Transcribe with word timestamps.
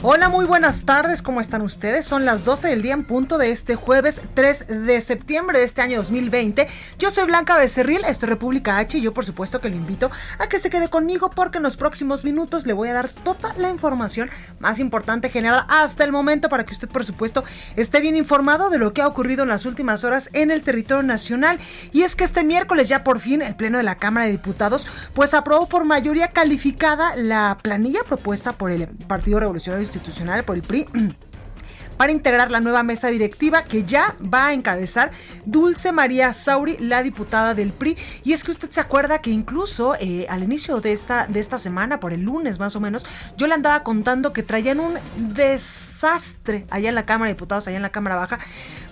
Hola, 0.00 0.28
muy 0.28 0.44
buenas 0.44 0.84
tardes, 0.84 1.22
¿cómo 1.22 1.40
están 1.40 1.60
ustedes? 1.60 2.06
Son 2.06 2.24
las 2.24 2.44
12 2.44 2.68
del 2.68 2.82
día 2.82 2.94
en 2.94 3.02
punto 3.02 3.36
de 3.36 3.50
este 3.50 3.74
jueves 3.74 4.20
3 4.34 4.86
de 4.86 5.00
septiembre 5.00 5.58
de 5.58 5.64
este 5.64 5.82
año 5.82 5.96
2020. 5.96 6.68
Yo 7.00 7.10
soy 7.10 7.26
Blanca 7.26 7.58
Becerril, 7.58 8.04
esto 8.06 8.24
es 8.24 8.30
República 8.30 8.78
H 8.78 8.96
y 8.96 9.00
yo 9.00 9.12
por 9.12 9.26
supuesto 9.26 9.60
que 9.60 9.68
lo 9.68 9.74
invito 9.74 10.08
a 10.38 10.46
que 10.46 10.60
se 10.60 10.70
quede 10.70 10.88
conmigo 10.88 11.30
porque 11.30 11.56
en 11.56 11.64
los 11.64 11.76
próximos 11.76 12.22
minutos 12.22 12.64
le 12.64 12.74
voy 12.74 12.90
a 12.90 12.92
dar 12.92 13.10
toda 13.10 13.54
la 13.54 13.70
información 13.70 14.30
más 14.60 14.78
importante 14.78 15.30
generada 15.30 15.66
hasta 15.68 16.04
el 16.04 16.12
momento 16.12 16.48
para 16.48 16.64
que 16.64 16.74
usted 16.74 16.88
por 16.88 17.04
supuesto 17.04 17.42
esté 17.74 18.00
bien 18.00 18.14
informado 18.14 18.70
de 18.70 18.78
lo 18.78 18.92
que 18.92 19.02
ha 19.02 19.08
ocurrido 19.08 19.42
en 19.42 19.48
las 19.48 19.66
últimas 19.66 20.04
horas 20.04 20.30
en 20.32 20.52
el 20.52 20.62
territorio 20.62 21.02
nacional. 21.02 21.58
Y 21.92 22.02
es 22.02 22.14
que 22.14 22.22
este 22.22 22.44
miércoles 22.44 22.88
ya 22.88 23.02
por 23.02 23.18
fin 23.18 23.42
el 23.42 23.56
Pleno 23.56 23.78
de 23.78 23.84
la 23.84 23.96
Cámara 23.96 24.26
de 24.26 24.32
Diputados 24.32 24.86
pues 25.12 25.34
aprobó 25.34 25.68
por 25.68 25.84
mayoría 25.84 26.28
calificada 26.28 27.16
la 27.16 27.58
planilla 27.60 28.04
propuesta 28.04 28.52
por 28.52 28.70
el 28.70 28.86
Partido 28.86 29.40
Revolucionario 29.40 29.87
Institucional, 29.88 30.44
por 30.44 30.56
el 30.56 30.62
PRI 30.62 30.86
para 31.98 32.12
integrar 32.12 32.50
la 32.50 32.60
nueva 32.60 32.82
mesa 32.82 33.08
directiva 33.08 33.64
que 33.64 33.84
ya 33.84 34.16
va 34.22 34.46
a 34.46 34.52
encabezar 34.54 35.10
Dulce 35.44 35.92
María 35.92 36.32
Sauri, 36.32 36.78
la 36.78 37.02
diputada 37.02 37.54
del 37.54 37.72
PRI. 37.72 37.96
Y 38.24 38.32
es 38.32 38.44
que 38.44 38.52
usted 38.52 38.70
se 38.70 38.80
acuerda 38.80 39.20
que 39.20 39.30
incluso 39.30 39.96
eh, 40.00 40.26
al 40.30 40.42
inicio 40.42 40.80
de 40.80 40.92
esta, 40.92 41.26
de 41.26 41.40
esta 41.40 41.58
semana, 41.58 42.00
por 42.00 42.12
el 42.12 42.22
lunes 42.22 42.58
más 42.58 42.76
o 42.76 42.80
menos, 42.80 43.04
yo 43.36 43.46
le 43.46 43.54
andaba 43.54 43.82
contando 43.82 44.32
que 44.32 44.42
traían 44.42 44.80
un 44.80 44.98
desastre 45.34 46.66
allá 46.70 46.88
en 46.88 46.94
la 46.94 47.04
Cámara 47.04 47.28
de 47.28 47.34
Diputados, 47.34 47.66
allá 47.66 47.76
en 47.76 47.82
la 47.82 47.90
Cámara 47.90 48.16
Baja, 48.16 48.38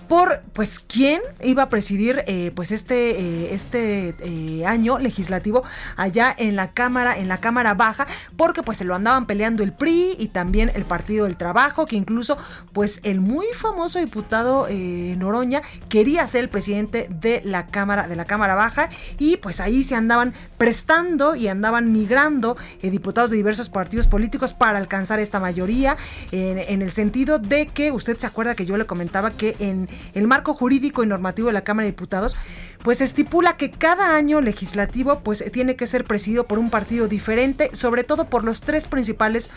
por 0.07 0.41
pues 0.53 0.79
quién 0.79 1.21
iba 1.43 1.63
a 1.63 1.69
presidir 1.69 2.23
eh, 2.27 2.51
pues 2.55 2.71
este 2.71 3.11
eh, 3.11 3.53
este 3.53 4.15
eh, 4.19 4.65
año 4.65 4.99
legislativo 4.99 5.63
allá 5.95 6.33
en 6.37 6.55
la 6.55 6.71
cámara 6.71 7.17
en 7.17 7.27
la 7.27 7.39
cámara 7.39 7.73
baja 7.73 8.07
porque 8.35 8.63
pues 8.63 8.77
se 8.77 8.85
lo 8.85 8.95
andaban 8.95 9.25
peleando 9.25 9.63
el 9.63 9.73
PRI 9.73 10.15
y 10.17 10.29
también 10.29 10.71
el 10.73 10.85
Partido 10.85 11.25
del 11.25 11.37
Trabajo 11.37 11.85
que 11.85 11.95
incluso 11.95 12.37
pues 12.73 12.96
el 13.03 13.19
muy 13.19 13.45
famoso 13.55 13.99
diputado 13.99 14.67
Noroña 14.69 15.61
quería 15.89 16.25
ser 16.27 16.49
presidente 16.49 17.07
de 17.09 17.41
la 17.43 17.67
cámara 17.67 18.07
de 18.07 18.15
la 18.15 18.25
cámara 18.25 18.55
baja 18.55 18.89
y 19.17 19.37
pues 19.37 19.59
ahí 19.59 19.83
se 19.83 19.95
andaban 19.95 20.33
prestando 20.57 21.35
y 21.35 21.47
andaban 21.47 21.91
migrando 21.91 22.57
diputados 22.81 23.31
de 23.31 23.37
diversos 23.37 23.69
partidos 23.69 24.07
políticos 24.07 24.53
para 24.53 24.77
alcanzar 24.77 25.19
esta 25.19 25.39
mayoría 25.39 25.97
en, 26.31 26.59
en 26.59 26.81
el 26.81 26.91
sentido 26.91 27.39
de 27.39 27.67
que 27.67 27.91
usted 27.91 28.17
se 28.17 28.27
acuerda 28.27 28.55
que 28.55 28.65
yo 28.65 28.77
le 28.77 28.85
comentaba 28.85 29.31
que 29.31 29.55
en 29.59 29.89
el 30.13 30.27
marco 30.27 30.53
jurídico 30.53 31.03
y 31.03 31.07
normativo 31.07 31.47
de 31.47 31.53
la 31.53 31.63
Cámara 31.63 31.85
de 31.85 31.91
Diputados, 31.91 32.35
pues 32.83 33.01
estipula 33.01 33.57
que 33.57 33.71
cada 33.71 34.15
año 34.15 34.41
legislativo 34.41 35.19
pues 35.19 35.43
tiene 35.51 35.75
que 35.75 35.87
ser 35.87 36.05
presidido 36.05 36.47
por 36.47 36.59
un 36.59 36.69
partido 36.69 37.07
diferente, 37.07 37.69
sobre 37.73 38.03
todo 38.03 38.25
por 38.25 38.43
los 38.43 38.61
tres 38.61 38.87
principales 38.87 39.49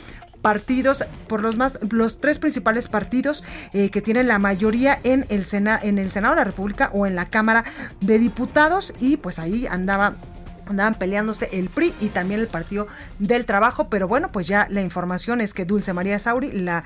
partidos, 0.42 1.04
por 1.28 1.42
los 1.42 1.56
más, 1.56 1.78
los 1.90 2.20
tres 2.20 2.38
principales 2.38 2.88
partidos 2.88 3.44
eh, 3.72 3.90
que 3.90 4.02
tienen 4.02 4.28
la 4.28 4.38
mayoría 4.38 4.98
en 5.04 5.26
el 5.28 5.46
en 5.52 5.98
el 5.98 6.10
Senado 6.10 6.34
de 6.34 6.40
la 6.40 6.44
República 6.44 6.90
o 6.92 7.06
en 7.06 7.14
la 7.14 7.28
Cámara 7.28 7.64
de 8.00 8.18
Diputados. 8.18 8.94
Y 9.00 9.16
pues 9.16 9.38
ahí 9.38 9.66
andaba 9.66 10.16
andaban 10.70 10.94
peleándose 10.94 11.48
el 11.52 11.68
PRI 11.68 11.94
y 12.00 12.08
también 12.08 12.40
el 12.40 12.48
Partido 12.48 12.86
del 13.18 13.46
Trabajo, 13.46 13.88
pero 13.88 14.08
bueno, 14.08 14.32
pues 14.32 14.46
ya 14.46 14.66
la 14.70 14.82
información 14.82 15.40
es 15.40 15.54
que 15.54 15.64
Dulce 15.64 15.92
María 15.92 16.18
Sauri, 16.18 16.52
la, 16.52 16.84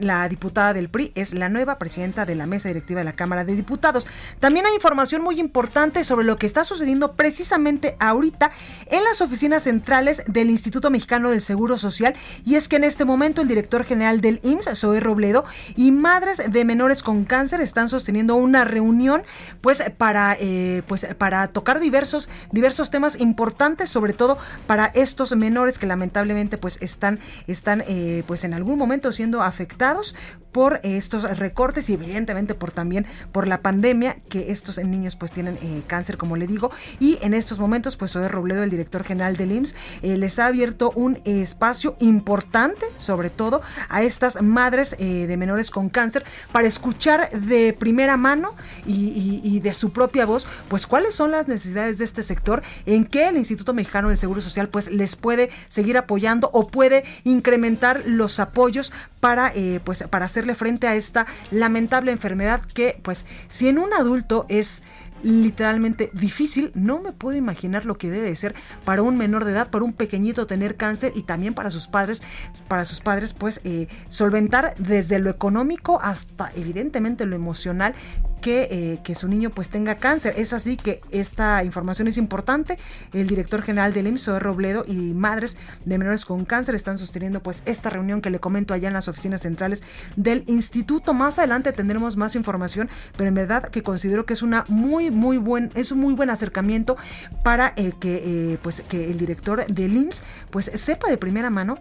la 0.00 0.28
diputada 0.28 0.72
del 0.72 0.88
PRI, 0.88 1.12
es 1.14 1.34
la 1.34 1.48
nueva 1.48 1.78
presidenta 1.78 2.26
de 2.26 2.34
la 2.34 2.46
mesa 2.46 2.68
directiva 2.68 3.00
de 3.00 3.04
la 3.04 3.14
Cámara 3.14 3.44
de 3.44 3.56
Diputados. 3.56 4.06
También 4.40 4.66
hay 4.66 4.74
información 4.74 5.22
muy 5.22 5.40
importante 5.40 6.04
sobre 6.04 6.24
lo 6.24 6.36
que 6.36 6.46
está 6.46 6.64
sucediendo 6.64 7.12
precisamente 7.14 7.96
ahorita 7.98 8.50
en 8.86 9.02
las 9.04 9.20
oficinas 9.20 9.64
centrales 9.64 10.22
del 10.26 10.50
Instituto 10.50 10.90
Mexicano 10.90 11.30
del 11.30 11.40
Seguro 11.40 11.76
Social 11.76 12.14
y 12.44 12.56
es 12.56 12.68
que 12.68 12.76
en 12.76 12.84
este 12.84 13.04
momento 13.04 13.42
el 13.42 13.48
director 13.48 13.84
general 13.84 14.20
del 14.20 14.40
IMSS, 14.42 14.78
Zoe 14.78 15.00
Robledo, 15.00 15.44
y 15.76 15.92
madres 15.92 16.42
de 16.50 16.64
menores 16.64 17.02
con 17.02 17.24
cáncer 17.24 17.60
están 17.60 17.88
sosteniendo 17.88 18.36
una 18.36 18.64
reunión 18.64 19.22
pues 19.60 19.82
para, 19.96 20.36
eh, 20.38 20.82
pues, 20.86 21.06
para 21.18 21.48
tocar 21.48 21.80
diversos, 21.80 22.28
diversos 22.50 22.90
temas 22.90 23.16
importantes, 23.22 23.88
sobre 23.88 24.12
todo 24.12 24.38
para 24.66 24.86
estos 24.86 25.34
menores 25.34 25.78
que 25.78 25.86
lamentablemente 25.86 26.58
pues 26.58 26.78
están, 26.80 27.18
están 27.46 27.82
eh, 27.86 28.22
pues 28.26 28.44
en 28.44 28.54
algún 28.54 28.78
momento 28.78 29.12
siendo 29.12 29.42
afectados 29.42 30.14
por 30.52 30.80
estos 30.82 31.38
recortes 31.38 31.88
y 31.88 31.94
evidentemente 31.94 32.54
por 32.54 32.72
también 32.72 33.06
por 33.32 33.48
la 33.48 33.62
pandemia 33.62 34.16
que 34.28 34.52
estos 34.52 34.76
niños 34.78 35.16
pues 35.16 35.32
tienen 35.32 35.58
eh, 35.62 35.82
cáncer 35.86 36.18
como 36.18 36.36
le 36.36 36.46
digo. 36.46 36.70
Y 37.00 37.18
en 37.22 37.32
estos 37.32 37.58
momentos 37.58 37.96
pues 37.96 38.12
Zoe 38.12 38.28
Robledo 38.28 38.62
el 38.62 38.70
director 38.70 39.02
general 39.04 39.36
del 39.36 39.52
IMSS 39.52 39.74
eh, 40.02 40.16
les 40.18 40.38
ha 40.38 40.46
abierto 40.46 40.92
un 40.94 41.18
espacio 41.24 41.96
importante 42.00 42.84
sobre 42.98 43.30
todo 43.30 43.62
a 43.88 44.02
estas 44.02 44.42
madres 44.42 44.96
de 44.98 45.36
menores 45.36 45.70
con 45.70 45.88
cáncer 45.88 46.24
para 46.52 46.68
escuchar 46.68 47.30
de 47.30 47.72
primera 47.72 48.16
mano 48.16 48.54
y, 48.86 49.60
de 49.60 49.74
su 49.74 49.92
propia 49.92 50.26
voz 50.26 50.46
pues 50.68 50.86
cuáles 50.86 51.14
son 51.14 51.30
las 51.30 51.48
necesidades 51.48 51.98
de 51.98 52.04
este 52.04 52.22
sector 52.22 52.62
en 52.86 53.04
qué 53.12 53.28
el 53.28 53.36
Instituto 53.36 53.74
Mexicano 53.74 54.08
del 54.08 54.18
Seguro 54.18 54.40
Social 54.40 54.68
pues 54.68 54.90
les 54.90 55.14
puede 55.14 55.50
seguir 55.68 55.96
apoyando 55.96 56.50
o 56.52 56.66
puede 56.66 57.04
incrementar 57.22 58.02
los 58.06 58.40
apoyos 58.40 58.92
para 59.20 59.52
pues 59.84 60.02
para 60.10 60.26
hacer 60.26 60.42
frente 60.54 60.86
a 60.88 60.94
esta 60.94 61.26
lamentable 61.50 62.10
enfermedad 62.10 62.62
que, 62.74 62.98
pues, 63.02 63.26
si 63.48 63.68
en 63.68 63.78
un 63.78 63.92
adulto 63.94 64.46
es 64.48 64.82
literalmente 65.22 66.10
difícil. 66.12 66.70
No 66.74 67.00
me 67.00 67.12
puedo 67.12 67.36
imaginar 67.36 67.86
lo 67.86 67.96
que 67.98 68.10
debe 68.10 68.34
ser 68.36 68.54
para 68.84 69.02
un 69.02 69.16
menor 69.16 69.44
de 69.44 69.52
edad, 69.52 69.70
para 69.70 69.84
un 69.84 69.92
pequeñito 69.92 70.46
tener 70.46 70.76
cáncer 70.76 71.12
y 71.14 71.22
también 71.22 71.54
para 71.54 71.70
sus 71.70 71.86
padres, 71.86 72.22
para 72.68 72.84
sus 72.84 73.00
padres, 73.00 73.32
pues 73.32 73.60
eh, 73.64 73.88
solventar 74.08 74.74
desde 74.78 75.18
lo 75.18 75.30
económico 75.30 76.00
hasta 76.02 76.50
evidentemente 76.54 77.26
lo 77.26 77.36
emocional 77.36 77.94
que, 78.42 78.68
eh, 78.70 78.98
que, 79.04 79.14
su 79.14 79.28
niño 79.28 79.50
pues 79.50 79.70
tenga 79.70 79.94
cáncer. 79.94 80.34
Es 80.36 80.52
así 80.52 80.76
que 80.76 81.00
esta 81.10 81.64
información 81.64 82.08
es 82.08 82.18
importante. 82.18 82.76
El 83.12 83.28
director 83.28 83.62
general 83.62 83.94
del 83.94 84.08
IMSS, 84.08 84.42
Robledo, 84.42 84.84
y 84.86 85.14
madres 85.14 85.56
de 85.84 85.96
menores 85.96 86.24
con 86.24 86.44
cáncer 86.44 86.74
están 86.74 86.98
sosteniendo 86.98 87.40
pues 87.40 87.62
esta 87.66 87.88
reunión 87.88 88.20
que 88.20 88.30
le 88.30 88.40
comento 88.40 88.74
allá 88.74 88.88
en 88.88 88.94
las 88.94 89.08
oficinas 89.08 89.42
centrales 89.42 89.82
del 90.16 90.42
instituto. 90.48 91.14
Más 91.14 91.38
adelante 91.38 91.72
tendremos 91.72 92.16
más 92.16 92.34
información, 92.34 92.90
pero 93.16 93.28
en 93.28 93.34
verdad 93.34 93.68
que 93.68 93.82
considero 93.82 94.26
que 94.26 94.32
es 94.32 94.42
una 94.42 94.64
muy 94.68 95.11
muy 95.12 95.38
buen 95.38 95.70
es 95.74 95.92
un 95.92 96.00
muy 96.00 96.14
buen 96.14 96.30
acercamiento 96.30 96.96
para 97.42 97.72
eh, 97.76 97.92
que 97.98 98.52
eh, 98.52 98.58
pues 98.62 98.82
que 98.88 99.10
el 99.10 99.18
director 99.18 99.66
del 99.66 99.96
IMSS 99.96 100.22
pues 100.50 100.70
sepa 100.74 101.08
de 101.08 101.18
primera 101.18 101.50
mano 101.50 101.78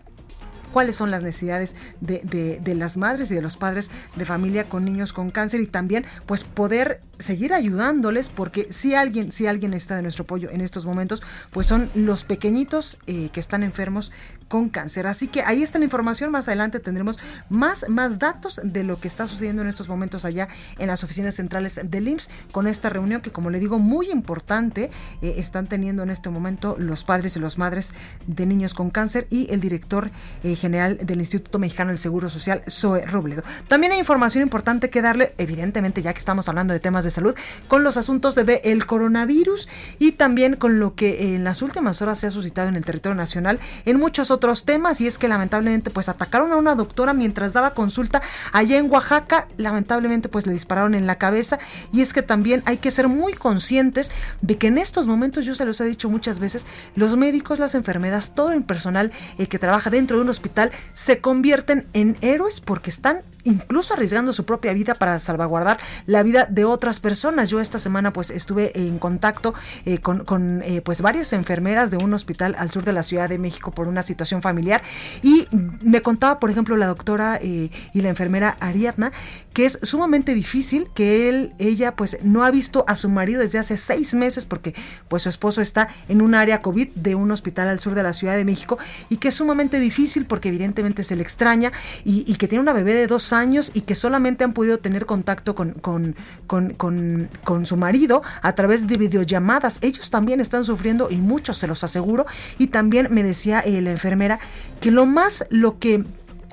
cuáles 0.72 0.96
son 0.96 1.12
las 1.12 1.24
necesidades 1.24 1.76
de, 2.00 2.60
de, 2.62 2.76
las 2.76 2.98
madres 2.98 3.30
y 3.32 3.36
de 3.36 3.42
los 3.42 3.58
padres 3.58 3.92
de 4.16 4.26
familia 4.26 4.68
con 4.70 4.86
niños 4.86 5.14
con 5.14 5.30
cáncer 5.30 5.62
y 5.62 5.68
también 5.68 6.06
pues 6.26 6.44
poder 6.44 7.02
seguir 7.20 7.54
ayudándoles 7.54 8.30
porque 8.30 8.72
si 8.72 8.96
alguien 8.96 9.32
si 9.32 9.48
alguien 9.48 9.74
está 9.74 9.98
de 9.98 10.02
nuestro 10.02 10.24
apoyo 10.24 10.50
en 10.50 10.62
estos 10.62 10.86
momentos 10.86 11.22
pues 11.52 11.68
son 11.68 11.92
los 11.94 12.24
pequeñitos 12.24 13.00
eh, 13.06 13.30
que 13.32 13.40
están 13.40 13.64
enfermos 13.64 14.12
con 14.52 14.68
cáncer. 14.68 15.08
Así 15.08 15.30
que 15.30 15.44
ahí 15.44 15.64
está 15.64 15.80
la 15.80 15.86
información. 15.86 16.30
Más 16.30 16.50
adelante 16.50 16.82
tendremos 16.82 17.18
más, 17.50 17.86
más 17.88 18.20
datos 18.20 18.60
de 18.62 18.84
lo 18.84 19.00
que 19.00 19.08
está 19.08 19.26
sucediendo 19.26 19.62
en 19.62 19.70
estos 19.70 19.88
momentos 19.88 20.26
allá 20.26 20.50
en 20.78 20.88
las 20.88 21.06
oficinas 21.06 21.36
centrales 21.36 21.80
del 21.82 22.10
IMSS 22.10 22.30
con 22.52 22.68
esta 22.68 22.90
reunión 22.90 23.22
que, 23.22 23.32
como 23.32 23.50
le 23.50 23.62
digo, 23.62 23.80
muy 23.80 24.12
importante 24.12 24.90
eh, 25.22 25.36
están 25.38 25.68
teniendo 25.68 26.04
en 26.04 26.10
este 26.10 26.30
momento 26.30 26.76
los 26.78 27.06
padres 27.06 27.38
y 27.38 27.40
las 27.40 27.58
madres 27.58 27.94
de 28.28 28.46
niños 28.46 28.74
con 28.74 28.90
cáncer 28.90 29.26
y 29.30 29.48
el 29.54 29.62
director 29.62 30.12
eh, 30.44 30.56
general 30.58 30.98
del 31.02 31.22
Instituto 31.22 31.58
Mexicano 31.58 31.92
del 31.92 31.98
Seguro 31.98 32.28
Social, 32.28 32.62
Zoe 32.70 33.06
Robledo. 33.06 33.44
También 33.70 33.94
hay 33.94 34.00
información 34.00 34.42
importante 34.42 34.90
que 34.90 35.02
darle, 35.02 35.34
evidentemente, 35.38 36.02
ya 36.02 36.12
que 36.12 36.20
estamos 36.20 36.50
hablando 36.50 36.74
de 36.74 36.82
temas 36.82 37.06
de 37.06 37.12
salud, 37.12 37.36
con 37.70 37.86
los 37.86 37.96
asuntos 37.96 38.36
de 38.36 38.62
el 38.66 38.86
coronavirus 38.86 39.70
y 39.98 40.12
también 40.12 40.58
con 40.58 40.80
lo 40.80 40.94
que 40.94 41.36
en 41.36 41.46
las 41.46 41.62
últimas 41.62 42.02
horas 42.02 42.20
se 42.20 42.28
ha 42.28 42.32
suscitado 42.32 42.68
en 42.68 42.76
el 42.76 42.84
territorio 42.84 43.16
nacional 43.16 43.60
en 43.86 43.98
muchos 43.98 44.30
otros 44.30 44.41
temas 44.66 45.00
y 45.00 45.08
es 45.08 45.18
que 45.18 45.28
lamentablemente 45.28 45.92
pues 45.92 46.10
atacaron 46.10 46.52
a 46.52 46.58
una 46.58 46.76
doctora 46.76 47.14
mientras 47.14 47.54
daba 47.54 47.74
consulta 47.74 48.22
allá 48.52 48.78
en 48.78 48.92
Oaxaca, 48.92 49.48
lamentablemente 49.58 50.30
pues 50.30 50.48
le 50.48 50.54
dispararon 50.54 50.96
en 50.96 51.08
la 51.08 51.16
cabeza. 51.16 51.60
Y 51.94 52.02
es 52.02 52.12
que 52.12 52.22
también 52.22 52.64
hay 52.66 52.78
que 52.78 52.92
ser 52.92 53.08
muy 53.08 53.34
conscientes 53.34 54.12
de 54.42 54.58
que 54.58 54.68
en 54.68 54.78
estos 54.78 55.08
momentos, 55.08 55.46
yo 55.46 55.56
se 55.56 55.66
los 55.66 55.80
he 55.80 55.86
dicho 55.86 56.10
muchas 56.10 56.40
veces, 56.40 56.66
los 56.96 57.16
médicos, 57.16 57.60
las 57.60 57.76
enfermeras, 57.76 58.34
todo 58.36 58.52
el 58.52 58.64
personal 58.64 59.12
eh, 59.38 59.48
que 59.48 59.60
trabaja 59.60 59.90
dentro 59.90 60.18
de 60.18 60.24
un 60.24 60.30
hospital 60.30 60.72
se 60.94 61.20
convierten 61.20 61.88
en 61.94 62.18
héroes 62.22 62.60
porque 62.60 62.90
están 62.90 63.22
incluso 63.44 63.94
arriesgando 63.94 64.34
su 64.34 64.46
propia 64.46 64.74
vida 64.74 64.96
para 64.96 65.20
salvaguardar 65.20 65.80
la 66.06 66.24
vida 66.24 66.46
de 66.50 66.66
otras 66.66 67.00
personas. 67.00 67.50
Yo 67.50 67.60
esta 67.60 67.80
semana 67.80 68.14
pues 68.14 68.30
estuve 68.30 68.72
en 68.80 69.00
contacto 69.00 69.54
eh, 69.86 70.00
con, 70.00 70.62
eh, 70.64 70.82
pues 70.82 71.02
varias 71.02 71.34
enfermeras 71.34 71.92
de 71.92 71.98
un 71.98 72.14
hospital 72.14 72.56
al 72.58 72.72
sur 72.72 72.84
de 72.84 72.94
la 72.94 73.04
Ciudad 73.04 73.30
de 73.30 73.38
México 73.38 73.72
por 73.72 73.88
una 73.88 74.04
situación 74.04 74.42
familiar 74.42 74.82
y 75.22 75.48
me 75.52 76.02
contaba 76.02 76.40
por 76.40 76.50
ejemplo 76.50 76.78
la 76.78 76.88
doctora 76.88 77.40
eh, 77.42 77.70
y 77.94 78.02
la 78.02 78.10
enfermera 78.10 78.58
Ariadna 78.60 79.12
que 79.54 79.66
es 79.66 79.80
sumamente 79.84 80.34
difícil 80.34 80.88
que 80.94 81.30
él, 81.30 81.54
ella 81.60 81.96
pues 81.96 82.18
no 82.24 82.44
ha 82.44 82.52
visto 82.52 82.86
a 82.88 82.96
su 82.96 83.10
marido 83.10 83.42
desde 83.42 83.60
hace 83.60 83.78
seis 83.78 84.14
meses 84.14 84.46
porque 84.46 84.74
pues 85.08 85.24
su 85.24 85.30
esposo 85.30 85.62
está 85.62 85.90
en 86.08 86.22
un 86.22 86.36
área 86.36 86.62
COVID 86.62 86.90
de 86.96 87.16
un 87.16 87.32
hospital 87.32 87.68
al 87.68 87.80
sur 87.80 87.96
de 87.96 88.04
la 88.04 88.14
Ciudad 88.14 88.36
de 88.36 88.46
México 88.46 88.78
y 89.10 89.18
que 89.18 89.30
es 89.30 89.36
sumamente 89.36 89.80
difícil 89.80 90.26
porque 90.26 90.50
evidentemente 90.50 91.04
se 91.04 91.16
le 91.16 91.24
extraña 91.24 91.72
y, 92.06 92.24
y 92.32 92.36
que 92.36 92.48
tiene 92.48 92.62
una 92.62 92.74
bebé 92.74 92.94
de 92.94 93.08
dos 93.08 93.31
años 93.34 93.72
y 93.74 93.82
que 93.82 93.96
solamente 93.96 94.44
han 94.44 94.54
podido 94.54 94.80
tener 94.80 95.06
contacto 95.06 95.56
con, 95.56 95.72
con, 95.72 96.16
con, 96.48 97.30
con, 97.44 97.66
su 97.66 97.78
marido 97.78 98.22
a 98.42 98.54
través 98.54 98.88
de 98.88 98.98
videollamadas. 98.98 99.80
Ellos 99.82 100.10
también 100.10 100.42
están 100.42 100.66
sufriendo 100.66 101.10
y 101.10 101.18
muchos, 101.18 101.58
se 101.58 101.68
los 101.68 101.84
aseguro. 101.84 102.26
Y 102.58 102.68
también 102.68 103.08
me 103.12 103.24
decía 103.24 103.64
la 103.66 103.92
enfermera 103.92 104.40
que 104.80 104.92
lo 104.92 105.06
más, 105.06 105.46
lo 105.50 105.80
que 105.80 106.04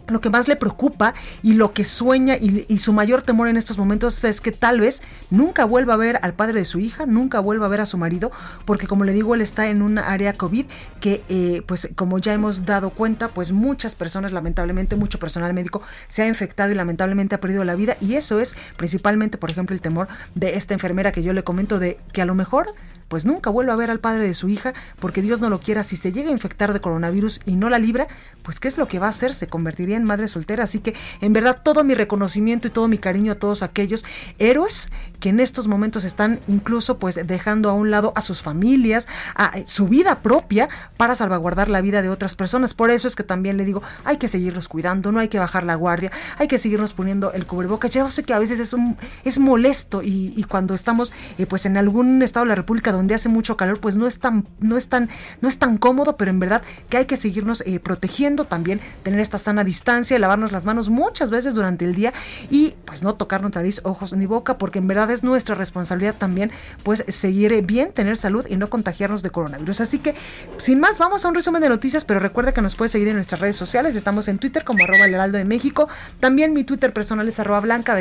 lo 0.09 0.21
que 0.21 0.31
más 0.31 0.49
le 0.49 0.57
preocupa 0.57 1.15
y 1.43 1.55
lo 1.55 1.73
que 1.73 1.85
sueña 1.85 2.37
y, 2.37 2.79
su 2.79 2.93
mayor 2.93 3.23
temor 3.23 3.49
en 3.49 3.57
estos 3.57 3.77
momentos 3.77 4.23
es 4.25 4.41
que 4.41 4.53
tal 4.53 4.81
vez 4.81 5.03
nunca 5.31 5.65
vuelva 5.65 5.95
a 5.95 5.97
ver 5.97 6.19
al 6.23 6.35
padre 6.35 6.61
de 6.61 6.65
su 6.65 6.79
hija, 6.79 7.07
nunca 7.07 7.41
vuelva 7.41 7.67
a 7.67 7.69
ver 7.69 7.81
a 7.81 7.87
su 7.87 7.99
marido, 7.99 8.31
porque 8.65 8.87
como 8.87 9.05
le 9.05 9.13
digo, 9.13 9.35
él 9.35 9.41
está 9.41 9.69
en 9.69 9.83
una 9.83 10.09
área 10.09 10.35
COVID 10.35 10.67
que, 11.01 11.23
eh, 11.29 11.63
pues 11.67 11.89
como 11.95 12.19
ya 12.19 12.33
hemos 12.33 12.65
dado 12.65 12.91
cuenta, 12.91 13.29
pues 13.29 13.53
muchas 13.53 13.95
personas, 13.95 14.33
lamentablemente, 14.33 14.97
mucho 14.97 15.19
personal 15.19 15.53
médico 15.55 15.83
se 16.09 16.23
ha 16.23 16.29
infectado 16.29 16.71
y 16.71 16.75
lamentablemente 16.75 17.35
ha 17.35 17.41
perdido 17.41 17.65
la 17.65 17.75
vida 17.75 17.97
y 18.01 18.15
eso 18.15 18.41
es 18.41 18.57
principalmente, 18.77 19.39
por 19.39 19.51
ejemplo, 19.51 19.75
el 19.75 19.83
temor 19.83 20.09
de 20.35 20.57
esta 20.57 20.75
enfermera 20.75 21.13
que 21.13 21.23
yo 21.23 21.33
le 21.33 21.45
comento 21.45 21.79
de 21.79 21.99
que 22.13 22.23
a 22.23 22.27
lo 22.27 22.35
mejor 22.35 22.75
pues 23.09 23.25
nunca 23.25 23.51
vuelva 23.51 23.73
a 23.73 23.77
ver 23.77 23.91
al 23.91 24.01
padre 24.01 24.27
de 24.27 24.35
su 24.35 24.49
hija, 24.49 24.75
porque 25.01 25.23
Dios 25.23 25.41
no 25.41 25.51
lo 25.51 25.61
quiera, 25.61 25.83
si 25.83 25.97
se 25.97 26.13
llega 26.13 26.29
a 26.29 26.33
infectar 26.33 26.73
de 26.73 26.81
coronavirus 26.81 27.41
y 27.45 27.57
no 27.57 27.69
la 27.69 27.79
libra, 27.79 28.07
pues 28.43 28.61
¿qué 28.61 28.69
es 28.69 28.79
lo 28.79 28.89
que 28.89 28.99
va 28.99 29.07
a 29.07 29.11
hacer? 29.11 29.35
Se 29.35 29.47
convertiría 29.47 29.97
en 29.97 30.05
madre 30.05 30.29
soltera. 30.29 30.65
Así 30.65 30.81
que 30.81 30.95
en 31.21 31.33
verdad 31.33 31.61
todo 31.63 31.85
mi 31.85 31.95
reconocimiento 31.95 32.69
y 32.69 32.71
todo 32.71 32.89
mi 32.89 32.99
cariño 32.99 33.33
a 33.33 33.35
todos 33.37 33.63
aquellos 33.63 34.05
héroes 34.39 34.91
que 35.21 35.31
en 35.31 35.41
estos 35.41 35.69
momentos 35.69 36.05
están 36.05 36.41
incluso 36.47 36.99
pues 36.99 37.19
dejando 37.27 37.71
a 37.71 37.73
un 37.73 37.91
lado 37.91 38.13
a 38.15 38.23
sus 38.23 38.43
familias, 38.43 39.09
a 39.35 39.59
eh, 39.59 39.65
su 39.67 39.89
vida 39.89 40.21
propia 40.21 40.69
para 40.97 41.15
salvaguardar 41.15 41.69
la 41.69 41.81
vida 41.81 42.03
de 42.03 42.09
otras 42.09 42.35
personas. 42.35 42.75
Por 42.75 42.91
eso 42.91 43.09
es 43.09 43.17
que 43.17 43.23
también 43.25 43.57
le 43.57 43.65
digo, 43.65 43.83
hay 44.05 44.17
que 44.19 44.29
seguirnos 44.29 44.69
cuidando, 44.69 45.13
no 45.13 45.21
hay 45.21 45.29
que 45.29 45.39
bajar 45.39 45.65
la 45.65 45.75
guardia, 45.75 46.13
hay 46.39 46.49
que 46.49 46.59
seguirnos 46.59 46.93
poniendo 46.95 47.33
el 47.33 47.47
cubrebocas. 47.47 47.91
Yo 47.91 48.11
sé 48.11 48.23
que 48.23 48.33
a 48.33 48.39
veces 48.39 48.61
es, 48.61 48.73
un, 48.73 48.97
es 49.25 49.39
molesto 49.39 50.03
y, 50.03 50.45
cuando 50.49 50.75
estamos 50.75 51.13
eh, 51.37 51.47
pues 51.47 51.67
en 51.67 51.77
algún 51.77 52.23
estado 52.23 52.45
de 52.45 52.51
la 52.51 52.55
República 52.55 52.93
donde 52.99 53.15
hace 53.15 53.29
mucho 53.29 53.57
calor, 53.57 53.81
pues 53.81 53.97
no 53.97 54.07
es 54.07 54.19
tan, 54.19 54.47
no 54.61 54.77
es 54.77 54.89
tan, 54.89 55.09
no 55.41 55.49
es 55.49 55.59
tan 55.59 55.79
cómodo, 55.79 56.17
pero 56.17 56.31
en 56.31 56.39
verdad 56.39 56.63
que 56.89 56.97
hay 56.97 57.07
que 57.07 57.17
seguirnos 57.17 57.63
eh, 57.67 57.81
protegiendo 57.81 58.45
también, 58.45 58.81
tener 59.03 59.21
esta 59.21 59.39
sana 59.39 59.65
distancia, 59.65 60.19
lavarnos 60.19 60.53
las 60.53 60.65
manos 60.65 60.89
muchas 60.89 61.31
veces 61.31 61.55
durante 61.55 61.85
el 61.85 61.95
día 61.95 62.13
y 62.51 62.75
pues 62.85 63.03
no 63.03 63.15
tocarnos 63.15 63.55
nariz, 63.55 63.81
ojos 63.85 64.13
ni 64.13 64.27
boca, 64.27 64.59
porque 64.59 64.79
en 64.79 64.87
verdad 64.87 65.11
es 65.11 65.23
nuestra 65.23 65.55
responsabilidad 65.55 66.17
también 66.17 66.51
pues 66.83 67.05
seguir 67.09 67.53
eh, 67.53 67.63
bien, 67.63 67.93
tener 67.93 68.17
salud 68.17 68.47
y 68.49 68.57
no 68.57 68.69
contagiarnos 68.71 69.23
de 69.23 69.31
coronavirus. 69.31 69.81
Así 69.81 69.99
que 69.99 70.15
sin 70.59 70.81
más, 70.81 70.99
vamos 70.99 71.25
a 71.25 71.29
un 71.29 71.35
resumen 71.35 71.63
de 71.63 71.69
noticias, 71.69 72.05
pero 72.05 72.21
recuerda 72.21 72.53
que 72.53 72.63
nos 72.63 72.75
puedes 72.75 72.93
seguir 72.93 73.09
en 73.09 73.15
nuestras 73.15 73.41
redes 73.41 73.57
sociales, 73.57 73.97
estamos 73.97 74.29
en 74.29 74.39
Twitter 74.39 74.65
como 74.65 74.85
arroba 74.85 75.05
el 75.05 75.15
heraldo 75.15 75.39
de 75.39 75.45
México, 75.45 75.89
también 76.21 76.53
mi 76.53 76.65
Twitter 76.65 76.93
personal 76.93 77.29
es 77.29 77.39
arroba 77.39 77.61
blanca 77.61 77.95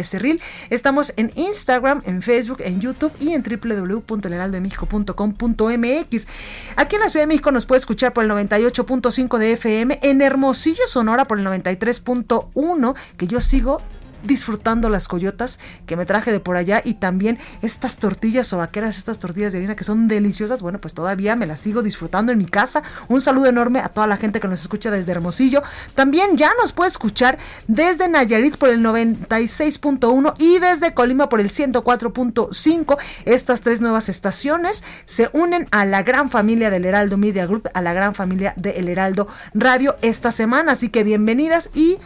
estamos 0.69 1.13
en 1.17 1.31
Instagram, 1.35 2.01
en 2.05 2.21
Facebook, 2.21 2.57
en 2.61 2.79
YouTube 2.79 3.11
y 3.19 3.33
en 3.33 3.43
www.elheraldodemexico.com 3.43 4.86
.com.mx. 4.89 6.27
Aquí 6.75 6.95
en 6.95 7.01
la 7.01 7.09
Ciudad 7.09 7.23
de 7.23 7.27
México 7.27 7.51
nos 7.51 7.65
puede 7.65 7.79
escuchar 7.79 8.13
por 8.13 8.23
el 8.23 8.31
98.5 8.31 9.37
de 9.37 9.51
FM, 9.53 9.99
en 10.01 10.21
Hermosillo, 10.21 10.87
Sonora 10.87 11.25
por 11.25 11.39
el 11.39 11.45
93.1, 11.45 12.95
que 13.17 13.27
yo 13.27 13.41
sigo 13.41 13.81
disfrutando 14.23 14.89
las 14.89 15.07
coyotas 15.07 15.59
que 15.85 15.95
me 15.95 16.05
traje 16.05 16.31
de 16.31 16.39
por 16.39 16.57
allá 16.57 16.81
y 16.83 16.95
también 16.95 17.37
estas 17.61 17.97
tortillas 17.97 18.51
o 18.53 18.57
vaqueras, 18.57 18.97
estas 18.97 19.19
tortillas 19.19 19.51
de 19.51 19.59
harina 19.59 19.75
que 19.75 19.83
son 19.83 20.07
deliciosas. 20.07 20.61
Bueno, 20.61 20.79
pues 20.79 20.93
todavía 20.93 21.35
me 21.35 21.45
las 21.45 21.59
sigo 21.59 21.83
disfrutando 21.83 22.31
en 22.31 22.37
mi 22.37 22.45
casa. 22.45 22.83
Un 23.07 23.21
saludo 23.21 23.47
enorme 23.47 23.79
a 23.79 23.89
toda 23.89 24.07
la 24.07 24.17
gente 24.17 24.39
que 24.39 24.47
nos 24.47 24.61
escucha 24.61 24.91
desde 24.91 25.11
Hermosillo. 25.11 25.61
También 25.95 26.37
ya 26.37 26.51
nos 26.61 26.73
puede 26.73 26.89
escuchar 26.89 27.37
desde 27.67 28.07
Nayarit 28.07 28.57
por 28.57 28.69
el 28.69 28.81
96.1 28.81 30.35
y 30.37 30.59
desde 30.59 30.93
Colima 30.93 31.29
por 31.29 31.39
el 31.39 31.49
104.5. 31.49 32.97
Estas 33.25 33.61
tres 33.61 33.81
nuevas 33.81 34.09
estaciones 34.09 34.83
se 35.05 35.29
unen 35.33 35.67
a 35.71 35.85
la 35.85 36.03
gran 36.03 36.29
familia 36.29 36.69
del 36.69 36.85
Heraldo 36.85 37.17
Media 37.17 37.45
Group, 37.45 37.69
a 37.73 37.81
la 37.81 37.93
gran 37.93 38.13
familia 38.13 38.53
de 38.55 38.71
El 38.71 38.89
Heraldo 38.89 39.27
Radio 39.53 39.95
esta 40.01 40.31
semana. 40.31 40.73
Así 40.73 40.89
que 40.89 41.03
bienvenidas 41.03 41.69
y 41.73 41.97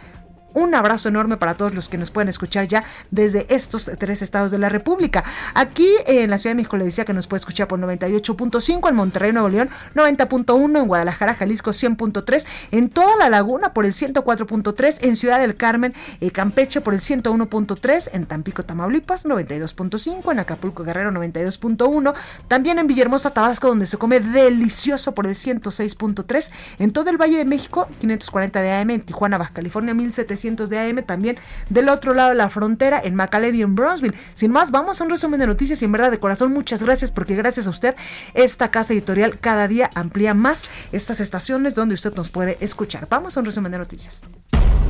un 0.53 0.75
abrazo 0.75 1.09
enorme 1.09 1.37
para 1.37 1.55
todos 1.55 1.73
los 1.73 1.89
que 1.89 1.97
nos 1.97 2.11
pueden 2.11 2.29
escuchar 2.29 2.67
ya 2.67 2.83
desde 3.09 3.53
estos 3.53 3.89
tres 3.97 4.21
estados 4.21 4.51
de 4.51 4.57
la 4.57 4.69
República. 4.69 5.23
Aquí 5.53 5.87
en 6.05 6.29
la 6.29 6.37
Ciudad 6.37 6.51
de 6.51 6.57
México 6.57 6.77
le 6.77 6.85
decía 6.85 7.05
que 7.05 7.13
nos 7.13 7.27
puede 7.27 7.39
escuchar 7.39 7.67
por 7.67 7.79
98.5, 7.79 8.89
en 8.89 8.95
Monterrey, 8.95 9.31
Nuevo 9.31 9.49
León 9.49 9.69
90.1, 9.95 10.79
en 10.79 10.87
Guadalajara, 10.87 11.33
Jalisco 11.35 11.71
100.3, 11.71 12.45
en 12.71 12.89
toda 12.89 13.15
la 13.17 13.29
laguna 13.29 13.73
por 13.73 13.85
el 13.85 13.93
104.3, 13.93 15.05
en 15.05 15.15
Ciudad 15.15 15.39
del 15.39 15.55
Carmen, 15.55 15.93
eh, 16.19 16.31
Campeche 16.31 16.81
por 16.81 16.93
el 16.93 16.99
101.3, 16.99 18.09
en 18.13 18.25
Tampico, 18.25 18.63
Tamaulipas 18.63 19.25
92.5, 19.25 20.31
en 20.31 20.39
Acapulco, 20.39 20.83
Guerrero 20.83 21.11
92.1, 21.11 22.13
también 22.47 22.79
en 22.79 22.87
Villahermosa, 22.87 23.31
Tabasco, 23.31 23.67
donde 23.67 23.85
se 23.85 23.97
come 23.97 24.19
delicioso 24.19 25.13
por 25.13 25.27
el 25.27 25.35
106.3, 25.35 26.51
en 26.79 26.91
todo 26.91 27.09
el 27.09 27.17
Valle 27.17 27.37
de 27.37 27.45
México 27.45 27.87
540 27.99 28.61
de 28.61 28.71
AM, 28.73 28.89
en 28.91 29.01
Tijuana, 29.01 29.37
Baja 29.37 29.53
California 29.53 29.93
1700 29.93 30.40
de 30.41 30.79
AM 30.79 31.03
también 31.03 31.37
del 31.69 31.89
otro 31.89 32.13
lado 32.13 32.29
de 32.29 32.35
la 32.35 32.49
frontera 32.49 32.99
en 33.03 33.15
McAllen 33.15 33.55
y 33.55 33.61
en 33.61 33.75
Brownsville. 33.75 34.15
Sin 34.33 34.51
más, 34.51 34.71
vamos 34.71 34.99
a 34.99 35.03
un 35.03 35.09
resumen 35.09 35.39
de 35.39 35.47
noticias 35.47 35.81
y 35.81 35.85
en 35.85 35.91
verdad 35.91 36.11
de 36.11 36.19
corazón 36.19 36.51
muchas 36.51 36.83
gracias 36.83 37.11
porque 37.11 37.35
gracias 37.35 37.67
a 37.67 37.69
usted 37.69 37.95
esta 38.33 38.71
casa 38.71 38.93
editorial 38.93 39.39
cada 39.39 39.67
día 39.67 39.91
amplía 39.95 40.33
más 40.33 40.65
estas 40.91 41.19
estaciones 41.19 41.75
donde 41.75 41.95
usted 41.95 42.13
nos 42.15 42.29
puede 42.29 42.57
escuchar. 42.59 43.07
Vamos 43.09 43.37
a 43.37 43.39
un 43.39 43.45
resumen 43.45 43.71
de 43.71 43.77
noticias. 43.77 44.23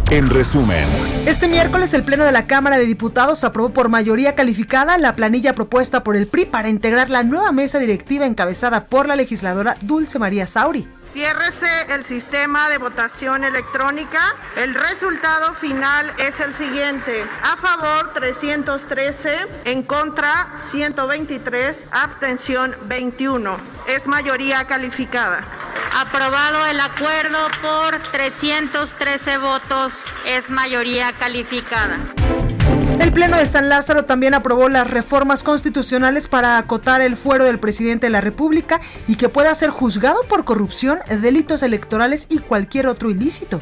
En 0.10 0.30
resumen. 0.30 0.86
Este 1.26 1.48
miércoles 1.48 1.94
el 1.94 2.04
Pleno 2.04 2.26
de 2.26 2.34
la 2.34 2.46
Cámara 2.46 2.78
de 2.78 2.86
Diputados 2.86 3.46
aprobó 3.46 3.70
por 3.70 3.88
mayoría 3.88 4.36
calificada 4.36 4.98
la 4.98 5.16
planilla 5.16 5.56
propuesta 5.56 6.04
por 6.04 6.18
el 6.18 6.28
PRI 6.28 6.46
para 6.46 6.70
integrar 6.70 7.10
la 7.10 7.24
nueva 7.24 7.52
mesa 7.54 7.80
directiva 7.80 8.26
encabezada 8.26 8.86
por 8.86 9.08
la 9.08 9.16
legisladora 9.16 9.78
Dulce 9.82 10.20
María 10.20 10.48
Sauri. 10.48 10.88
Ciérrese 11.14 11.94
el 11.94 12.06
sistema 12.06 12.70
de 12.70 12.78
votación 12.78 13.44
electrónica. 13.44 14.34
El 14.56 14.74
resultado 14.74 15.54
final 15.56 16.10
es 16.18 16.40
el 16.40 16.56
siguiente. 16.56 17.26
A 17.44 17.58
favor 17.58 18.14
313, 18.14 19.48
en 19.66 19.84
contra 19.84 20.48
123, 20.72 21.76
abstención 21.92 22.78
21. 22.84 23.58
Es 23.88 24.08
mayoría 24.08 24.66
calificada. 24.68 25.44
Aprobado 25.94 26.66
el 26.68 26.80
acuerdo 26.80 27.40
por 27.62 28.00
313 28.12 29.38
votos. 29.38 30.06
Es 30.26 30.50
mayoría 30.50 31.12
calificada. 31.12 31.98
El 33.00 33.14
Pleno 33.14 33.38
de 33.38 33.48
San 33.48 33.70
Lázaro 33.70 34.06
también 34.06 34.34
aprobó 34.34 34.70
las 34.70 34.90
reformas 34.90 35.44
constitucionales 35.44 36.28
para 36.28 36.58
acotar 36.58 37.02
el 37.02 37.16
fuero 37.16 37.46
del 37.46 37.60
presidente 37.60 38.08
de 38.08 38.12
la 38.12 38.22
República 38.22 38.80
y 39.08 39.16
que 39.16 39.30
pueda 39.30 39.54
ser 39.56 39.70
juzgado 39.70 40.24
por 40.28 40.46
corrupción, 40.46 41.00
delitos 41.22 41.64
electorales 41.64 42.28
y 42.30 42.40
cualquier 42.40 42.88
otro 42.88 43.10
ilícito. 43.10 43.62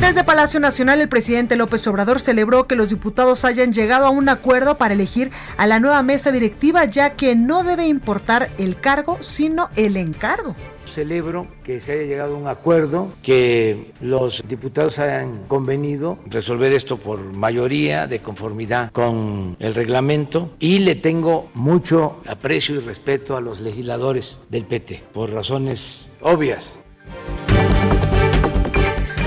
Desde 0.00 0.24
Palacio 0.24 0.58
Nacional, 0.60 1.02
el 1.02 1.10
presidente 1.10 1.56
López 1.56 1.86
Obrador 1.86 2.20
celebró 2.20 2.66
que 2.66 2.74
los 2.74 2.88
diputados 2.88 3.44
hayan 3.44 3.72
llegado 3.72 4.06
a 4.06 4.10
un 4.10 4.30
acuerdo 4.30 4.78
para 4.78 4.94
elegir 4.94 5.30
a 5.58 5.66
la 5.66 5.78
nueva 5.78 6.02
mesa 6.02 6.32
directiva, 6.32 6.86
ya 6.86 7.10
que 7.10 7.36
no 7.36 7.62
debe 7.62 7.86
importar 7.86 8.50
el 8.56 8.80
cargo, 8.80 9.18
sino 9.20 9.68
el 9.76 9.98
encargo. 9.98 10.56
Celebro 10.86 11.46
que 11.62 11.80
se 11.80 11.92
haya 11.92 12.02
llegado 12.04 12.34
a 12.34 12.38
un 12.38 12.48
acuerdo, 12.48 13.12
que 13.22 13.92
los 14.00 14.42
diputados 14.48 14.98
hayan 14.98 15.44
convenido 15.46 16.18
resolver 16.26 16.72
esto 16.72 16.96
por 16.96 17.20
mayoría, 17.20 18.06
de 18.06 18.20
conformidad 18.20 18.90
con 18.92 19.54
el 19.60 19.74
reglamento, 19.74 20.50
y 20.58 20.78
le 20.78 20.94
tengo 20.94 21.50
mucho 21.52 22.20
aprecio 22.26 22.76
y 22.76 22.78
respeto 22.80 23.36
a 23.36 23.42
los 23.42 23.60
legisladores 23.60 24.40
del 24.48 24.64
PT, 24.64 25.04
por 25.12 25.30
razones 25.30 26.10
obvias. 26.22 26.80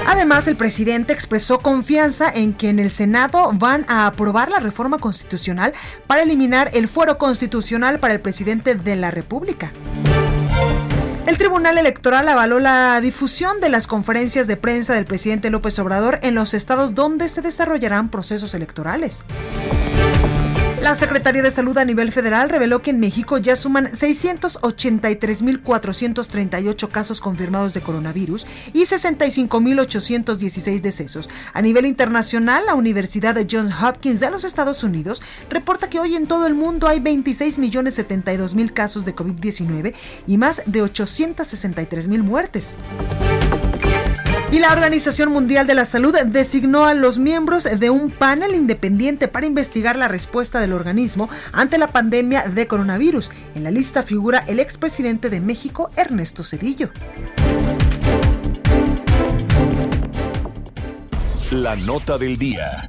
Además, 0.05 0.47
el 0.47 0.55
presidente 0.55 1.13
expresó 1.13 1.59
confianza 1.59 2.29
en 2.29 2.53
que 2.53 2.69
en 2.69 2.79
el 2.79 2.89
Senado 2.89 3.51
van 3.53 3.85
a 3.87 4.05
aprobar 4.07 4.49
la 4.49 4.59
reforma 4.59 4.97
constitucional 4.97 5.73
para 6.07 6.21
eliminar 6.21 6.71
el 6.73 6.87
fuero 6.87 7.17
constitucional 7.17 7.99
para 7.99 8.13
el 8.13 8.21
presidente 8.21 8.75
de 8.75 8.95
la 8.95 9.11
República. 9.11 9.71
El 11.25 11.37
Tribunal 11.37 11.77
Electoral 11.77 12.27
avaló 12.27 12.59
la 12.59 12.99
difusión 12.99 13.61
de 13.61 13.69
las 13.69 13.87
conferencias 13.87 14.45
de 14.45 14.57
prensa 14.57 14.93
del 14.93 15.05
presidente 15.05 15.49
López 15.49 15.79
Obrador 15.79 16.19
en 16.21 16.35
los 16.35 16.53
estados 16.53 16.95
donde 16.95 17.29
se 17.29 17.41
desarrollarán 17.41 18.09
procesos 18.09 18.53
electorales. 18.53 19.23
La 20.83 20.95
Secretaría 20.95 21.41
de 21.41 21.49
Salud 21.49 21.77
a 21.77 21.85
nivel 21.85 22.11
federal 22.11 22.49
reveló 22.49 22.81
que 22.81 22.89
en 22.89 22.99
México 22.99 23.37
ya 23.37 23.55
suman 23.55 23.87
683.438 23.91 26.91
casos 26.91 27.21
confirmados 27.21 27.73
de 27.73 27.79
coronavirus 27.79 28.45
y 28.73 28.81
65.816 28.81 30.81
decesos. 30.81 31.29
A 31.53 31.61
nivel 31.61 31.85
internacional, 31.85 32.65
la 32.65 32.73
Universidad 32.73 33.33
de 33.33 33.47
Johns 33.49 33.73
Hopkins 33.81 34.19
de 34.19 34.29
los 34.29 34.43
Estados 34.43 34.83
Unidos 34.83 35.21
reporta 35.49 35.89
que 35.89 36.01
hoy 36.01 36.17
en 36.17 36.27
todo 36.27 36.47
el 36.47 36.53
mundo 36.53 36.89
hay 36.89 36.99
26.072.000 36.99 38.73
casos 38.73 39.05
de 39.05 39.15
COVID-19 39.15 39.95
y 40.27 40.37
más 40.37 40.63
de 40.65 40.83
863.000 40.83 42.23
muertes. 42.23 42.77
Y 44.53 44.59
la 44.59 44.71
Organización 44.71 45.31
Mundial 45.31 45.65
de 45.65 45.73
la 45.73 45.83
Salud 45.83 46.15
designó 46.27 46.85
a 46.85 46.93
los 46.93 47.17
miembros 47.17 47.63
de 47.63 47.89
un 47.89 48.11
panel 48.11 48.53
independiente 48.53 49.27
para 49.27 49.47
investigar 49.47 49.95
la 49.95 50.07
respuesta 50.07 50.59
del 50.59 50.73
organismo 50.73 51.27
ante 51.51 51.79
la 51.79 51.91
pandemia 51.91 52.43
de 52.43 52.67
coronavirus. 52.67 53.31
En 53.55 53.63
la 53.63 53.71
lista 53.71 54.03
figura 54.03 54.45
el 54.47 54.59
expresidente 54.59 55.31
de 55.31 55.39
México, 55.39 55.89
Ernesto 55.95 56.43
Cedillo. 56.43 56.91
La 61.49 61.75
nota 61.75 62.19
del 62.19 62.37
día. 62.37 62.87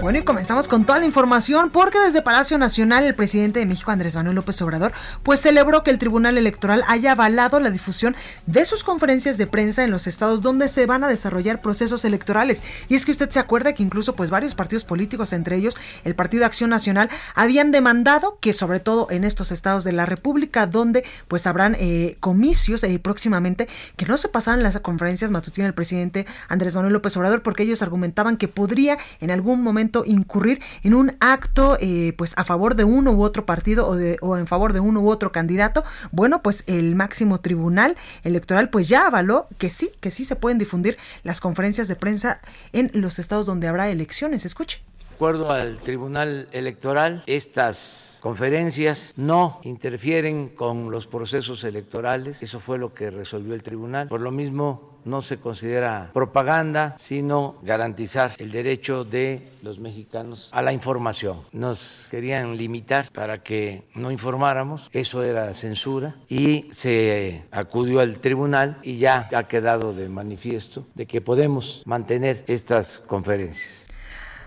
Bueno, 0.00 0.18
y 0.18 0.22
comenzamos 0.22 0.66
con 0.66 0.84
toda 0.84 0.98
la 0.98 1.06
información 1.06 1.70
porque 1.70 1.98
desde 2.00 2.22
Palacio 2.22 2.58
Nacional 2.58 3.04
el 3.04 3.14
presidente 3.14 3.60
de 3.60 3.66
México, 3.66 3.90
Andrés 3.90 4.16
Manuel 4.16 4.36
López 4.36 4.60
Obrador, 4.62 4.92
pues 5.22 5.40
celebró 5.40 5.84
que 5.84 5.90
el 5.90 5.98
Tribunal 5.98 6.38
Electoral 6.38 6.82
haya 6.88 7.12
avalado 7.12 7.60
la 7.60 7.70
difusión 7.70 8.16
de 8.46 8.64
sus 8.64 8.82
conferencias 8.82 9.38
de 9.38 9.46
prensa 9.46 9.84
en 9.84 9.90
los 9.90 10.06
estados 10.06 10.42
donde 10.42 10.68
se 10.68 10.86
van 10.86 11.04
a 11.04 11.08
desarrollar 11.08 11.60
procesos 11.60 12.04
electorales. 12.04 12.62
Y 12.88 12.94
es 12.94 13.04
que 13.04 13.12
usted 13.12 13.30
se 13.30 13.38
acuerda 13.38 13.74
que 13.74 13.82
incluso 13.82 14.16
pues 14.16 14.30
varios 14.30 14.54
partidos 14.54 14.84
políticos, 14.84 15.32
entre 15.32 15.56
ellos 15.56 15.76
el 16.04 16.14
Partido 16.14 16.46
Acción 16.46 16.70
Nacional, 16.70 17.08
habían 17.34 17.70
demandado 17.70 18.38
que 18.40 18.54
sobre 18.54 18.80
todo 18.80 19.08
en 19.10 19.24
estos 19.24 19.52
estados 19.52 19.84
de 19.84 19.92
la 19.92 20.06
República 20.06 20.66
donde 20.66 21.04
pues 21.28 21.46
habrán 21.46 21.76
eh, 21.78 22.16
comicios 22.18 22.82
eh, 22.82 22.98
próximamente, 22.98 23.68
que 23.96 24.06
no 24.06 24.16
se 24.16 24.28
pasaran 24.28 24.62
las 24.62 24.78
conferencias 24.80 25.30
matutinas 25.30 25.66
del 25.66 25.74
presidente 25.74 26.26
Andrés 26.48 26.74
Manuel 26.74 26.94
López 26.94 27.16
Obrador 27.16 27.42
porque 27.42 27.62
ellos 27.62 27.82
argumentaban 27.82 28.36
que 28.36 28.48
podría 28.48 28.98
en 29.20 29.30
algún 29.30 29.62
momento 29.62 29.81
incurrir 30.06 30.60
en 30.82 30.94
un 30.94 31.16
acto 31.20 31.76
eh, 31.80 32.14
pues 32.16 32.34
a 32.36 32.44
favor 32.44 32.74
de 32.76 32.84
uno 32.84 33.12
u 33.12 33.22
otro 33.22 33.46
partido 33.46 33.86
o, 33.86 33.96
de, 33.96 34.18
o 34.20 34.36
en 34.36 34.46
favor 34.46 34.72
de 34.72 34.80
uno 34.80 35.00
u 35.00 35.10
otro 35.10 35.32
candidato, 35.32 35.84
bueno, 36.10 36.42
pues 36.42 36.64
el 36.66 36.94
máximo 36.94 37.40
tribunal 37.40 37.96
electoral 38.24 38.70
pues 38.70 38.88
ya 38.88 39.06
avaló 39.06 39.48
que 39.58 39.70
sí, 39.70 39.90
que 40.00 40.10
sí 40.10 40.24
se 40.24 40.36
pueden 40.36 40.58
difundir 40.58 40.98
las 41.22 41.40
conferencias 41.40 41.88
de 41.88 41.96
prensa 41.96 42.40
en 42.72 42.90
los 42.94 43.18
estados 43.18 43.46
donde 43.46 43.68
habrá 43.68 43.90
elecciones. 43.90 44.44
Escuche. 44.44 44.82
Acuerdo 45.14 45.52
al 45.52 45.78
Tribunal 45.78 46.48
Electoral, 46.52 47.22
estas 47.26 48.18
conferencias 48.22 49.12
no 49.16 49.60
interfieren 49.62 50.48
con 50.48 50.90
los 50.90 51.06
procesos 51.06 51.62
electorales. 51.64 52.42
Eso 52.42 52.58
fue 52.58 52.78
lo 52.78 52.92
que 52.92 53.10
resolvió 53.10 53.54
el 53.54 53.62
tribunal. 53.62 54.08
Por 54.08 54.20
lo 54.20 54.30
mismo, 54.30 54.92
no 55.04 55.20
se 55.22 55.38
considera 55.38 56.10
propaganda, 56.12 56.94
sino 56.96 57.56
garantizar 57.62 58.34
el 58.38 58.50
derecho 58.52 59.04
de 59.04 59.50
los 59.62 59.78
mexicanos 59.78 60.48
a 60.52 60.62
la 60.62 60.72
información. 60.72 61.42
Nos 61.52 62.08
querían 62.10 62.56
limitar 62.56 63.10
para 63.12 63.42
que 63.42 63.84
no 63.94 64.10
informáramos, 64.10 64.88
eso 64.92 65.22
era 65.22 65.52
censura 65.54 66.16
y 66.28 66.68
se 66.72 67.44
acudió 67.50 68.00
al 68.00 68.18
tribunal 68.18 68.78
y 68.82 68.98
ya 68.98 69.28
ha 69.34 69.48
quedado 69.48 69.92
de 69.92 70.08
manifiesto 70.08 70.84
de 70.94 71.06
que 71.06 71.20
podemos 71.20 71.82
mantener 71.84 72.44
estas 72.46 72.98
conferencias. 72.98 73.81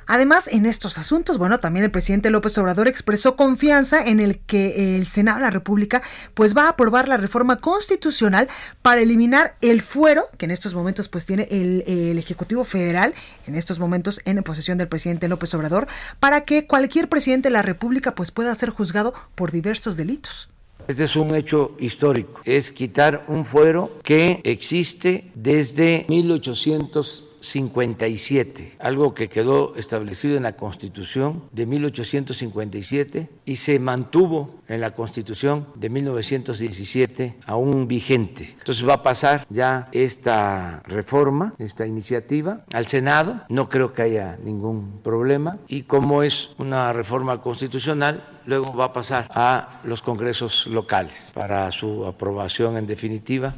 Además, 0.08 0.48
en 0.48 0.66
estos 0.66 0.98
asuntos, 0.98 1.38
bueno, 1.38 1.60
también 1.60 1.86
el 1.86 1.92
presidente 1.92 2.30
López 2.30 2.58
Obrador 2.58 2.88
expresó 2.88 3.36
confianza 3.36 4.04
en 4.04 4.20
el 4.20 4.40
que 4.40 4.98
el 4.98 5.08
Senado 5.08 5.40
de 5.40 5.46
la 5.46 5.50
República 5.50 6.02
pues 6.34 6.56
va 6.56 6.66
a 6.66 6.70
aprobar 6.70 7.08
la 7.08 7.18
reforma 7.18 7.58
constitucional 7.58 8.48
para 8.82 9.02
eliminar 9.02 9.56
el 9.62 9.82
fuero 9.82 10.26
que 10.38 10.46
en 10.46 10.52
estos 10.52 10.74
momentos 10.74 11.10
pues 11.10 11.26
tiene 11.26 11.48
el, 11.52 11.84
Ejecutivo 12.18 12.64
Federal, 12.64 13.14
en 13.48 13.56
estos 13.56 13.80
momentos 13.80 14.22
en 14.26 14.42
posesión 14.44 14.78
del 14.78 14.88
presidente 14.88 15.28
López 15.28 15.54
Obrador, 15.54 15.88
para 16.20 16.42
que 16.42 16.68
cualquier 16.68 17.10
presidente 17.10 17.50
de 17.50 17.54
la 17.54 17.62
República 17.62 18.16
pues 18.16 18.32
pueda 18.32 18.54
ser 18.56 18.70
juzgado 18.70 19.14
por 19.36 19.52
diversos 19.52 19.98
delitos. 19.98 20.50
Este 20.88 21.06
es 21.06 21.16
un 21.16 21.34
hecho 21.34 21.76
histórico, 21.80 22.42
es 22.46 22.72
quitar 22.72 23.26
un 23.28 23.44
fuero 23.44 24.00
que 24.04 24.42
existe 24.44 25.32
desde 25.34 26.06
1800 26.10 27.35
57, 27.46 28.76
algo 28.80 29.14
que 29.14 29.30
quedó 29.30 29.76
establecido 29.76 30.38
en 30.38 30.44
la 30.44 30.56
Constitución 30.56 31.44
de 31.52 31.66
1857 31.66 33.30
y 33.46 33.56
se 33.58 33.80
mantuvo 33.80 34.62
en 34.68 34.82
la 34.82 34.92
Constitución 34.92 35.68
de 35.76 35.90
1917 35.90 37.36
aún 37.46 37.88
vigente. 37.88 38.56
Entonces 38.58 38.88
va 38.88 38.96
a 38.96 39.04
pasar 39.04 39.46
ya 39.50 39.90
esta 39.92 40.82
reforma, 40.86 41.54
esta 41.60 41.86
iniciativa 41.86 42.66
al 42.74 42.88
Senado, 42.88 43.42
no 43.50 43.70
creo 43.70 43.94
que 43.94 44.02
haya 44.02 44.38
ningún 44.44 45.02
problema 45.04 45.58
y 45.68 45.84
como 45.84 46.24
es 46.24 46.50
una 46.58 46.94
reforma 46.94 47.42
constitucional, 47.42 48.24
luego 48.46 48.76
va 48.76 48.86
a 48.86 48.94
pasar 48.94 49.28
a 49.30 49.82
los 49.84 50.02
congresos 50.02 50.68
locales 50.68 51.32
para 51.34 51.72
su 51.72 52.06
aprobación 52.06 52.78
en 52.78 52.88
definitiva. 52.88 53.54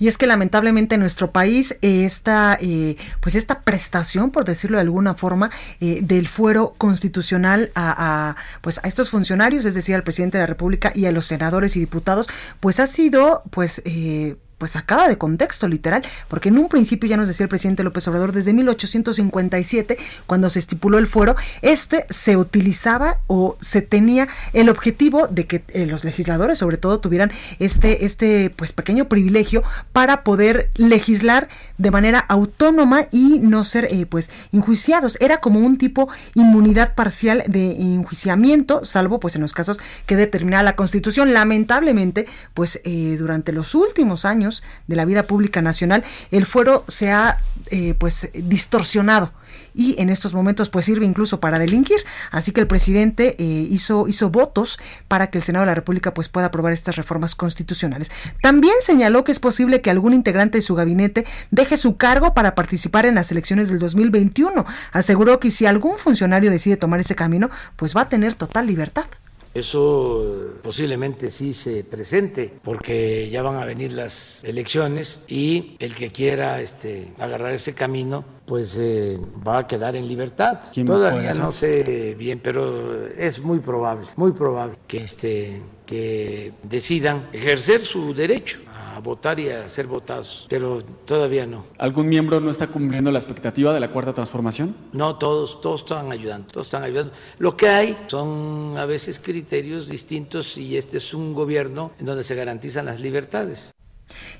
Y 0.00 0.08
es 0.08 0.18
que 0.18 0.26
lamentablemente 0.26 0.96
en 0.96 1.02
nuestro 1.02 1.30
país 1.30 1.76
esta, 1.82 2.58
eh, 2.60 2.96
pues 3.20 3.36
esta 3.36 3.60
prestación, 3.60 4.30
por 4.30 4.44
decirlo 4.44 4.78
de 4.78 4.82
alguna 4.82 5.14
forma, 5.14 5.50
eh, 5.80 6.00
del 6.02 6.26
fuero 6.26 6.74
constitucional 6.78 7.70
a, 7.74 8.34
pues 8.62 8.80
a 8.82 8.88
estos 8.88 9.10
funcionarios, 9.10 9.66
es 9.66 9.74
decir, 9.74 9.94
al 9.94 10.02
presidente 10.02 10.38
de 10.38 10.42
la 10.42 10.46
República 10.46 10.90
y 10.94 11.04
a 11.04 11.12
los 11.12 11.26
senadores 11.26 11.76
y 11.76 11.80
diputados, 11.80 12.28
pues 12.60 12.80
ha 12.80 12.86
sido 12.86 13.42
pues 13.50 13.82
eh, 13.84 14.36
pues 14.60 14.72
sacada 14.72 15.08
de 15.08 15.16
contexto 15.16 15.66
literal, 15.66 16.02
porque 16.28 16.50
en 16.50 16.58
un 16.58 16.68
principio 16.68 17.08
ya 17.08 17.16
nos 17.16 17.26
decía 17.26 17.44
el 17.44 17.48
presidente 17.48 17.82
López 17.82 18.06
Obrador 18.08 18.32
desde 18.32 18.52
1857 18.52 19.96
cuando 20.26 20.50
se 20.50 20.58
estipuló 20.58 20.98
el 20.98 21.06
fuero, 21.06 21.34
este 21.62 22.04
se 22.10 22.36
utilizaba 22.36 23.20
o 23.26 23.56
se 23.60 23.80
tenía 23.80 24.28
el 24.52 24.68
objetivo 24.68 25.28
de 25.28 25.46
que 25.46 25.64
eh, 25.68 25.86
los 25.86 26.04
legisladores 26.04 26.58
sobre 26.58 26.76
todo 26.76 27.00
tuvieran 27.00 27.32
este 27.58 28.04
este 28.04 28.50
pues 28.50 28.74
pequeño 28.74 29.08
privilegio 29.08 29.62
para 29.92 30.24
poder 30.24 30.70
legislar 30.74 31.48
de 31.80 31.90
manera 31.90 32.18
autónoma 32.18 33.06
y 33.10 33.38
no 33.40 33.64
ser 33.64 33.86
eh, 33.90 34.04
pues 34.04 34.30
enjuiciados, 34.52 35.16
era 35.20 35.38
como 35.38 35.60
un 35.60 35.78
tipo 35.78 36.08
inmunidad 36.34 36.94
parcial 36.94 37.42
de 37.46 37.72
enjuiciamiento, 37.72 38.84
salvo 38.84 39.18
pues 39.18 39.34
en 39.36 39.42
los 39.42 39.54
casos 39.54 39.80
que 40.04 40.14
determinaba 40.14 40.62
la 40.62 40.76
Constitución. 40.76 41.32
Lamentablemente, 41.32 42.26
pues 42.52 42.80
eh, 42.84 43.16
durante 43.18 43.52
los 43.52 43.74
últimos 43.74 44.26
años 44.26 44.62
de 44.86 44.96
la 44.96 45.06
vida 45.06 45.22
pública 45.22 45.62
nacional, 45.62 46.04
el 46.30 46.44
fuero 46.44 46.84
se 46.86 47.10
ha 47.10 47.38
eh, 47.70 47.94
pues 47.98 48.28
distorsionado 48.34 49.32
y 49.74 50.00
en 50.00 50.10
estos 50.10 50.34
momentos 50.34 50.70
pues 50.70 50.84
sirve 50.84 51.06
incluso 51.06 51.40
para 51.40 51.58
delinquir. 51.58 51.98
Así 52.30 52.52
que 52.52 52.60
el 52.60 52.66
presidente 52.66 53.36
eh, 53.38 53.44
hizo, 53.70 54.08
hizo 54.08 54.30
votos 54.30 54.78
para 55.08 55.28
que 55.28 55.38
el 55.38 55.44
Senado 55.44 55.64
de 55.64 55.70
la 55.70 55.74
República 55.74 56.14
pues 56.14 56.28
pueda 56.28 56.46
aprobar 56.46 56.72
estas 56.72 56.96
reformas 56.96 57.34
constitucionales. 57.34 58.10
También 58.42 58.74
señaló 58.80 59.24
que 59.24 59.32
es 59.32 59.40
posible 59.40 59.80
que 59.80 59.90
algún 59.90 60.14
integrante 60.14 60.58
de 60.58 60.62
su 60.62 60.74
gabinete 60.74 61.26
deje 61.50 61.76
su 61.76 61.96
cargo 61.96 62.34
para 62.34 62.54
participar 62.54 63.06
en 63.06 63.14
las 63.14 63.30
elecciones 63.30 63.68
del 63.68 63.78
2021. 63.78 64.64
Aseguró 64.92 65.40
que 65.40 65.50
si 65.50 65.66
algún 65.66 65.98
funcionario 65.98 66.50
decide 66.50 66.76
tomar 66.76 67.00
ese 67.00 67.14
camino, 67.14 67.50
pues 67.76 67.96
va 67.96 68.02
a 68.02 68.08
tener 68.08 68.34
total 68.34 68.66
libertad. 68.66 69.04
Eso 69.52 70.54
posiblemente 70.62 71.30
sí 71.30 71.52
se 71.52 71.82
presente 71.82 72.52
porque 72.62 73.28
ya 73.30 73.42
van 73.42 73.56
a 73.56 73.64
venir 73.64 73.92
las 73.92 74.44
elecciones 74.44 75.24
y 75.26 75.76
el 75.80 75.94
que 75.94 76.12
quiera 76.12 76.60
este, 76.60 77.12
agarrar 77.18 77.52
ese 77.54 77.74
camino 77.74 78.24
pues 78.46 78.76
eh, 78.78 79.18
va 79.46 79.58
a 79.58 79.66
quedar 79.66 79.96
en 79.96 80.06
libertad. 80.06 80.60
Todavía 80.84 81.34
no 81.34 81.52
sé 81.52 82.14
bien, 82.18 82.40
pero 82.42 83.06
es 83.06 83.40
muy 83.40 83.60
probable, 83.60 84.06
muy 84.16 84.32
probable 84.32 84.76
que, 84.86 84.98
este, 84.98 85.62
que 85.86 86.52
decidan 86.62 87.28
ejercer 87.32 87.82
su 87.82 88.14
derecho 88.14 88.58
votar 89.00 89.40
y 89.40 89.48
a 89.48 89.68
ser 89.68 89.86
votados, 89.86 90.46
pero 90.48 90.82
todavía 91.04 91.46
no. 91.46 91.64
¿Algún 91.78 92.08
miembro 92.08 92.40
no 92.40 92.50
está 92.50 92.66
cumpliendo 92.66 93.10
la 93.10 93.18
expectativa 93.18 93.72
de 93.72 93.80
la 93.80 93.90
cuarta 93.90 94.12
transformación? 94.12 94.74
No, 94.92 95.16
todos, 95.16 95.60
todos 95.60 95.82
están 95.82 96.12
ayudando, 96.12 96.46
todos 96.52 96.66
están 96.66 96.84
ayudando. 96.84 97.12
Lo 97.38 97.56
que 97.56 97.68
hay 97.68 97.98
son 98.06 98.74
a 98.76 98.86
veces 98.86 99.18
criterios 99.18 99.88
distintos 99.88 100.56
y 100.56 100.76
este 100.76 100.98
es 100.98 101.14
un 101.14 101.34
gobierno 101.34 101.92
en 101.98 102.06
donde 102.06 102.24
se 102.24 102.34
garantizan 102.34 102.86
las 102.86 103.00
libertades. 103.00 103.72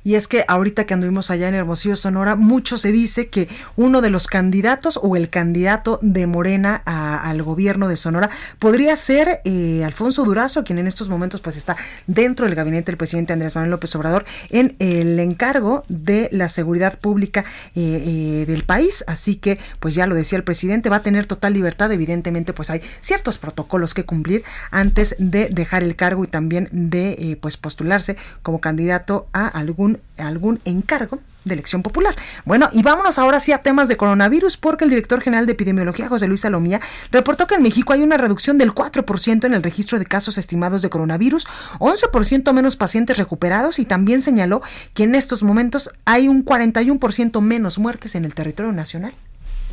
Y 0.05 0.15
es 0.15 0.29
que 0.29 0.45
ahorita 0.49 0.85
que 0.85 0.95
anduvimos 0.95 1.31
allá 1.31 1.49
en 1.49 1.55
Hermosillo, 1.55 1.97
Sonora, 1.97 2.37
mucho 2.37 2.79
se 2.79 2.93
dice 2.93 3.29
que 3.29 3.49
uno 3.77 4.01
de 4.01 4.11
los 4.11 4.27
candidatos 4.27 4.99
o 5.03 5.17
el 5.17 5.31
candidato 5.31 5.99
de 6.03 6.27
Morena 6.27 6.83
al 6.85 7.43
gobierno 7.43 7.89
de 7.89 7.97
Sonora 7.97 8.31
podría 8.59 8.97
ser 8.97 9.41
eh, 9.45 9.85
Alfonso 9.85 10.25
Durazo, 10.25 10.65
quien 10.65 10.79
en 10.79 10.87
estos 10.87 11.09
momentos 11.09 11.41
pues 11.41 11.57
está 11.57 11.77
dentro 12.07 12.47
del 12.47 12.55
gabinete 12.55 12.87
del 12.87 12.97
presidente 12.97 13.33
Andrés 13.33 13.55
Manuel 13.55 13.73
López 13.73 13.95
Obrador 13.95 14.25
en 14.51 14.77
el 14.79 15.19
encargo 15.21 15.85
de 15.89 16.29
la 16.33 16.49
seguridad 16.49 16.99
pública 16.99 17.45
eh, 17.75 18.43
eh, 18.43 18.45
del 18.47 18.65
país. 18.65 19.05
Así 19.07 19.37
que 19.37 19.59
pues 19.79 19.95
ya 19.95 20.07
lo 20.07 20.15
decía 20.15 20.37
el 20.39 20.45
presidente, 20.45 20.89
va 20.89 20.97
a 20.97 21.03
tener 21.03 21.27
total 21.27 21.53
libertad. 21.53 21.93
Evidentemente 21.93 22.53
pues 22.53 22.71
hay 22.71 22.81
ciertos 23.01 23.39
protocolos 23.39 23.95
que 23.95 24.05
cumplir 24.05 24.43
antes 24.71 25.15
de 25.19 25.49
dejar 25.51 25.83
el 25.83 25.97
cargo 25.97 26.25
y 26.25 26.29
también 26.29 26.69
de 26.73 27.39
pues 27.41 27.57
postularse 27.57 28.17
como 28.43 28.61
candidato 28.61 29.29
a 29.33 29.60
algún, 29.61 30.01
algún 30.19 30.61
encargo 30.65 31.21
de 31.45 31.55
elección 31.55 31.83
popular. 31.83 32.15
Bueno, 32.45 32.69
y 32.73 32.83
vámonos 32.83 33.19
ahora 33.19 33.41
sí 33.41 33.53
a 33.53 33.59
temas 33.59 33.89
de 33.89 33.97
coronavirus, 33.97 34.57
porque 34.57 34.85
el 34.85 34.91
director 34.91 35.21
general 35.21 35.47
de 35.47 35.53
epidemiología, 35.53 36.09
José 36.09 36.27
Luis 36.27 36.41
Salomía, 36.41 36.81
reportó 37.11 37.47
que 37.47 37.55
en 37.55 37.63
México 37.63 37.93
hay 37.93 38.03
una 38.03 38.17
reducción 38.17 38.59
del 38.59 38.73
4% 38.73 39.45
en 39.45 39.55
el 39.55 39.63
registro 39.63 39.99
de 39.99 40.07
casos 40.07 40.39
estimados 40.39 40.83
de 40.83 40.91
coronavirus, 40.91 41.47
11% 41.79 42.53
menos 42.53 42.77
pacientes 42.77 43.17
recuperados 43.17 43.79
y 43.79 43.85
también 43.85 44.23
señaló 44.23 44.61
que 44.95 45.05
en 45.05 45.15
estos 45.15 45.43
momentos 45.43 45.91
hay 46.05 46.29
un 46.29 46.45
41% 46.45 47.41
menos 47.41 47.79
muertes 47.79 48.15
en 48.15 48.25
el 48.25 48.35
territorio 48.35 48.73
nacional. 48.73 49.15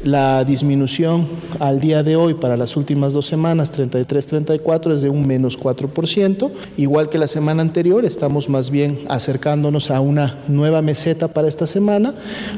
La 0.03 0.43
disminución 0.43 1.27
al 1.59 1.79
día 1.79 2.03
de 2.03 2.15
hoy 2.15 2.35
para 2.35 2.55
las 2.55 2.77
últimas 2.77 3.13
dos 3.13 3.25
semanas, 3.25 3.73
33-34, 3.73 4.93
es 4.93 5.01
de 5.01 5.09
un 5.09 5.25
menos 5.25 5.59
4%. 5.59 6.51
Igual 6.77 7.09
que 7.09 7.17
la 7.17 7.27
semana 7.27 7.63
anterior, 7.63 8.05
estamos 8.05 8.47
más 8.47 8.69
bien 8.69 8.99
acercándonos 9.09 9.89
a 9.89 9.99
una 9.99 10.37
nueva 10.47 10.83
meseta 10.83 11.29
para 11.29 11.47
esta 11.47 11.65
semana, 11.65 12.13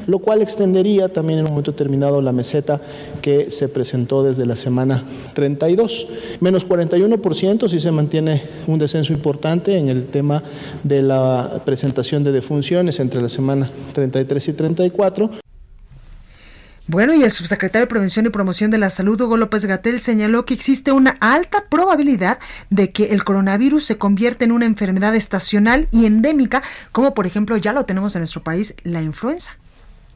lo 0.05 0.19
cual 0.19 0.41
extendería 0.41 1.07
también 1.07 1.39
en 1.39 1.45
un 1.45 1.51
momento 1.51 1.71
determinado 1.71 2.21
la 2.21 2.33
meseta 2.33 2.81
que 3.21 3.49
se 3.51 3.69
presentó 3.69 4.21
desde 4.21 4.45
la 4.45 4.57
semana 4.57 5.05
32. 5.33 6.07
Menos 6.41 6.67
41% 6.67 7.69
si 7.69 7.79
se 7.79 7.91
mantiene 7.91 8.43
un 8.67 8.79
descenso 8.79 9.13
importante 9.13 9.77
en 9.77 9.87
el 9.87 10.07
tema 10.07 10.43
de 10.83 11.01
la 11.01 11.61
presentación 11.63 12.21
de 12.25 12.33
defunciones 12.33 12.99
entre 12.99 13.21
la 13.21 13.29
semana 13.29 13.71
33 13.93 14.49
y 14.49 14.53
34. 14.53 15.48
Bueno, 16.89 17.13
y 17.13 17.21
el 17.21 17.29
subsecretario 17.29 17.85
de 17.85 17.89
Prevención 17.89 18.25
y 18.25 18.29
Promoción 18.29 18.71
de 18.71 18.79
la 18.79 18.89
Salud, 18.89 19.21
Hugo 19.21 19.37
López 19.37 19.63
Gatel, 19.65 19.99
señaló 19.99 20.45
que 20.45 20.55
existe 20.55 20.91
una 20.91 21.17
alta 21.19 21.65
probabilidad 21.69 22.39
de 22.71 22.91
que 22.91 23.13
el 23.13 23.23
coronavirus 23.23 23.83
se 23.83 23.99
convierta 23.99 24.43
en 24.43 24.51
una 24.51 24.65
enfermedad 24.65 25.13
estacional 25.13 25.87
y 25.91 26.07
endémica, 26.07 26.63
como 26.91 27.13
por 27.13 27.27
ejemplo 27.27 27.57
ya 27.57 27.73
lo 27.73 27.85
tenemos 27.85 28.15
en 28.15 28.21
nuestro 28.21 28.41
país, 28.41 28.73
la 28.81 29.03
influenza. 29.03 29.55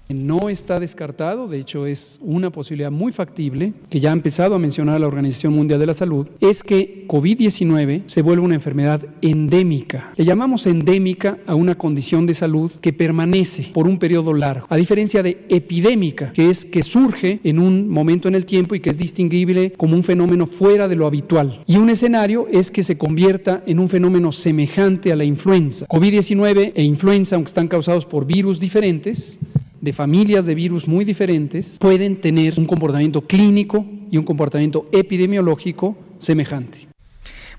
No 0.09 0.49
está 0.49 0.81
descartado, 0.81 1.47
de 1.47 1.59
hecho 1.59 1.85
es 1.85 2.19
una 2.21 2.49
posibilidad 2.49 2.91
muy 2.91 3.13
factible, 3.13 3.73
que 3.89 4.01
ya 4.01 4.09
ha 4.09 4.13
empezado 4.13 4.53
a 4.53 4.59
mencionar 4.59 4.99
la 4.99 5.07
Organización 5.07 5.53
Mundial 5.53 5.79
de 5.79 5.85
la 5.85 5.93
Salud, 5.93 6.27
es 6.41 6.61
que 6.61 7.05
COVID-19 7.07 8.03
se 8.05 8.21
vuelva 8.21 8.43
una 8.43 8.55
enfermedad 8.55 9.01
endémica. 9.21 10.11
Le 10.17 10.25
llamamos 10.25 10.67
endémica 10.67 11.37
a 11.47 11.55
una 11.55 11.75
condición 11.75 12.25
de 12.25 12.33
salud 12.33 12.71
que 12.81 12.91
permanece 12.91 13.71
por 13.73 13.87
un 13.87 13.97
periodo 13.97 14.33
largo, 14.33 14.67
a 14.69 14.75
diferencia 14.75 15.23
de 15.23 15.45
epidémica, 15.47 16.33
que 16.33 16.49
es 16.49 16.65
que 16.65 16.83
surge 16.83 17.39
en 17.45 17.57
un 17.57 17.87
momento 17.87 18.27
en 18.27 18.35
el 18.35 18.45
tiempo 18.45 18.75
y 18.75 18.81
que 18.81 18.89
es 18.89 18.97
distinguible 18.97 19.71
como 19.71 19.95
un 19.95 20.03
fenómeno 20.03 20.47
fuera 20.47 20.89
de 20.89 20.97
lo 20.97 21.07
habitual. 21.07 21.63
Y 21.65 21.77
un 21.77 21.89
escenario 21.89 22.47
es 22.51 22.71
que 22.71 22.83
se 22.83 22.97
convierta 22.97 23.63
en 23.65 23.79
un 23.79 23.87
fenómeno 23.87 24.33
semejante 24.33 25.13
a 25.13 25.15
la 25.15 25.23
influenza. 25.23 25.87
COVID-19 25.87 26.73
e 26.75 26.83
influenza, 26.83 27.35
aunque 27.35 27.49
están 27.49 27.69
causados 27.69 28.05
por 28.05 28.25
virus 28.25 28.59
diferentes, 28.59 29.39
de 29.83 29.91
familias 29.91 30.45
de 30.45 30.55
virus 30.55 30.87
muy 30.87 31.03
diferentes 31.03 31.77
pueden 31.77 32.21
tener 32.21 32.57
un 32.57 32.65
comportamiento 32.65 33.21
clínico 33.21 33.85
y 34.09 34.17
un 34.17 34.23
comportamiento 34.23 34.87
epidemiológico 34.93 35.97
semejante. 36.19 36.87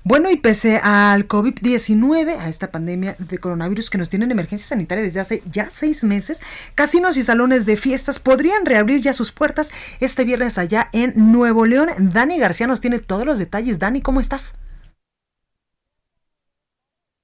Bueno, 0.03 0.31
y 0.31 0.35
pese 0.35 0.79
al 0.83 1.27
COVID-19, 1.27 2.37
a 2.39 2.49
esta 2.49 2.71
pandemia 2.71 3.15
de 3.19 3.37
coronavirus 3.37 3.91
que 3.91 3.99
nos 3.99 4.09
tiene 4.09 4.25
en 4.25 4.31
emergencia 4.31 4.67
sanitaria 4.67 5.03
desde 5.03 5.19
hace 5.19 5.43
ya 5.51 5.67
seis 5.69 6.03
meses, 6.03 6.41
casinos 6.73 7.15
y 7.17 7.23
salones 7.23 7.67
de 7.67 7.77
fiestas 7.77 8.19
podrían 8.19 8.65
reabrir 8.65 9.01
ya 9.01 9.13
sus 9.13 9.31
puertas 9.31 9.71
este 9.99 10.23
viernes 10.25 10.57
allá 10.57 10.89
en 10.93 11.13
Nuevo 11.31 11.67
León. 11.67 11.89
Dani 11.99 12.39
García 12.39 12.65
nos 12.65 12.81
tiene 12.81 12.97
todos 12.99 13.25
los 13.25 13.37
detalles. 13.37 13.77
Dani, 13.77 14.01
¿cómo 14.01 14.19
estás? 14.19 14.55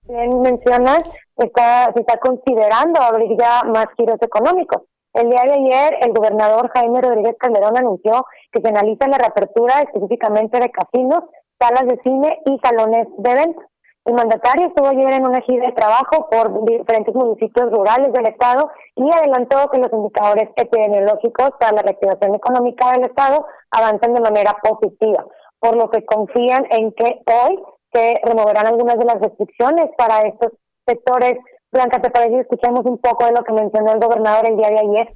Bien 0.08 0.42
mencionas, 0.42 1.04
está, 1.38 1.92
se 1.94 2.02
está 2.02 2.18
considerando 2.18 3.02
abrir 3.02 3.30
ya 3.40 3.64
más 3.64 3.88
giros 3.98 4.22
económicos. 4.22 4.82
El 5.14 5.30
día 5.30 5.44
de 5.44 5.54
ayer, 5.54 5.98
el 6.02 6.14
gobernador 6.14 6.72
Jaime 6.74 7.02
Rodríguez 7.02 7.36
Calderón 7.38 7.78
anunció 7.78 8.26
que 8.52 8.62
se 8.62 8.68
analiza 8.70 9.10
la 9.10 9.18
reapertura 9.18 9.82
específicamente 9.82 10.58
de 10.58 10.72
casinos, 10.72 11.24
salas 11.60 11.86
de 11.86 12.00
cine 12.02 12.40
y 12.46 12.58
salones 12.64 13.08
de 13.18 13.32
eventos. 13.32 13.66
El 14.06 14.14
mandatario 14.16 14.68
estuvo 14.68 14.88
ayer 14.88 15.12
en 15.12 15.26
una 15.26 15.42
gira 15.42 15.68
de 15.68 15.74
trabajo 15.74 16.30
por 16.32 16.66
diferentes 16.66 17.14
municipios 17.14 17.72
rurales 17.72 18.14
del 18.14 18.26
Estado 18.28 18.72
y 18.96 19.04
adelantó 19.12 19.70
que 19.70 19.80
los 19.80 19.92
indicadores 19.92 20.50
epidemiológicos 20.56 21.52
para 21.60 21.74
la 21.74 21.82
reactivación 21.84 22.34
económica 22.34 22.92
del 22.94 23.04
Estado 23.04 23.46
avanzan 23.70 24.14
de 24.14 24.22
manera 24.22 24.58
positiva, 24.64 25.26
por 25.60 25.76
lo 25.76 25.90
que 25.90 26.06
confían 26.06 26.66
en 26.72 26.94
que 26.94 27.22
hoy 27.28 27.62
se 27.94 28.20
removerán 28.24 28.68
algunas 28.68 28.98
de 28.98 29.06
las 29.06 29.20
restricciones 29.20 29.90
para 29.98 30.22
estos 30.22 30.54
sectores 30.88 31.38
Blanca, 31.72 32.02
¿te 32.02 32.10
parece 32.10 32.36
que 32.36 32.42
escuchamos 32.42 32.86
un 32.86 32.98
poco 32.98 33.24
de 33.24 33.32
lo 33.32 33.46
que 33.46 33.54
mencionó 33.54 33.94
el 33.94 34.00
gobernador 34.02 34.46
el 34.46 34.58
día 34.58 34.68
de 34.68 34.80
ayer? 34.80 35.16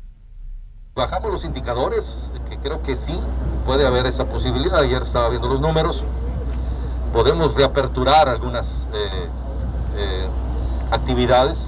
Bajamos 0.96 1.30
los 1.30 1.44
indicadores, 1.44 2.32
que 2.48 2.58
creo 2.60 2.82
que 2.82 2.96
sí, 2.96 3.20
puede 3.66 3.86
haber 3.86 4.06
esa 4.06 4.24
posibilidad. 4.24 4.80
Ayer 4.80 5.04
estaba 5.04 5.28
viendo 5.28 5.50
los 5.50 5.60
números. 5.60 6.02
Podemos 7.12 7.54
reaperturar 7.56 8.30
algunas 8.30 8.66
eh, 8.94 9.28
eh, 9.98 10.28
actividades 10.92 11.60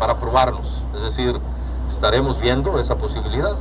para 0.00 0.18
probarnos. 0.18 0.82
Es 0.96 1.02
decir, 1.02 1.40
estaremos 1.88 2.40
viendo 2.40 2.80
esa 2.80 2.96
posibilidad. 2.96 3.54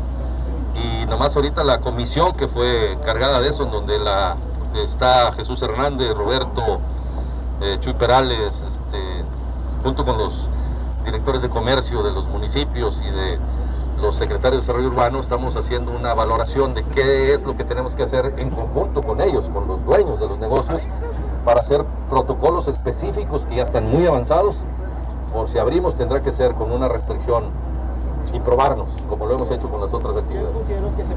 Y 0.73 1.05
nomás 1.05 1.35
ahorita 1.35 1.63
la 1.63 1.79
comisión 1.79 2.35
que 2.35 2.47
fue 2.47 2.97
cargada 3.05 3.39
de 3.39 3.49
eso, 3.49 3.65
en 3.65 3.71
donde 3.71 3.99
la, 3.99 4.35
está 4.83 5.31
Jesús 5.33 5.61
Hernández, 5.61 6.11
Roberto, 6.15 6.79
eh, 7.61 7.77
Chuy 7.81 7.93
Perales, 7.93 8.51
este, 8.67 9.23
junto 9.83 10.03
con 10.03 10.17
los 10.17 10.54
directores 11.05 11.41
de 11.41 11.49
comercio 11.49 12.03
de 12.03 12.11
los 12.11 12.27
municipios 12.27 12.99
y 13.01 13.11
de 13.11 13.39
los 14.01 14.17
secretarios 14.17 14.61
de 14.61 14.67
desarrollo 14.67 14.89
urbano 14.89 15.21
estamos 15.21 15.55
haciendo 15.55 15.91
una 15.91 16.13
valoración 16.13 16.73
de 16.73 16.83
qué 16.83 17.33
es 17.33 17.43
lo 17.43 17.55
que 17.55 17.63
tenemos 17.63 17.93
que 17.95 18.03
hacer 18.03 18.33
en 18.37 18.49
conjunto 18.49 19.01
con 19.01 19.21
ellos, 19.21 19.45
con 19.53 19.67
los 19.67 19.83
dueños 19.85 20.19
de 20.19 20.27
los 20.27 20.39
negocios, 20.39 20.81
para 21.45 21.61
hacer 21.61 21.85
protocolos 22.09 22.67
específicos 22.67 23.43
que 23.47 23.57
ya 23.57 23.63
están 23.63 23.89
muy 23.89 24.05
avanzados. 24.05 24.57
Por 25.31 25.49
si 25.49 25.59
abrimos 25.59 25.97
tendrá 25.97 26.21
que 26.21 26.31
ser 26.33 26.53
con 26.55 26.71
una 26.71 26.87
restricción 26.87 27.51
y 28.33 28.39
probarnos, 28.39 28.89
como 29.07 29.27
lo 29.27 29.35
hemos 29.35 29.51
hecho 29.51 29.69
con 29.69 29.81
las 29.81 29.93
otras 29.93 30.17
actividades. 30.17 31.15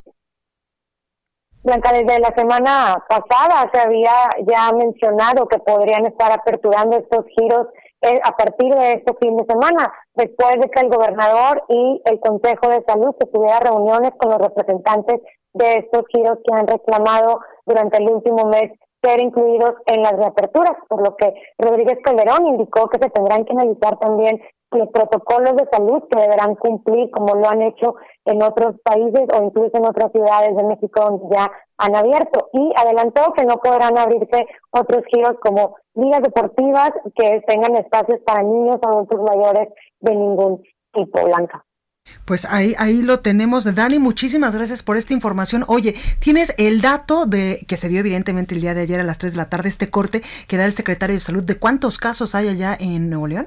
Blanca, 1.63 1.93
desde 1.93 2.21
la 2.21 2.33
semana 2.37 3.05
pasada 3.09 3.69
se 3.73 3.81
había 3.81 4.13
ya 4.47 4.73
mencionado 4.73 5.47
que 5.49 5.59
podrían 5.59 6.07
estar 6.07 6.31
aperturando 6.31 6.97
estos 6.97 7.27
giros 7.37 7.67
a 8.01 8.33
partir 8.37 8.75
de 8.75 8.93
este 8.93 9.15
fin 9.21 9.37
de 9.37 9.45
semana, 9.45 9.93
después 10.15 10.57
de 10.61 10.71
que 10.71 10.81
el 10.81 10.89
gobernador 10.89 11.65
y 11.69 12.01
el 12.05 12.21
Consejo 12.21 12.69
de 12.71 12.85
Salud 12.87 13.15
se 13.19 13.27
tuviera 13.27 13.61
reuniones 13.61 14.13
con 14.19 14.31
los 14.31 14.41
representantes 14.41 15.21
de 15.55 15.77
estos 15.79 16.05
giros 16.09 16.39
que 16.45 16.55
han 16.55 16.67
reclamado 16.67 17.41
durante 17.67 17.99
el 17.99 18.09
último 18.09 18.45
mes 18.47 18.73
ser 19.03 19.21
incluidos 19.21 19.75
en 19.87 20.03
las 20.03 20.13
reaperturas, 20.13 20.77
por 20.89 21.07
lo 21.07 21.17
que 21.17 21.33
Rodríguez 21.59 21.99
Calderón 22.03 22.47
indicó 22.47 22.89
que 22.89 22.99
se 23.01 23.11
tendrán 23.11 23.45
que 23.45 23.53
analizar 23.53 23.99
también 23.99 24.41
los 24.71 24.89
protocolos 24.91 25.57
de 25.57 25.67
salud 25.73 26.03
que 26.11 26.21
deberán 26.21 26.55
cumplir 26.57 27.11
como 27.11 27.35
lo 27.35 27.49
han 27.49 27.63
hecho 27.63 27.97
en 28.27 28.43
otros 28.43 28.77
países 28.83 29.23
o 29.35 29.43
incluso 29.43 29.77
en 29.77 29.87
otras 29.87 30.13
ciudades 30.13 30.55
de 30.57 30.63
México 30.65 31.01
donde 31.01 31.35
ya 31.35 31.51
han 31.79 31.97
abierto 31.97 32.49
y 32.53 32.73
adelantó 32.77 33.33
que 33.33 33.45
no 33.45 33.57
podrán 33.57 33.97
abrirse 33.97 34.47
otros 34.71 35.05
giros 35.11 35.37
como 35.41 35.77
ligas 35.95 36.23
deportivas 36.23 36.91
que 37.15 37.43
tengan 37.47 37.77
espacios 37.77 38.21
para 38.27 38.43
niños 38.43 38.79
o 38.83 38.89
adultos 38.89 39.21
mayores 39.23 39.69
de 40.01 40.15
ningún 40.15 40.63
tipo 40.93 41.25
blanca. 41.25 41.65
Pues 42.25 42.47
ahí, 42.47 42.75
ahí 42.79 43.03
lo 43.03 43.21
tenemos, 43.21 43.65
Dani. 43.75 43.99
Muchísimas 43.99 44.55
gracias 44.55 44.83
por 44.83 44.97
esta 44.97 45.13
información. 45.13 45.65
Oye, 45.69 45.95
¿tienes 46.21 46.55
el 46.57 46.81
dato 46.81 47.27
de 47.27 47.61
que 47.69 47.77
se 47.77 47.89
dio 47.89 48.01
evidentemente 48.01 48.55
el 48.55 48.63
día 48.63 48.75
de 48.75 48.83
ayer 48.83 49.01
a 49.01 49.05
las 49.05 49.19
3 49.19 49.33
de 49.33 49.37
la 49.37 49.51
tarde, 49.51 49.69
este 49.69 49.91
corte 49.91 50.23
que 50.47 50.57
da 50.57 50.65
el 50.65 50.73
secretario 50.73 51.15
de 51.15 51.21
Salud, 51.21 51.45
de 51.45 51.57
cuántos 51.57 51.99
casos 51.99 52.35
hay 52.35 52.49
allá 52.49 52.77
en 52.79 53.11
Nuevo 53.11 53.27
León? 53.27 53.47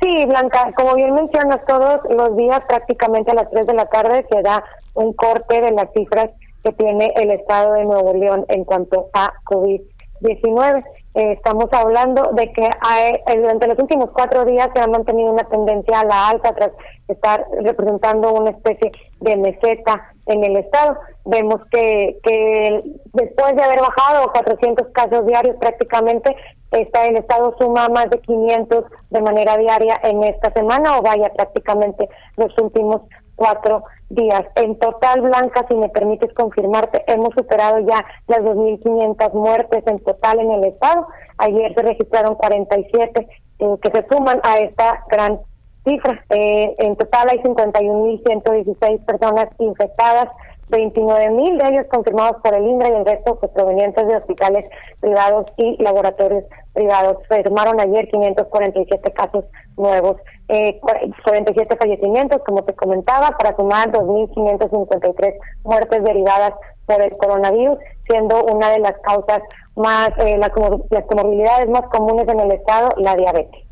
Sí, 0.00 0.24
Blanca, 0.24 0.72
como 0.76 0.94
bien 0.94 1.14
mencionas, 1.14 1.64
todos 1.66 2.00
los 2.08 2.34
días 2.36 2.60
prácticamente 2.66 3.32
a 3.32 3.34
las 3.34 3.50
3 3.50 3.66
de 3.66 3.74
la 3.74 3.86
tarde 3.86 4.26
se 4.30 4.40
da 4.40 4.64
un 4.94 5.12
corte 5.12 5.60
de 5.60 5.72
las 5.72 5.92
cifras 5.92 6.30
que 6.64 6.72
tiene 6.72 7.12
el 7.16 7.30
Estado 7.30 7.74
de 7.74 7.84
Nuevo 7.84 8.14
León 8.14 8.46
en 8.48 8.64
cuanto 8.64 9.10
a 9.12 9.32
COVID-19. 9.44 10.84
Eh, 11.12 11.32
estamos 11.32 11.66
hablando 11.72 12.30
de 12.32 12.52
que 12.52 12.70
hay, 12.80 13.14
eh, 13.26 13.40
durante 13.40 13.66
los 13.66 13.78
últimos 13.78 14.10
cuatro 14.12 14.44
días 14.44 14.70
se 14.72 14.80
ha 14.80 14.86
mantenido 14.86 15.32
una 15.32 15.44
tendencia 15.44 16.00
a 16.00 16.04
la 16.04 16.28
alta 16.28 16.54
tras 16.54 16.70
estar 17.08 17.44
representando 17.62 18.32
una 18.32 18.50
especie 18.50 18.92
de 19.20 19.36
meseta 19.36 20.12
en 20.26 20.44
el 20.44 20.56
estado. 20.56 20.98
Vemos 21.24 21.60
que, 21.70 22.18
que 22.22 22.82
después 23.12 23.56
de 23.56 23.62
haber 23.62 23.80
bajado 23.80 24.30
400 24.32 24.88
casos 24.92 25.26
diarios 25.26 25.56
prácticamente, 25.56 26.36
está 26.70 27.06
el 27.06 27.16
estado 27.16 27.54
suma 27.58 27.88
más 27.88 28.10
de 28.10 28.20
500 28.20 28.84
de 29.10 29.20
manera 29.20 29.56
diaria 29.56 30.00
en 30.02 30.22
esta 30.24 30.52
semana 30.52 30.98
o 30.98 31.02
vaya 31.02 31.32
prácticamente 31.32 32.08
los 32.36 32.56
últimos 32.58 33.02
cuatro 33.36 33.84
días. 34.10 34.42
En 34.56 34.78
total, 34.78 35.22
Blanca, 35.22 35.64
si 35.68 35.74
me 35.74 35.88
permites 35.88 36.32
confirmarte, 36.34 37.02
hemos 37.06 37.32
superado 37.34 37.78
ya 37.80 38.04
las 38.26 38.44
2.500 38.44 39.32
muertes 39.32 39.82
en 39.86 39.98
total 40.00 40.40
en 40.40 40.50
el 40.50 40.64
estado. 40.64 41.06
Ayer 41.38 41.72
se 41.74 41.82
registraron 41.82 42.34
47 42.34 43.28
eh, 43.60 43.76
que 43.82 43.90
se 43.90 44.06
suman 44.10 44.40
a 44.42 44.58
esta 44.58 45.04
gran 45.08 45.40
cifra. 45.84 46.22
Eh, 46.28 46.74
en 46.78 46.96
total 46.96 47.28
hay 47.30 47.38
51.116 47.38 49.04
personas 49.06 49.46
infectadas, 49.58 50.28
29.000 50.70 51.62
de 51.62 51.68
ellos 51.68 51.86
confirmados 51.90 52.36
por 52.42 52.54
el 52.54 52.66
INDRA 52.66 52.88
y 52.88 52.92
el 52.92 53.04
resto 53.04 53.38
pues, 53.38 53.52
provenientes 53.52 54.06
de 54.06 54.16
hospitales 54.16 54.64
privados 55.00 55.46
y 55.56 55.82
laboratorios 55.82 56.44
privados. 56.72 57.18
Firmaron 57.28 57.80
ayer 57.80 58.08
547 58.08 59.12
casos 59.12 59.44
nuevos, 59.76 60.16
eh, 60.48 60.80
47 61.24 61.76
fallecimientos, 61.76 62.42
como 62.46 62.64
te 62.64 62.74
comentaba, 62.74 63.36
para 63.38 63.56
sumar 63.56 63.90
2.553 63.90 65.34
muertes 65.64 66.04
derivadas 66.04 66.52
por 66.86 67.02
el 67.02 67.16
coronavirus, 67.16 67.78
siendo 68.08 68.44
una 68.44 68.70
de 68.70 68.78
las 68.80 68.94
causas 69.02 69.42
más, 69.76 70.10
eh, 70.18 70.38
las 70.38 70.50
comorbilidades 70.50 71.68
más 71.68 71.82
comunes 71.92 72.28
en 72.28 72.40
el 72.40 72.52
estado, 72.52 72.88
la 72.96 73.16
diabetes. 73.16 73.64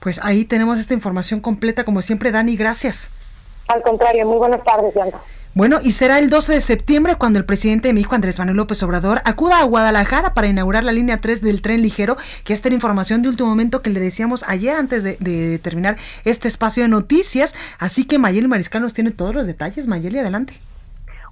Pues 0.00 0.20
ahí 0.24 0.44
tenemos 0.44 0.78
esta 0.78 0.94
información 0.94 1.40
completa, 1.40 1.84
como 1.84 2.02
siempre, 2.02 2.30
Dani, 2.32 2.56
gracias. 2.56 3.10
Al 3.68 3.82
contrario, 3.82 4.26
muy 4.26 4.38
buenas 4.38 4.64
tardes, 4.64 4.92
Bianca. 4.94 5.20
Bueno, 5.52 5.78
y 5.82 5.90
será 5.90 6.20
el 6.20 6.30
12 6.30 6.52
de 6.52 6.60
septiembre 6.60 7.16
cuando 7.18 7.40
el 7.40 7.44
presidente 7.44 7.88
de 7.88 7.94
México, 7.94 8.14
Andrés 8.14 8.38
Manuel 8.38 8.56
López 8.56 8.80
Obrador, 8.84 9.20
acuda 9.24 9.58
a 9.58 9.64
Guadalajara 9.64 10.32
para 10.32 10.46
inaugurar 10.46 10.84
la 10.84 10.92
línea 10.92 11.16
3 11.16 11.42
del 11.42 11.60
tren 11.60 11.82
ligero, 11.82 12.16
que 12.44 12.52
esta 12.52 12.68
era 12.68 12.76
información 12.76 13.20
de 13.20 13.30
último 13.30 13.48
momento 13.48 13.82
que 13.82 13.90
le 13.90 13.98
decíamos 13.98 14.48
ayer 14.48 14.76
antes 14.76 15.02
de, 15.02 15.58
terminar 15.60 15.96
este 16.24 16.46
espacio 16.46 16.84
de 16.84 16.88
noticias. 16.88 17.56
Así 17.80 18.06
que 18.06 18.20
Mayeli 18.20 18.46
Mariscal 18.46 18.80
nos 18.80 18.94
tiene 18.94 19.10
todos 19.10 19.34
los 19.34 19.48
detalles. 19.48 19.88
Mayeli, 19.88 20.20
adelante. 20.20 20.54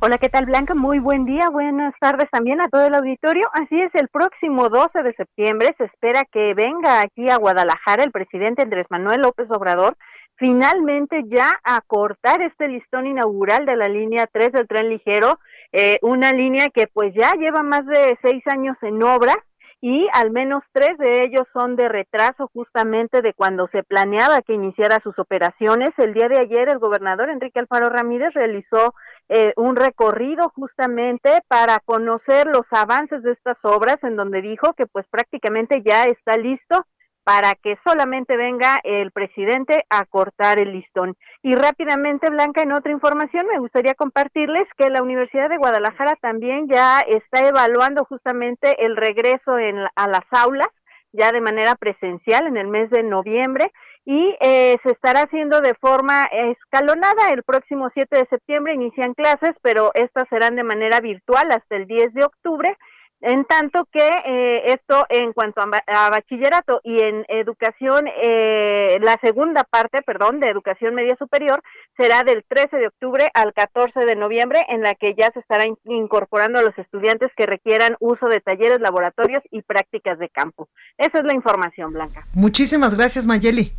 Hola, 0.01 0.19
¿qué 0.19 0.29
tal 0.29 0.47
Blanca? 0.47 0.75
Muy 0.75 0.99
buen 0.99 1.25
día, 1.25 1.49
buenas 1.49 1.95
tardes 2.01 2.29
también 2.29 2.61
a 2.61 2.69
todo 2.69 2.87
el 2.87 2.95
auditorio. 2.95 3.49
Así 3.53 3.81
es, 3.81 3.95
el 3.95 4.09
próximo 4.09 4.69
12 4.69 5.03
de 5.05 5.13
septiembre 5.13 5.75
se 5.79 5.85
espera 5.85 6.25
que 6.25 6.55
venga 6.55 7.01
aquí 7.01 7.29
a 7.31 7.37
Guadalajara 7.37 8.03
el 8.03 8.11
presidente 8.11 8.63
Andrés 8.63 8.87
Manuel 8.91 9.23
López 9.23 9.51
Obrador 9.53 9.97
finalmente 10.39 11.25
ya 11.27 11.61
a 11.65 11.81
cortar 11.83 12.43
este 12.43 12.69
listón 12.69 13.07
inaugural 13.07 13.67
de 13.67 13.77
la 13.77 13.89
línea 13.89 14.27
3 14.27 14.53
del 14.53 14.69
tren 14.69 14.89
ligero, 14.89 15.41
eh, 15.73 15.99
una 16.01 16.33
línea 16.33 16.71
que 16.71 16.87
pues 16.87 17.15
ya 17.15 17.35
lleva 17.35 17.63
más 17.63 17.87
de 17.87 18.17
seis 18.23 18.47
años 18.47 18.83
en 18.83 19.03
obras 19.03 19.37
y 19.81 20.09
al 20.13 20.31
menos 20.31 20.65
tres 20.73 20.99
de 20.99 21.23
ellos 21.23 21.47
son 21.53 21.77
de 21.77 21.89
retraso 21.89 22.51
justamente 22.53 23.23
de 23.23 23.33
cuando 23.33 23.69
se 23.69 23.85
planeaba 23.85 24.43
que 24.43 24.53
iniciara 24.53 24.99
sus 24.99 25.19
operaciones. 25.21 25.97
El 25.99 26.15
día 26.15 26.29
de 26.29 26.39
ayer 26.39 26.69
el 26.69 26.79
gobernador 26.79 27.31
Enrique 27.31 27.61
Alfaro 27.61 27.89
Ramírez 27.89 28.35
realizó 28.35 28.95
eh, 29.29 29.53
un 29.57 29.77
recorrido 29.77 30.49
justamente 30.51 31.43
para 31.47 31.79
conocer 31.81 32.49
los 32.49 32.73
avances 32.73 33.23
de 33.23 33.31
estas 33.31 33.65
obras 33.65 34.03
en 34.03 34.17
donde 34.17 34.43
dijo 34.43 34.75
que 34.75 34.87
pues 34.87 35.07
prácticamente 35.07 35.83
ya 35.85 36.07
está 36.07 36.37
listo 36.37 36.85
para 37.29 37.55
que 37.57 37.77
solamente 37.77 38.39
venga 38.39 38.81
el 38.85 39.13
presidente 39.13 39.85
a 39.91 40.07
cortar 40.07 40.59
el 40.59 40.73
listón. 40.73 41.15
Y 41.43 41.57
rápidamente, 41.57 42.31
Blanca, 42.31 42.63
en 42.63 42.73
otra 42.73 42.91
información, 42.91 43.47
me 43.53 43.59
gustaría 43.59 43.93
compartirles 43.93 44.73
que 44.73 44.89
la 44.89 45.03
Universidad 45.03 45.51
de 45.51 45.59
Guadalajara 45.59 46.17
también 46.17 46.69
ya 46.69 47.01
está 47.01 47.47
evaluando 47.47 48.07
justamente 48.07 48.83
el 48.87 48.97
regreso 48.97 49.57
a 49.95 50.09
las 50.09 50.33
aulas 50.33 50.71
ya 51.13 51.33
de 51.33 51.41
manera 51.41 51.75
presencial 51.75 52.47
en 52.47 52.57
el 52.57 52.69
mes 52.69 52.91
de 52.91 53.03
noviembre 53.03 53.73
y 54.05 54.37
eh, 54.41 54.79
se 54.83 54.91
estará 54.91 55.23
haciendo 55.23 55.61
de 55.61 55.75
forma 55.75 56.25
escalonada. 56.25 57.31
El 57.31 57.43
próximo 57.43 57.91
7 57.91 58.17
de 58.17 58.25
septiembre 58.25 58.75
inician 58.75 59.13
clases, 59.15 59.59
pero 59.61 59.91
estas 59.95 60.29
serán 60.29 60.57
de 60.57 60.65
manera 60.65 61.01
virtual 61.01 61.51
hasta 61.53 61.77
el 61.77 61.87
10 61.87 62.15
de 62.15 62.25
octubre 62.25 62.79
en 63.21 63.45
tanto 63.45 63.87
que 63.91 64.09
eh, 64.27 64.73
esto 64.73 65.07
en 65.09 65.33
cuanto 65.33 65.61
a, 65.61 66.11
bachillerato 66.11 66.81
y 66.85 67.01
en 67.01 67.25
educación, 67.29 68.07
eh, 68.23 68.99
la 69.03 69.17
segunda 69.19 69.65
parte, 69.65 70.03
perdón, 70.03 70.41
de 70.41 70.49
educación 70.49 70.95
media 70.95 71.17
superior 71.17 71.63
será 71.97 72.23
del 72.23 72.45
13 72.47 72.77
de 72.77 72.87
octubre 72.87 73.31
al 73.35 73.53
14 73.53 74.05
de 74.05 74.17
noviembre, 74.17 74.65
en 74.69 74.83
la 74.83 74.95
que 74.95 75.15
ya 75.15 75.31
se 75.33 75.41
estará 75.41 75.65
incorporando 75.85 76.59
a 76.59 76.63
los 76.63 76.79
estudiantes 76.79 77.35
que 77.35 77.47
requieran 77.47 77.97
uso 78.01 78.29
de 78.29 78.41
talleres, 78.41 78.81
laboratorios 78.81 79.43
y 79.51 79.63
prácticas 79.63 80.19
de 80.19 80.29
campo. 80.29 80.69
Esa 80.97 81.19
es 81.19 81.25
la 81.25 81.35
información, 81.35 81.93
Blanca. 81.93 82.27
Muchísimas 82.35 82.97
gracias, 82.97 83.27
Mayeli. 83.27 83.73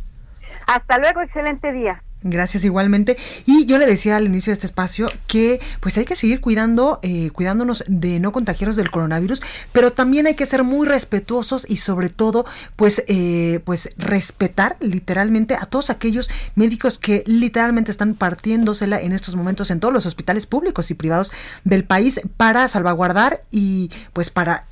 Hasta 0.66 0.98
luego, 0.98 1.22
excelente 1.22 1.72
día. 1.72 2.02
Gracias 2.22 2.64
igualmente. 2.64 3.16
Y 3.46 3.64
yo 3.64 3.78
le 3.78 3.86
decía 3.86 4.16
al 4.16 4.26
inicio 4.26 4.50
de 4.50 4.54
este 4.54 4.66
espacio 4.66 5.06
que 5.26 5.58
pues 5.80 5.96
hay 5.96 6.04
que 6.04 6.16
seguir 6.16 6.42
cuidando, 6.42 6.98
eh, 7.02 7.30
cuidándonos 7.30 7.82
de 7.86 8.20
no 8.20 8.30
contagiarnos 8.30 8.76
del 8.76 8.90
coronavirus, 8.90 9.40
pero 9.72 9.92
también 9.92 10.26
hay 10.26 10.34
que 10.34 10.44
ser 10.44 10.62
muy 10.62 10.86
respetuosos 10.86 11.64
y 11.68 11.78
sobre 11.78 12.10
todo 12.10 12.44
pues, 12.76 13.04
eh, 13.08 13.60
pues 13.64 13.90
respetar 13.96 14.76
literalmente 14.80 15.54
a 15.54 15.64
todos 15.64 15.88
aquellos 15.88 16.28
médicos 16.56 16.98
que 16.98 17.24
literalmente 17.26 17.90
están 17.90 18.14
partiéndosela 18.14 19.00
en 19.00 19.12
estos 19.12 19.34
momentos 19.34 19.70
en 19.70 19.80
todos 19.80 19.94
los 19.94 20.04
hospitales 20.04 20.46
públicos 20.46 20.90
y 20.90 20.94
privados 20.94 21.32
del 21.64 21.84
país 21.84 22.20
para 22.36 22.68
salvaguardar 22.68 23.44
y 23.50 23.90
pues 24.12 24.28
para 24.28 24.66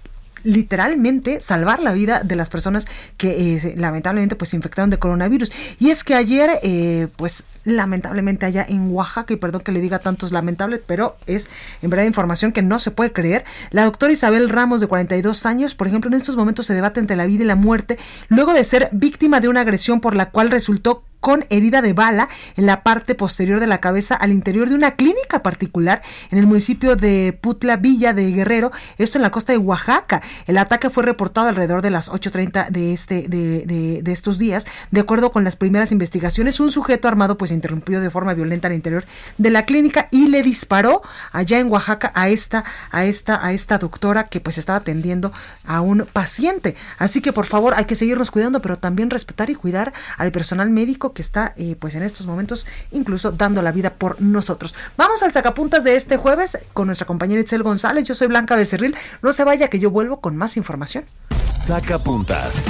literalmente 0.44 1.40
salvar 1.40 1.83
la 1.83 1.92
vida 1.92 2.22
de 2.22 2.37
las 2.37 2.51
personas 2.51 2.87
que 3.16 3.57
eh, 3.57 3.74
lamentablemente 3.77 4.37
pues 4.37 4.51
se 4.51 4.57
infectaron 4.57 4.90
de 4.90 4.98
coronavirus. 4.98 5.53
Y 5.79 5.90
es 5.90 6.05
que 6.05 6.14
ayer 6.14 6.51
eh, 6.62 7.09
pues 7.16 7.44
lamentablemente 7.64 8.46
allá 8.46 8.64
en 8.68 8.90
Oaxaca, 8.90 9.35
y 9.35 9.37
perdón 9.37 9.62
que 9.62 9.72
le 9.72 9.81
diga 9.81 9.98
tantos 9.98 10.33
lamentables, 10.33 10.81
pero 10.87 11.16
es 11.27 11.51
en 11.83 11.90
verdad 11.90 12.07
información 12.07 12.53
que 12.53 12.62
no 12.62 12.79
se 12.79 12.90
puede 12.90 13.12
creer, 13.12 13.44
la 13.70 13.85
doctora 13.85 14.12
Isabel 14.12 14.48
Ramos 14.48 14.81
de 14.81 14.87
42 14.87 15.46
años, 15.46 15.74
por 15.74 15.87
ejemplo, 15.87 16.09
en 16.09 16.16
estos 16.16 16.37
momentos 16.37 16.66
se 16.66 16.74
debate 16.74 17.01
entre 17.01 17.16
la 17.16 17.27
vida 17.27 17.44
y 17.44 17.46
la 17.46 17.57
muerte 17.57 17.98
luego 18.29 18.53
de 18.53 18.64
ser 18.64 18.88
víctima 18.92 19.40
de 19.40 19.48
una 19.48 19.61
agresión 19.61 20.01
por 20.01 20.14
la 20.14 20.31
cual 20.31 20.51
resultó 20.51 21.05
con 21.20 21.44
herida 21.50 21.83
de 21.83 21.92
bala 21.92 22.28
en 22.57 22.66
la 22.66 22.83
parte 22.83 23.14
posterior 23.14 23.61
de 23.61 23.66
la 23.66 23.78
cabeza 23.78 24.14
al 24.14 24.33
interior 24.33 24.68
de 24.68 24.74
una 24.74 24.92
clínica 24.92 25.42
particular 25.42 26.02
en 26.31 26.38
el 26.38 26.46
municipio 26.46 26.96
de 26.96 27.37
Putla 27.38 27.76
Villa 27.76 28.12
de 28.12 28.31
Guerrero, 28.33 28.70
esto 28.98 29.18
en 29.18 29.22
la 29.22 29.31
costa 29.31 29.52
de 29.52 29.59
Oaxaca. 29.59 30.22
El 30.46 30.59
ataque 30.59 30.90
fue 30.90 31.02
reportado 31.02 31.48
alrededor 31.48 31.83
de 31.83 31.90
las 31.90 32.11
8.30 32.11 32.68
de, 32.70 32.92
este, 32.92 33.28
de, 33.28 34.02
de, 34.02 34.12
estos 34.12 34.38
días. 34.38 34.66
De 34.90 35.00
acuerdo 35.00 35.31
con 35.31 35.44
las 35.44 35.57
primeras 35.57 35.92
investigaciones, 35.92 36.61
un 36.61 36.70
sujeto 36.70 37.09
armado 37.09 37.37
pues 37.37 37.50
interrumpió 37.50 38.00
de 38.00 38.11
forma 38.11 38.35
violenta 38.35 38.68
al 38.68 38.74
interior 38.74 39.04
de 39.37 39.50
la 39.50 39.64
clínica 39.64 40.09
y 40.11 40.28
le 40.28 40.42
disparó 40.42 41.02
allá 41.33 41.59
en 41.59 41.70
Oaxaca 41.70 42.12
a 42.14 42.28
esta, 42.28 42.64
a 42.90 43.04
esta, 43.04 43.44
a 43.44 43.52
esta 43.52 43.78
doctora 43.78 44.24
que 44.24 44.40
pues 44.40 44.59
estaba 44.59 44.78
atendiendo 44.78 45.33
a 45.64 45.81
un 45.81 46.07
paciente. 46.12 46.76
Así 46.98 47.20
que 47.20 47.33
por 47.33 47.46
favor 47.46 47.74
hay 47.76 47.85
que 47.85 47.96
seguirnos 47.96 48.31
cuidando, 48.31 48.62
pero 48.62 48.78
también 48.78 49.11
respetar 49.11 49.50
y 49.50 49.54
cuidar 49.54 49.92
al 50.16 50.33
personal 50.33 50.70
médico 50.70 51.08
que 51.12 51.23
está 51.23 51.55
eh, 51.57 51.77
pues 51.79 51.94
en 51.94 52.03
estos 52.03 52.27
momentos 52.27 52.66
incluso 52.90 53.33
dando 53.33 53.62
la 53.62 53.73
vida 53.73 53.90
por 53.94 54.21
nosotros. 54.21 54.75
Vamos 54.97 55.23
al 55.23 55.33
sacapuntas 55.33 55.85
de 55.85 55.97
este 55.97 56.16
jueves 56.16 56.59
con 56.73 56.87
nuestra 56.87 57.07
compañera 57.07 57.40
Itzel 57.40 57.62
González. 57.62 58.05
Yo 58.05 58.14
soy 58.14 58.29
Blanca 58.29 58.57
Becerril. 58.57 58.97
No 59.23 59.33
se 59.33 59.44
vaya 59.44 59.68
que 59.68 59.79
yo 59.79 59.90
vuelvo 59.90 60.21
con 60.21 60.37
más 60.37 60.57
información. 60.57 61.05
Sacapuntas. 61.51 62.64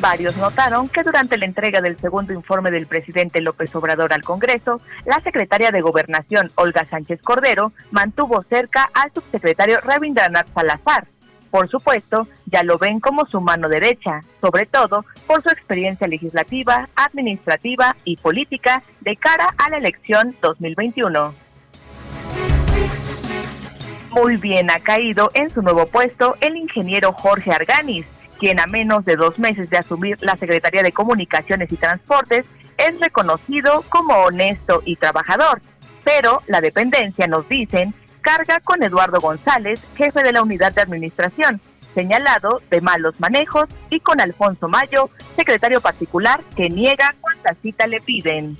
Varios 0.00 0.36
notaron 0.36 0.88
que 0.88 1.02
durante 1.02 1.36
la 1.36 1.44
entrega 1.44 1.80
del 1.80 1.98
segundo 1.98 2.32
informe 2.32 2.70
del 2.70 2.86
presidente 2.86 3.40
López 3.40 3.74
Obrador 3.74 4.12
al 4.12 4.22
Congreso, 4.22 4.80
la 5.04 5.20
secretaria 5.20 5.72
de 5.72 5.80
Gobernación, 5.80 6.52
Olga 6.54 6.86
Sánchez 6.88 7.20
Cordero, 7.20 7.72
mantuvo 7.90 8.44
cerca 8.48 8.88
al 8.94 9.12
subsecretario 9.12 9.80
Rabindranath 9.80 10.54
Salazar, 10.54 11.08
por 11.50 11.68
supuesto, 11.68 12.28
ya 12.46 12.62
lo 12.62 12.78
ven 12.78 13.00
como 13.00 13.26
su 13.26 13.40
mano 13.40 13.68
derecha, 13.68 14.20
sobre 14.40 14.66
todo 14.66 15.04
por 15.26 15.42
su 15.42 15.48
experiencia 15.48 16.06
legislativa, 16.06 16.88
administrativa 16.94 17.96
y 18.04 18.16
política 18.16 18.82
de 19.00 19.16
cara 19.16 19.54
a 19.58 19.70
la 19.70 19.78
elección 19.78 20.36
2021. 20.42 21.34
Muy 24.10 24.36
bien 24.36 24.70
ha 24.70 24.80
caído 24.80 25.30
en 25.34 25.50
su 25.50 25.62
nuevo 25.62 25.86
puesto 25.86 26.36
el 26.40 26.56
ingeniero 26.56 27.12
Jorge 27.12 27.52
Arganis, 27.52 28.06
quien 28.38 28.58
a 28.58 28.66
menos 28.66 29.04
de 29.04 29.16
dos 29.16 29.38
meses 29.38 29.68
de 29.70 29.78
asumir 29.78 30.16
la 30.20 30.36
Secretaría 30.36 30.82
de 30.82 30.92
Comunicaciones 30.92 31.70
y 31.72 31.76
Transportes 31.76 32.46
es 32.78 32.98
reconocido 33.00 33.84
como 33.88 34.14
honesto 34.14 34.82
y 34.84 34.96
trabajador. 34.96 35.60
Pero 36.04 36.42
la 36.46 36.60
dependencia, 36.60 37.26
nos 37.26 37.48
dicen, 37.48 37.92
carga 38.18 38.60
con 38.60 38.82
Eduardo 38.82 39.20
González, 39.20 39.80
jefe 39.96 40.22
de 40.22 40.32
la 40.32 40.42
unidad 40.42 40.72
de 40.72 40.82
administración, 40.82 41.60
señalado 41.94 42.62
de 42.70 42.80
malos 42.80 43.18
manejos, 43.18 43.68
y 43.90 44.00
con 44.00 44.20
Alfonso 44.20 44.68
Mayo, 44.68 45.10
secretario 45.36 45.80
particular, 45.80 46.40
que 46.56 46.68
niega 46.68 47.14
cuánta 47.20 47.54
cita 47.54 47.86
le 47.86 48.00
piden. 48.00 48.56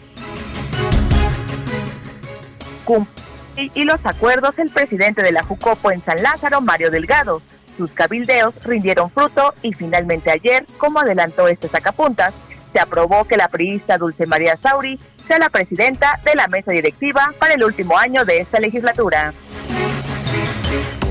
y 3.57 3.85
los 3.85 4.05
acuerdos 4.07 4.59
el 4.59 4.71
presidente 4.71 5.23
de 5.23 5.33
la 5.33 5.43
Jucopo 5.43 5.91
en 5.91 6.01
San 6.01 6.23
Lázaro, 6.23 6.61
Mario 6.61 6.91
Delgado. 6.91 7.43
Sus 7.77 7.91
cabildeos 7.93 8.55
rindieron 8.65 9.11
fruto 9.11 9.53
y 9.63 9.73
finalmente 9.75 10.31
ayer, 10.31 10.65
como 10.79 11.01
adelantó 11.01 11.49
este 11.49 11.69
sacapuntas, 11.69 12.35
se 12.73 12.81
aprobó 12.81 13.25
que 13.25 13.37
la 13.37 13.49
priista 13.49 13.99
Dulce 13.99 14.27
María 14.27 14.59
Sauri 14.63 14.99
sea 15.27 15.39
la 15.39 15.51
presidenta 15.51 16.21
de 16.25 16.35
la 16.35 16.49
mesa 16.49 16.73
directiva 16.73 17.33
para 17.39 17.55
el 17.55 17.65
último 17.65 17.97
año 17.99 18.25
de 18.25 18.39
esta 18.41 18.59
legislatura. 18.61 19.33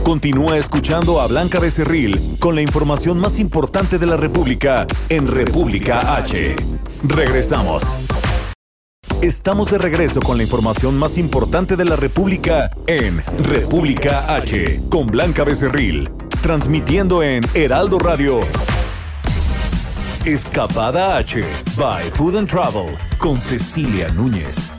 Continúa 0.03 0.57
escuchando 0.57 1.19
a 1.19 1.27
Blanca 1.27 1.59
Becerril 1.59 2.37
con 2.39 2.55
la 2.55 2.61
información 2.61 3.19
más 3.19 3.39
importante 3.39 3.99
de 3.99 4.05
la 4.05 4.17
República 4.17 4.87
en 5.09 5.27
República 5.27 6.15
H. 6.15 6.55
Regresamos. 7.03 7.83
Estamos 9.21 9.71
de 9.71 9.79
regreso 9.79 10.19
con 10.19 10.37
la 10.37 10.43
información 10.43 10.97
más 10.97 11.17
importante 11.17 11.75
de 11.75 11.85
la 11.85 11.95
República 11.95 12.69
en 12.85 13.23
República 13.43 14.33
H 14.33 14.81
con 14.89 15.07
Blanca 15.07 15.43
Becerril, 15.43 16.09
transmitiendo 16.41 17.23
en 17.23 17.43
Heraldo 17.53 17.99
Radio. 17.99 18.41
Escapada 20.23 21.17
H 21.17 21.43
by 21.75 22.11
Food 22.11 22.37
and 22.37 22.49
Travel 22.49 22.95
con 23.17 23.41
Cecilia 23.41 24.09
Núñez. 24.09 24.76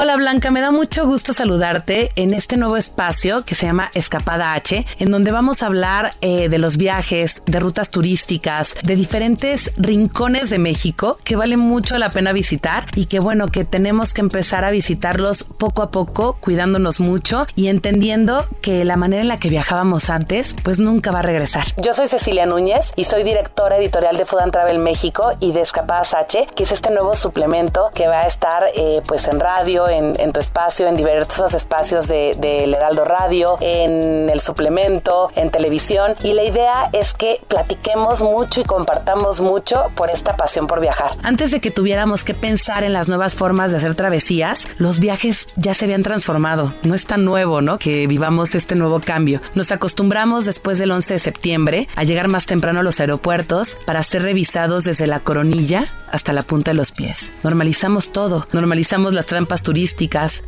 Hola 0.00 0.14
Blanca, 0.14 0.52
me 0.52 0.60
da 0.60 0.70
mucho 0.70 1.06
gusto 1.06 1.32
saludarte 1.32 2.12
en 2.14 2.32
este 2.32 2.56
nuevo 2.56 2.76
espacio 2.76 3.44
que 3.44 3.56
se 3.56 3.66
llama 3.66 3.90
Escapada 3.94 4.54
H, 4.54 4.86
en 5.00 5.10
donde 5.10 5.32
vamos 5.32 5.60
a 5.60 5.66
hablar 5.66 6.12
eh, 6.20 6.48
de 6.48 6.58
los 6.58 6.76
viajes, 6.76 7.42
de 7.46 7.58
rutas 7.58 7.90
turísticas, 7.90 8.76
de 8.84 8.94
diferentes 8.94 9.72
rincones 9.76 10.50
de 10.50 10.60
México 10.60 11.18
que 11.24 11.34
vale 11.34 11.56
mucho 11.56 11.98
la 11.98 12.10
pena 12.10 12.32
visitar 12.32 12.86
y 12.94 13.06
que 13.06 13.18
bueno, 13.18 13.48
que 13.48 13.64
tenemos 13.64 14.14
que 14.14 14.20
empezar 14.20 14.64
a 14.64 14.70
visitarlos 14.70 15.42
poco 15.42 15.82
a 15.82 15.90
poco, 15.90 16.34
cuidándonos 16.34 17.00
mucho 17.00 17.48
y 17.56 17.66
entendiendo 17.66 18.46
que 18.62 18.84
la 18.84 18.94
manera 18.94 19.22
en 19.22 19.28
la 19.28 19.40
que 19.40 19.48
viajábamos 19.48 20.10
antes, 20.10 20.54
pues 20.62 20.78
nunca 20.78 21.10
va 21.10 21.18
a 21.18 21.22
regresar. 21.22 21.64
Yo 21.76 21.92
soy 21.92 22.06
Cecilia 22.06 22.46
Núñez 22.46 22.92
y 22.94 23.02
soy 23.02 23.24
directora 23.24 23.78
editorial 23.78 24.16
de 24.16 24.26
Food 24.26 24.42
and 24.42 24.52
Travel 24.52 24.78
México 24.78 25.32
y 25.40 25.50
de 25.50 25.62
Escapadas 25.62 26.14
H, 26.14 26.46
que 26.54 26.62
es 26.62 26.70
este 26.70 26.92
nuevo 26.92 27.16
suplemento 27.16 27.90
que 27.94 28.06
va 28.06 28.20
a 28.20 28.26
estar 28.28 28.62
eh, 28.76 29.02
pues 29.04 29.26
en 29.26 29.40
radio 29.40 29.87
en, 29.88 30.32
tu 30.32 30.40
espacio, 30.40 30.86
en 30.86 30.96
diversos 30.96 31.54
espacios 31.54 32.08
del 32.08 32.40
de, 32.40 32.64
Heraldo 32.64 33.04
Radio, 33.04 33.56
en 33.60 34.28
el 34.28 34.40
suplemento, 34.40 35.30
en 35.34 35.50
televisión. 35.50 36.14
Y 36.22 36.34
la 36.34 36.44
idea 36.44 36.90
es 36.92 37.14
que 37.14 37.40
platiquemos 37.48 38.22
mucho 38.22 38.60
y 38.60 38.64
compartamos 38.64 39.40
mucho 39.40 39.90
por 39.94 40.10
esta 40.10 40.36
pasión 40.36 40.66
por 40.66 40.80
viajar. 40.80 41.12
Antes 41.22 41.50
de 41.50 41.60
que 41.60 41.70
tuviéramos 41.70 42.24
que 42.24 42.34
pensar 42.34 42.84
en 42.84 42.92
las 42.92 43.08
nuevas 43.08 43.34
formas 43.34 43.70
de 43.70 43.78
hacer 43.78 43.94
travesías, 43.94 44.68
los 44.78 45.00
viajes 45.00 45.46
ya 45.56 45.74
se 45.74 45.84
habían 45.84 46.02
transformado. 46.02 46.74
No 46.82 46.94
es 46.94 47.06
tan 47.06 47.24
nuevo, 47.24 47.60
¿no? 47.60 47.78
Que 47.78 48.06
vivamos 48.06 48.54
este 48.54 48.74
nuevo 48.74 49.00
cambio. 49.00 49.40
Nos 49.54 49.72
acostumbramos 49.72 50.46
después 50.46 50.78
del 50.78 50.92
11 50.92 51.14
de 51.14 51.18
septiembre 51.18 51.88
a 51.96 52.04
llegar 52.04 52.28
más 52.28 52.46
temprano 52.46 52.80
a 52.80 52.82
los 52.82 53.00
aeropuertos 53.00 53.78
para 53.86 54.02
ser 54.02 54.22
revisados 54.22 54.84
desde 54.84 55.06
la 55.06 55.20
coronilla 55.20 55.84
hasta 56.10 56.32
la 56.32 56.42
punta 56.42 56.70
de 56.70 56.76
los 56.76 56.92
pies. 56.92 57.32
Normalizamos 57.42 58.12
todo. 58.12 58.46
Normalizamos 58.52 59.12
las 59.12 59.26
trampas 59.26 59.62
turísticas, 59.62 59.77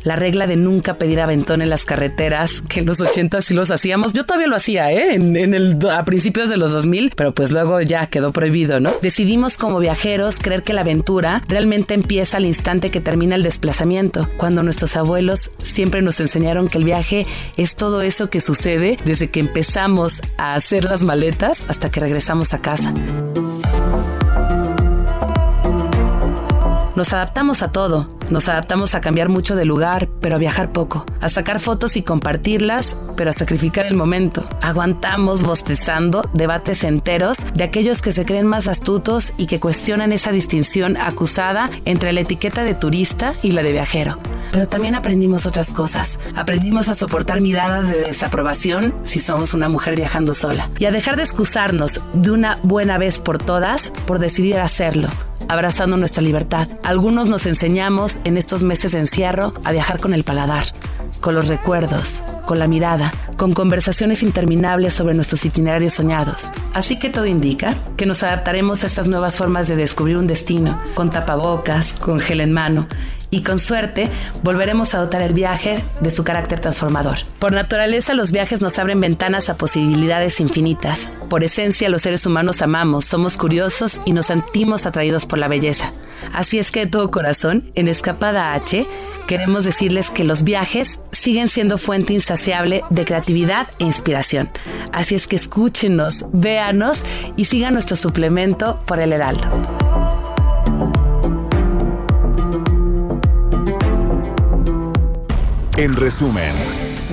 la 0.03 0.15
regla 0.15 0.47
de 0.47 0.55
nunca 0.55 0.97
pedir 0.97 1.19
aventón 1.19 1.61
en 1.61 1.69
las 1.69 1.85
carreteras, 1.85 2.61
que 2.61 2.81
en 2.81 2.85
los 2.85 2.99
80 2.99 3.41
sí 3.41 3.53
los 3.53 3.71
hacíamos. 3.71 4.13
Yo 4.13 4.25
todavía 4.25 4.47
lo 4.47 4.55
hacía, 4.55 4.91
¿eh? 4.91 5.15
En, 5.15 5.35
el, 5.53 5.77
a 5.89 6.03
principios 6.05 6.49
de 6.49 6.57
los 6.57 6.71
2000, 6.71 7.13
pero 7.15 7.33
pues 7.33 7.51
luego 7.51 7.81
ya 7.81 8.07
quedó 8.07 8.31
prohibido, 8.31 8.79
¿no? 8.79 8.93
Decidimos 9.01 9.57
como 9.57 9.79
viajeros 9.79 10.39
creer 10.39 10.63
que 10.63 10.73
la 10.73 10.81
aventura 10.81 11.43
realmente 11.47 11.93
empieza 11.93 12.37
al 12.37 12.45
instante 12.45 12.91
que 12.91 13.01
termina 13.01 13.35
el 13.35 13.43
desplazamiento, 13.43 14.27
cuando 14.37 14.63
nuestros 14.63 14.95
abuelos 14.95 15.51
siempre 15.57 16.01
nos 16.01 16.19
enseñaron 16.19 16.67
que 16.67 16.77
el 16.77 16.83
viaje 16.83 17.25
es 17.57 17.75
todo 17.75 18.01
eso 18.01 18.29
que 18.29 18.41
sucede 18.41 18.97
desde 19.05 19.29
que 19.29 19.39
empezamos 19.39 20.21
a 20.37 20.55
hacer 20.55 20.83
las 20.85 21.03
maletas 21.03 21.65
hasta 21.67 21.89
que 21.89 21.99
regresamos 21.99 22.53
a 22.53 22.61
casa. 22.61 22.93
Nos 27.01 27.13
adaptamos 27.13 27.63
a 27.63 27.71
todo, 27.71 28.15
nos 28.29 28.47
adaptamos 28.47 28.93
a 28.93 29.01
cambiar 29.01 29.27
mucho 29.27 29.55
de 29.55 29.65
lugar, 29.65 30.07
pero 30.21 30.35
a 30.35 30.37
viajar 30.37 30.71
poco, 30.71 31.03
a 31.19 31.29
sacar 31.29 31.59
fotos 31.59 31.97
y 31.97 32.03
compartirlas, 32.03 32.95
pero 33.17 33.31
a 33.31 33.33
sacrificar 33.33 33.87
el 33.87 33.95
momento. 33.95 34.47
Aguantamos 34.61 35.41
bostezando 35.41 36.21
debates 36.35 36.83
enteros 36.83 37.47
de 37.55 37.63
aquellos 37.63 38.03
que 38.03 38.11
se 38.11 38.23
creen 38.23 38.45
más 38.45 38.67
astutos 38.67 39.33
y 39.37 39.47
que 39.47 39.59
cuestionan 39.59 40.11
esa 40.11 40.31
distinción 40.31 40.95
acusada 40.95 41.71
entre 41.85 42.13
la 42.13 42.21
etiqueta 42.21 42.63
de 42.63 42.75
turista 42.75 43.33
y 43.41 43.53
la 43.53 43.63
de 43.63 43.71
viajero. 43.71 44.19
Pero 44.51 44.67
también 44.67 44.93
aprendimos 44.93 45.47
otras 45.47 45.73
cosas. 45.73 46.19
Aprendimos 46.35 46.87
a 46.87 46.93
soportar 46.93 47.41
miradas 47.41 47.89
de 47.89 47.99
desaprobación 48.01 48.93
si 49.01 49.19
somos 49.19 49.55
una 49.55 49.69
mujer 49.69 49.95
viajando 49.95 50.35
sola 50.35 50.69
y 50.77 50.85
a 50.85 50.91
dejar 50.91 51.15
de 51.15 51.23
excusarnos 51.23 51.99
de 52.13 52.29
una 52.29 52.59
buena 52.61 52.99
vez 52.99 53.19
por 53.19 53.39
todas 53.39 53.91
por 54.05 54.19
decidir 54.19 54.59
hacerlo 54.59 55.09
abrazando 55.51 55.97
nuestra 55.97 56.23
libertad. 56.23 56.67
Algunos 56.81 57.27
nos 57.27 57.45
enseñamos 57.45 58.21
en 58.23 58.37
estos 58.37 58.63
meses 58.63 58.93
de 58.93 58.99
encierro 58.99 59.53
a 59.65 59.73
viajar 59.73 59.99
con 59.99 60.13
el 60.13 60.23
paladar, 60.23 60.63
con 61.19 61.35
los 61.35 61.49
recuerdos, 61.49 62.23
con 62.45 62.57
la 62.57 62.67
mirada, 62.67 63.13
con 63.35 63.51
conversaciones 63.51 64.23
interminables 64.23 64.93
sobre 64.93 65.13
nuestros 65.13 65.43
itinerarios 65.45 65.93
soñados. 65.93 66.51
Así 66.73 66.97
que 66.97 67.09
todo 67.09 67.25
indica 67.25 67.75
que 67.97 68.05
nos 68.05 68.23
adaptaremos 68.23 68.83
a 68.83 68.87
estas 68.87 69.09
nuevas 69.09 69.35
formas 69.35 69.67
de 69.67 69.75
descubrir 69.75 70.15
un 70.15 70.27
destino, 70.27 70.79
con 70.93 71.11
tapabocas, 71.11 71.93
con 71.93 72.19
gel 72.19 72.39
en 72.39 72.53
mano 72.53 72.87
y 73.31 73.41
con 73.41 73.57
suerte 73.57 74.09
volveremos 74.43 74.93
a 74.93 74.99
dotar 74.99 75.21
el 75.23 75.33
viaje 75.33 75.83
de 76.01 76.11
su 76.11 76.23
carácter 76.23 76.59
transformador. 76.59 77.17
Por 77.39 77.53
naturaleza 77.53 78.13
los 78.13 78.31
viajes 78.31 78.61
nos 78.61 78.77
abren 78.77 79.01
ventanas 79.01 79.49
a 79.49 79.55
posibilidades 79.55 80.39
infinitas. 80.39 81.09
Por 81.29 81.43
esencia 81.43 81.89
los 81.89 82.03
seres 82.03 82.25
humanos 82.25 82.61
amamos, 82.61 83.05
somos 83.05 83.37
curiosos 83.37 84.01
y 84.05 84.13
nos 84.13 84.27
sentimos 84.27 84.85
atraídos 84.85 85.25
por 85.25 85.39
la 85.39 85.47
belleza. 85.47 85.93
Así 86.33 86.59
es 86.59 86.71
que 86.71 86.81
de 86.81 86.87
todo 86.87 87.09
corazón, 87.09 87.71
en 87.73 87.87
Escapada 87.87 88.53
H, 88.53 88.85
queremos 89.27 89.63
decirles 89.63 90.11
que 90.11 90.23
los 90.23 90.43
viajes 90.43 90.99
siguen 91.11 91.47
siendo 91.47 91.77
fuente 91.77 92.13
insaciable 92.13 92.83
de 92.89 93.05
creatividad 93.05 93.67
e 93.79 93.85
inspiración. 93.85 94.51
Así 94.91 95.15
es 95.15 95.27
que 95.27 95.37
escúchenos, 95.37 96.25
véanos 96.33 97.03
y 97.37 97.45
sigan 97.45 97.73
nuestro 97.73 97.95
suplemento 97.95 98.81
por 98.85 98.99
el 98.99 99.13
Heraldo. 99.13 100.00
En 105.81 105.95
resumen, 105.95 106.53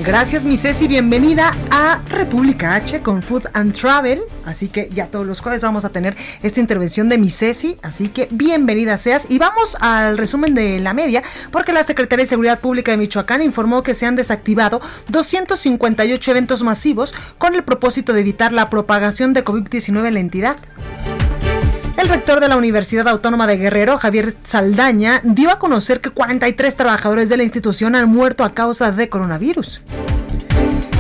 Gracias, 0.05 0.45
mi 0.45 0.59
Ceci. 0.59 0.89
Bienvenida 0.89 1.57
a 1.71 2.03
República 2.11 2.75
H 2.75 3.01
con 3.01 3.23
Food 3.23 3.47
and 3.55 3.73
Travel. 3.73 4.21
Así 4.45 4.69
que 4.69 4.91
ya 4.93 5.07
todos 5.07 5.27
los 5.27 5.41
jueves 5.41 5.63
vamos 5.63 5.87
a 5.87 5.89
tener 5.89 6.15
esta 6.43 6.61
intervención 6.61 7.09
de 7.09 7.17
mi 7.17 7.31
Ceci. 7.31 7.79
Así 7.83 8.09
que 8.09 8.29
bienvenida 8.31 8.99
seas. 8.99 9.27
Y 9.31 9.39
vamos 9.39 9.79
al 9.81 10.19
resumen 10.19 10.55
de 10.55 10.81
la 10.81 10.93
media, 10.93 11.23
porque 11.51 11.73
la 11.73 11.83
Secretaría 11.83 12.25
de 12.25 12.29
Seguridad 12.29 12.61
Pública 12.61 12.91
de 12.91 12.99
Michoacán 12.99 13.41
informó 13.41 13.83
que 13.83 13.95
se 13.95 14.05
han 14.05 14.17
desactivado 14.17 14.83
258 15.09 16.31
eventos 16.31 16.63
masivos 16.63 17.15
con 17.39 17.55
el 17.55 17.65
propósito 17.65 18.13
de 18.13 18.21
evitar 18.21 18.53
la 18.53 18.69
propagación 18.69 19.33
de 19.33 19.47
COVID-19 19.47 20.09
en 20.09 20.15
la 20.15 20.21
entidad. 20.21 20.57
El 21.99 22.09
rector 22.09 22.39
de 22.39 22.47
la 22.47 22.57
Universidad 22.57 23.09
Autónoma 23.09 23.49
de 23.49 23.57
Guerrero, 23.57 23.99
Javier 23.99 24.37
Saldaña, 24.45 25.21
dio 25.25 25.51
a 25.51 25.59
conocer 25.59 26.01
que 26.01 26.11
43 26.11 26.77
trabajadores 26.77 27.29
de 27.29 27.37
la 27.37 27.43
institución 27.43 27.97
han 27.97 28.09
muerto 28.09 28.45
a 28.45 28.55
causa 28.55 28.93
de 28.93 29.09
coronavirus. 29.09 29.83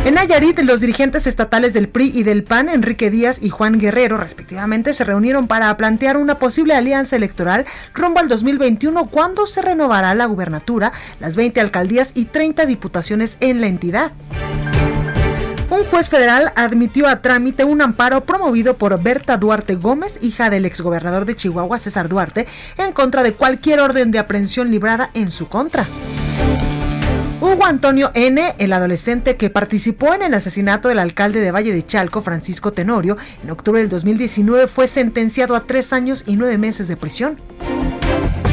En 0.04 0.14
Nayarit, 0.14 0.58
los 0.62 0.80
dirigentes 0.80 1.28
estatales 1.28 1.72
del 1.72 1.88
PRI 1.88 2.10
y 2.12 2.24
del 2.24 2.42
PAN, 2.42 2.68
Enrique 2.68 3.10
Díaz 3.10 3.38
y 3.40 3.48
Juan 3.48 3.78
Guerrero, 3.78 4.16
respectivamente, 4.16 4.92
se 4.92 5.04
reunieron 5.04 5.46
para 5.46 5.76
plantear 5.76 6.16
una 6.16 6.40
posible 6.40 6.74
alianza 6.74 7.14
electoral 7.14 7.64
rumbo 7.94 8.18
al 8.18 8.26
2021 8.26 9.08
cuando 9.08 9.46
se 9.46 9.62
renovará 9.62 10.16
la 10.16 10.26
gubernatura, 10.26 10.92
las 11.20 11.36
20 11.36 11.60
alcaldías 11.60 12.10
y 12.14 12.24
30 12.24 12.66
diputaciones 12.66 13.36
en 13.38 13.60
la 13.60 13.68
entidad. 13.68 14.10
Un 15.78 15.84
juez 15.84 16.08
federal 16.08 16.52
admitió 16.56 17.06
a 17.06 17.22
trámite 17.22 17.62
un 17.62 17.80
amparo 17.80 18.24
promovido 18.24 18.76
por 18.76 19.00
Berta 19.00 19.36
Duarte 19.36 19.76
Gómez, 19.76 20.18
hija 20.22 20.50
del 20.50 20.64
exgobernador 20.64 21.24
de 21.24 21.36
Chihuahua, 21.36 21.78
César 21.78 22.08
Duarte, 22.08 22.48
en 22.78 22.92
contra 22.92 23.22
de 23.22 23.34
cualquier 23.34 23.78
orden 23.78 24.10
de 24.10 24.18
aprehensión 24.18 24.72
librada 24.72 25.10
en 25.14 25.30
su 25.30 25.46
contra. 25.46 25.86
Hugo 27.40 27.64
Antonio 27.64 28.10
N., 28.14 28.56
el 28.58 28.72
adolescente 28.72 29.36
que 29.36 29.50
participó 29.50 30.14
en 30.14 30.22
el 30.22 30.34
asesinato 30.34 30.88
del 30.88 30.98
alcalde 30.98 31.40
de 31.40 31.52
Valle 31.52 31.72
de 31.72 31.86
Chalco, 31.86 32.22
Francisco 32.22 32.72
Tenorio, 32.72 33.16
en 33.44 33.50
octubre 33.50 33.80
del 33.80 33.88
2019 33.88 34.66
fue 34.66 34.88
sentenciado 34.88 35.54
a 35.54 35.64
tres 35.64 35.92
años 35.92 36.24
y 36.26 36.34
nueve 36.34 36.58
meses 36.58 36.88
de 36.88 36.96
prisión. 36.96 37.38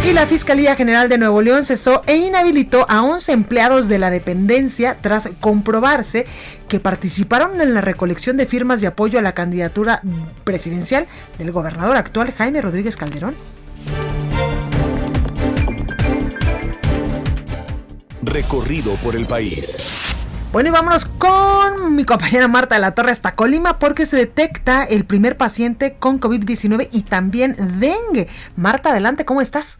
Y 0.06 0.14
la 0.14 0.28
Fiscalía 0.28 0.76
General 0.76 1.10
de 1.10 1.18
Nuevo 1.18 1.42
León 1.42 1.66
cesó 1.66 2.04
e 2.06 2.16
inhabilitó 2.16 2.86
a 2.90 3.02
11 3.02 3.32
empleados 3.32 3.88
de 3.88 3.98
la 3.98 4.12
dependencia 4.12 4.98
tras 5.02 5.30
comprobarse 5.40 6.28
que 6.68 6.80
participaron 6.80 7.60
en 7.60 7.74
la 7.74 7.82
recolección 7.82 8.38
de 8.38 8.46
firmas 8.46 8.82
de 8.82 8.88
apoyo 8.88 9.18
a 9.18 9.24
la 9.24 9.34
candidatura 9.34 10.04
presidencial 10.44 11.08
del 11.40 11.52
gobernador 11.52 11.98
actual 11.98 12.32
Jaime 12.34 12.62
Rodríguez 12.62 12.96
Calderón. 12.96 13.34
Recorrido 18.22 18.94
por 18.98 19.16
el 19.16 19.26
país. 19.26 19.90
Bueno, 20.52 20.70
y 20.70 20.72
vámonos 20.72 21.06
con 21.06 21.96
mi 21.96 22.06
compañera 22.06 22.48
Marta 22.48 22.76
de 22.76 22.82
la 22.82 22.94
Torre 22.94 23.12
hasta 23.12 23.34
Colima 23.34 23.80
porque 23.80 24.06
se 24.06 24.18
detecta 24.18 24.84
el 24.84 25.06
primer 25.06 25.36
paciente 25.36 25.96
con 25.98 26.22
COVID-19 26.22 26.90
y 26.92 27.02
también 27.02 27.56
dengue. 27.80 28.28
Marta, 28.56 28.92
adelante, 28.92 29.26
¿cómo 29.26 29.42
estás? 29.42 29.80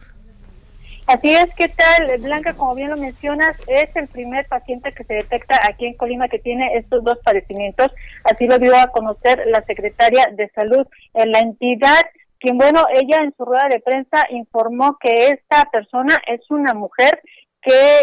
Así 1.06 1.30
es, 1.30 1.54
¿qué 1.54 1.68
tal? 1.68 2.20
Blanca, 2.20 2.54
como 2.54 2.74
bien 2.74 2.90
lo 2.90 2.96
mencionas, 2.96 3.56
es 3.68 3.94
el 3.94 4.08
primer 4.08 4.44
paciente 4.48 4.90
que 4.90 5.04
se 5.04 5.14
detecta 5.14 5.56
aquí 5.62 5.86
en 5.86 5.94
Colima 5.94 6.28
que 6.28 6.40
tiene 6.40 6.76
estos 6.76 7.04
dos 7.04 7.18
padecimientos. 7.22 7.92
Así 8.24 8.48
lo 8.48 8.58
dio 8.58 8.76
a 8.76 8.88
conocer 8.88 9.44
la 9.46 9.62
secretaria 9.62 10.26
de 10.32 10.48
Salud 10.48 10.84
en 11.14 11.30
la 11.30 11.38
entidad, 11.38 12.02
quien, 12.40 12.58
bueno, 12.58 12.86
ella 12.92 13.18
en 13.22 13.32
su 13.36 13.44
rueda 13.44 13.68
de 13.70 13.80
prensa 13.80 14.26
informó 14.30 14.98
que 14.98 15.28
esta 15.28 15.64
persona 15.70 16.20
es 16.26 16.40
una 16.50 16.74
mujer 16.74 17.20
que 17.62 18.00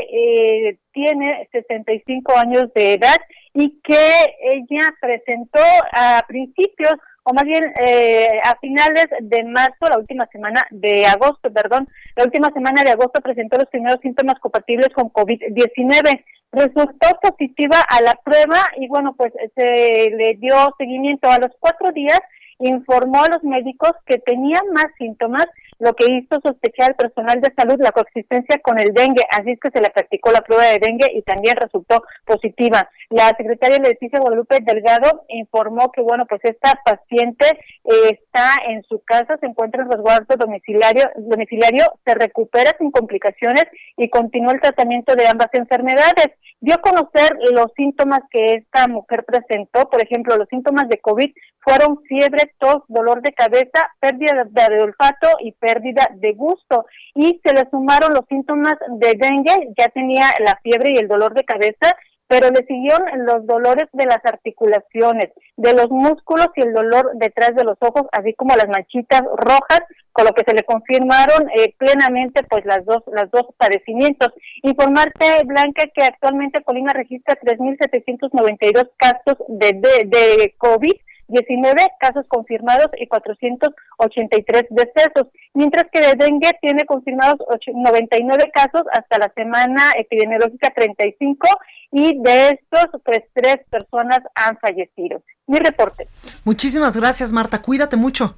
eh, 0.69 0.77
tiene 0.93 1.47
65 1.51 2.37
años 2.37 2.73
de 2.73 2.93
edad 2.93 3.17
y 3.53 3.81
que 3.81 4.35
ella 4.41 4.93
presentó 5.01 5.61
a 5.91 6.23
principios 6.27 6.93
o 7.23 7.33
más 7.33 7.43
bien 7.45 7.63
eh, 7.79 8.39
a 8.43 8.57
finales 8.59 9.07
de 9.21 9.43
marzo, 9.45 9.85
la 9.89 9.97
última 9.97 10.27
semana 10.31 10.61
de 10.71 11.05
agosto, 11.05 11.51
perdón, 11.51 11.87
la 12.15 12.25
última 12.25 12.51
semana 12.51 12.83
de 12.83 12.91
agosto 12.91 13.21
presentó 13.21 13.57
los 13.57 13.69
primeros 13.69 13.99
síntomas 14.01 14.39
compatibles 14.39 14.89
con 14.89 15.11
COVID-19. 15.11 16.23
Resultó 16.51 17.07
positiva 17.21 17.81
a 17.89 18.01
la 18.01 18.13
prueba 18.23 18.61
y 18.77 18.87
bueno, 18.87 19.15
pues 19.17 19.33
se 19.55 20.11
le 20.11 20.35
dio 20.35 20.55
seguimiento 20.77 21.29
a 21.29 21.39
los 21.39 21.51
cuatro 21.59 21.91
días 21.91 22.19
informó 22.59 23.23
a 23.23 23.29
los 23.29 23.43
médicos 23.43 23.91
que 24.05 24.19
tenían 24.19 24.63
más 24.73 24.87
síntomas 24.97 25.45
lo 25.79 25.93
que 25.93 26.05
hizo 26.11 26.39
sospechar 26.41 26.89
al 26.89 26.95
personal 26.95 27.41
de 27.41 27.53
salud 27.55 27.75
la 27.79 27.91
coexistencia 27.91 28.59
con 28.59 28.79
el 28.79 28.93
dengue, 28.93 29.23
así 29.31 29.51
es 29.51 29.59
que 29.59 29.71
se 29.71 29.81
le 29.81 29.89
practicó 29.89 30.31
la 30.31 30.41
prueba 30.41 30.63
de 30.63 30.79
dengue 30.79 31.07
y 31.13 31.21
también 31.23 31.55
resultó 31.57 32.03
positiva. 32.25 32.89
La 33.09 33.29
secretaria 33.37 33.77
Leticia 33.79 34.19
Guadalupe 34.19 34.59
Delgado 34.61 35.25
informó 35.29 35.91
que, 35.91 36.01
bueno, 36.01 36.25
pues 36.25 36.41
esta 36.43 36.79
paciente 36.85 37.45
eh, 37.83 38.09
está 38.11 38.55
en 38.67 38.83
su 38.83 39.03
casa, 39.03 39.37
se 39.39 39.45
encuentra 39.45 39.83
en 39.83 39.91
resguardo 39.91 40.35
domiciliario, 40.35 41.09
domiciliario, 41.17 41.85
se 42.05 42.15
recupera 42.15 42.75
sin 42.77 42.91
complicaciones 42.91 43.65
y 43.97 44.09
continúa 44.09 44.53
el 44.53 44.61
tratamiento 44.61 45.15
de 45.15 45.27
ambas 45.27 45.49
enfermedades. 45.53 46.27
Dio 46.59 46.75
a 46.75 46.81
conocer 46.81 47.37
los 47.51 47.67
síntomas 47.75 48.21
que 48.31 48.53
esta 48.53 48.87
mujer 48.87 49.25
presentó, 49.25 49.89
por 49.89 50.01
ejemplo, 50.01 50.37
los 50.37 50.47
síntomas 50.47 50.87
de 50.87 50.97
COVID 50.99 51.29
fueron 51.59 52.01
fiebre, 52.03 52.53
tos, 52.57 52.83
dolor 52.87 53.21
de 53.21 53.33
cabeza, 53.33 53.91
pérdida 53.99 54.43
de 54.43 54.81
olfato 54.81 55.27
y 55.39 55.53
pérdida 55.53 55.72
de 55.81 56.33
gusto. 56.33 56.85
Y 57.15 57.41
se 57.43 57.53
le 57.53 57.69
sumaron 57.69 58.13
los 58.13 58.25
síntomas 58.27 58.75
de 58.99 59.13
dengue, 59.15 59.73
ya 59.77 59.87
tenía 59.89 60.25
la 60.39 60.59
fiebre 60.63 60.91
y 60.91 60.97
el 60.97 61.07
dolor 61.07 61.33
de 61.33 61.43
cabeza, 61.43 61.95
pero 62.27 62.49
le 62.49 62.65
siguieron 62.65 63.25
los 63.25 63.45
dolores 63.45 63.87
de 63.93 64.05
las 64.05 64.23
articulaciones, 64.23 65.29
de 65.57 65.73
los 65.73 65.89
músculos 65.89 66.47
y 66.55 66.61
el 66.61 66.73
dolor 66.73 67.11
detrás 67.15 67.53
de 67.55 67.63
los 67.63 67.77
ojos, 67.79 68.07
así 68.11 68.33
como 68.33 68.55
las 68.55 68.67
manchitas 68.69 69.21
rojas, 69.37 69.81
con 70.11 70.25
lo 70.25 70.31
que 70.31 70.43
se 70.43 70.55
le 70.55 70.63
confirmaron 70.63 71.49
eh, 71.55 71.75
plenamente 71.77 72.43
pues 72.49 72.65
las 72.65 72.85
dos 72.85 73.03
las 73.11 73.29
dos 73.29 73.47
padecimientos. 73.57 74.33
Informarte 74.61 75.43
Blanca 75.45 75.83
que 75.93 76.03
actualmente 76.03 76.63
Colima 76.63 76.93
registra 76.93 77.37
3.792 77.39 78.89
casos 78.97 79.37
de, 79.47 79.73
de 79.73 80.55
COVID 80.57 80.93
19 81.27 81.75
casos 81.99 82.25
confirmados 82.27 82.87
y 82.97 83.07
483 83.07 84.65
decesos, 84.69 85.27
mientras 85.53 85.85
que 85.91 85.99
de 85.99 86.13
dengue 86.15 86.51
tiene 86.61 86.85
confirmados 86.85 87.37
99 87.73 88.51
casos 88.53 88.83
hasta 88.93 89.17
la 89.17 89.31
semana 89.35 89.91
epidemiológica 89.97 90.71
35 90.75 91.47
y 91.91 92.21
de 92.21 92.49
estos 92.49 93.01
pues 93.03 93.21
tres 93.33 93.57
personas 93.69 94.19
han 94.35 94.57
fallecido. 94.59 95.21
Mi 95.47 95.57
reporte. 95.57 96.07
Muchísimas 96.43 96.95
gracias 96.95 97.31
Marta, 97.31 97.61
cuídate 97.61 97.97
mucho. 97.97 98.35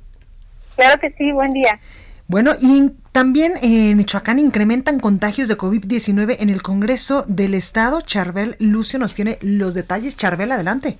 Claro 0.75 0.99
que 0.99 1.11
sí, 1.11 1.31
buen 1.31 1.51
día. 1.51 1.79
Bueno, 2.27 2.51
y 2.59 2.89
también 3.11 3.53
en 3.61 3.95
Michoacán 3.97 4.39
incrementan 4.39 4.99
contagios 4.99 5.47
de 5.47 5.57
COVID-19 5.57 6.37
en 6.39 6.49
el 6.49 6.63
Congreso 6.63 7.23
del 7.27 7.53
Estado. 7.53 8.01
Charbel 8.01 8.55
Lucio 8.57 8.97
nos 8.97 9.13
tiene 9.13 9.37
los 9.41 9.75
detalles. 9.75 10.17
Charbel, 10.17 10.51
adelante. 10.51 10.97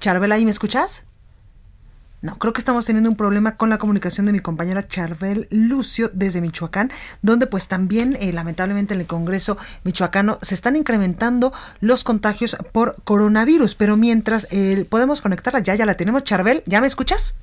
Charbel, 0.00 0.32
¿ahí 0.32 0.44
me 0.44 0.50
escuchas? 0.50 1.06
No, 2.22 2.36
creo 2.36 2.52
que 2.52 2.60
estamos 2.60 2.84
teniendo 2.84 3.08
un 3.08 3.16
problema 3.16 3.54
con 3.56 3.70
la 3.70 3.78
comunicación 3.78 4.26
de 4.26 4.32
mi 4.32 4.40
compañera 4.40 4.86
Charbel 4.86 5.46
Lucio 5.50 6.10
desde 6.12 6.40
Michoacán, 6.40 6.90
donde 7.22 7.46
pues 7.46 7.68
también 7.68 8.14
eh, 8.20 8.32
lamentablemente 8.32 8.92
en 8.92 9.00
el 9.00 9.06
Congreso 9.06 9.56
michoacano 9.84 10.38
se 10.42 10.54
están 10.54 10.76
incrementando 10.76 11.52
los 11.80 12.04
contagios 12.04 12.56
por 12.72 13.02
coronavirus, 13.04 13.74
pero 13.74 13.96
mientras 13.96 14.46
eh, 14.50 14.86
podemos 14.90 15.22
conectarla, 15.22 15.60
ya, 15.60 15.74
ya 15.76 15.86
la 15.86 15.94
tenemos. 15.94 16.24
Charbel, 16.24 16.62
¿ya 16.66 16.80
me 16.82 16.86
escuchas? 16.86 17.38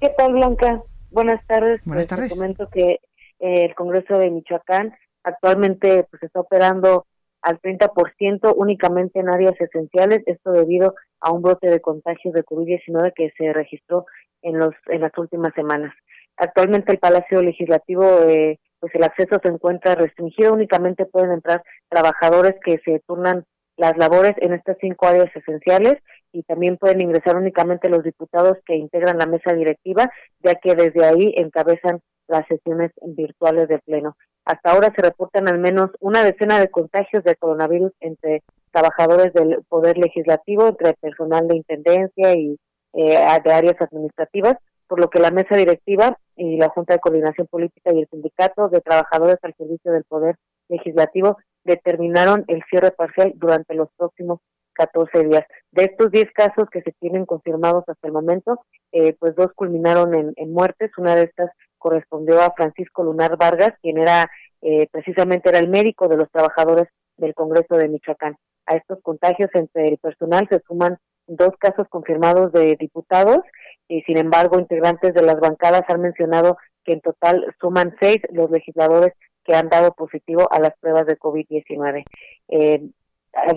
¿Qué 0.00 0.10
tal, 0.18 0.34
Blanca? 0.34 0.82
Buenas 1.10 1.42
tardes. 1.46 1.80
Buenas 1.84 2.06
Pues, 2.06 2.08
tardes. 2.08 2.32
Te 2.32 2.36
comento 2.36 2.68
que 2.70 3.00
eh, 3.40 3.64
el 3.64 3.74
Congreso 3.74 4.18
de 4.18 4.30
Michoacán 4.30 4.94
actualmente 5.22 6.06
pues 6.10 6.22
está 6.22 6.40
operando 6.40 7.06
al 7.44 7.60
30% 7.60 8.54
únicamente 8.56 9.20
en 9.20 9.28
áreas 9.28 9.54
esenciales, 9.60 10.22
esto 10.26 10.50
debido 10.52 10.94
a 11.20 11.30
un 11.30 11.42
brote 11.42 11.68
de 11.68 11.80
contagios 11.80 12.32
de 12.32 12.42
COVID-19 12.42 13.12
que 13.14 13.30
se 13.36 13.52
registró 13.52 14.06
en 14.40 14.58
los 14.58 14.74
en 14.86 15.02
las 15.02 15.16
últimas 15.18 15.52
semanas. 15.54 15.94
Actualmente 16.38 16.90
el 16.90 16.98
Palacio 16.98 17.42
Legislativo, 17.42 18.22
eh, 18.22 18.58
pues 18.80 18.94
el 18.94 19.04
acceso 19.04 19.38
se 19.42 19.48
encuentra 19.48 19.94
restringido, 19.94 20.54
únicamente 20.54 21.04
pueden 21.04 21.32
entrar 21.32 21.62
trabajadores 21.90 22.54
que 22.64 22.78
se 22.82 23.00
turnan 23.06 23.44
las 23.76 23.96
labores 23.98 24.34
en 24.38 24.54
estas 24.54 24.78
cinco 24.80 25.06
áreas 25.06 25.34
esenciales 25.36 25.98
y 26.32 26.44
también 26.44 26.78
pueden 26.78 27.02
ingresar 27.02 27.36
únicamente 27.36 27.90
los 27.90 28.02
diputados 28.02 28.56
que 28.64 28.76
integran 28.76 29.18
la 29.18 29.26
mesa 29.26 29.52
directiva, 29.52 30.10
ya 30.40 30.54
que 30.54 30.74
desde 30.74 31.04
ahí 31.04 31.34
encabezan 31.36 32.00
las 32.28 32.46
sesiones 32.46 32.92
virtuales 33.02 33.68
del 33.68 33.80
Pleno. 33.80 34.16
Hasta 34.44 34.72
ahora 34.72 34.92
se 34.94 35.02
reportan 35.02 35.48
al 35.48 35.58
menos 35.58 35.90
una 36.00 36.22
decena 36.22 36.58
de 36.58 36.70
contagios 36.70 37.24
de 37.24 37.36
coronavirus 37.36 37.92
entre 38.00 38.42
trabajadores 38.72 39.32
del 39.32 39.62
Poder 39.68 39.96
Legislativo, 39.96 40.68
entre 40.68 40.94
personal 40.94 41.48
de 41.48 41.56
Intendencia 41.56 42.34
y 42.34 42.58
eh, 42.92 43.18
de 43.44 43.52
áreas 43.52 43.80
administrativas, 43.80 44.56
por 44.86 45.00
lo 45.00 45.08
que 45.08 45.18
la 45.18 45.30
mesa 45.30 45.56
directiva 45.56 46.18
y 46.36 46.56
la 46.58 46.68
Junta 46.68 46.94
de 46.94 47.00
Coordinación 47.00 47.46
Política 47.46 47.92
y 47.92 48.00
el 48.00 48.08
Sindicato 48.08 48.68
de 48.68 48.80
Trabajadores 48.80 49.38
al 49.42 49.54
Servicio 49.54 49.92
del 49.92 50.04
Poder 50.04 50.36
Legislativo 50.68 51.38
determinaron 51.64 52.44
el 52.48 52.62
cierre 52.68 52.90
parcial 52.90 53.32
durante 53.36 53.74
los 53.74 53.88
próximos 53.96 54.40
14 54.74 55.24
días. 55.24 55.44
De 55.70 55.84
estos 55.84 56.10
10 56.10 56.30
casos 56.32 56.68
que 56.70 56.82
se 56.82 56.92
tienen 57.00 57.26
confirmados 57.26 57.84
hasta 57.88 58.06
el 58.06 58.12
momento, 58.12 58.60
eh, 58.92 59.16
pues 59.18 59.34
dos 59.34 59.52
culminaron 59.54 60.14
en, 60.14 60.32
en, 60.36 60.52
muertes. 60.52 60.90
Una 60.98 61.16
de 61.16 61.24
estas 61.24 61.50
correspondió 61.84 62.40
a 62.40 62.54
Francisco 62.56 63.04
Lunar 63.04 63.36
Vargas, 63.36 63.74
quien 63.82 63.98
era 63.98 64.30
eh, 64.62 64.88
precisamente 64.90 65.50
era 65.50 65.58
el 65.58 65.68
médico 65.68 66.08
de 66.08 66.16
los 66.16 66.30
trabajadores 66.30 66.88
del 67.18 67.34
Congreso 67.34 67.76
de 67.76 67.88
Michoacán. 67.88 68.38
A 68.64 68.76
estos 68.76 69.02
contagios 69.02 69.50
entre 69.52 69.88
el 69.88 69.98
personal 69.98 70.48
se 70.48 70.62
suman 70.66 70.96
dos 71.26 71.50
casos 71.58 71.86
confirmados 71.90 72.52
de 72.52 72.76
diputados 72.76 73.40
y 73.86 74.00
sin 74.04 74.16
embargo 74.16 74.58
integrantes 74.58 75.12
de 75.12 75.20
las 75.20 75.38
bancadas 75.38 75.82
han 75.88 76.00
mencionado 76.00 76.56
que 76.84 76.94
en 76.94 77.02
total 77.02 77.54
suman 77.60 77.94
seis 78.00 78.16
los 78.30 78.50
legisladores 78.50 79.12
que 79.44 79.54
han 79.54 79.68
dado 79.68 79.92
positivo 79.92 80.50
a 80.50 80.60
las 80.60 80.72
pruebas 80.80 81.04
de 81.04 81.18
COVID-19. 81.18 82.04
Eh, 82.48 82.82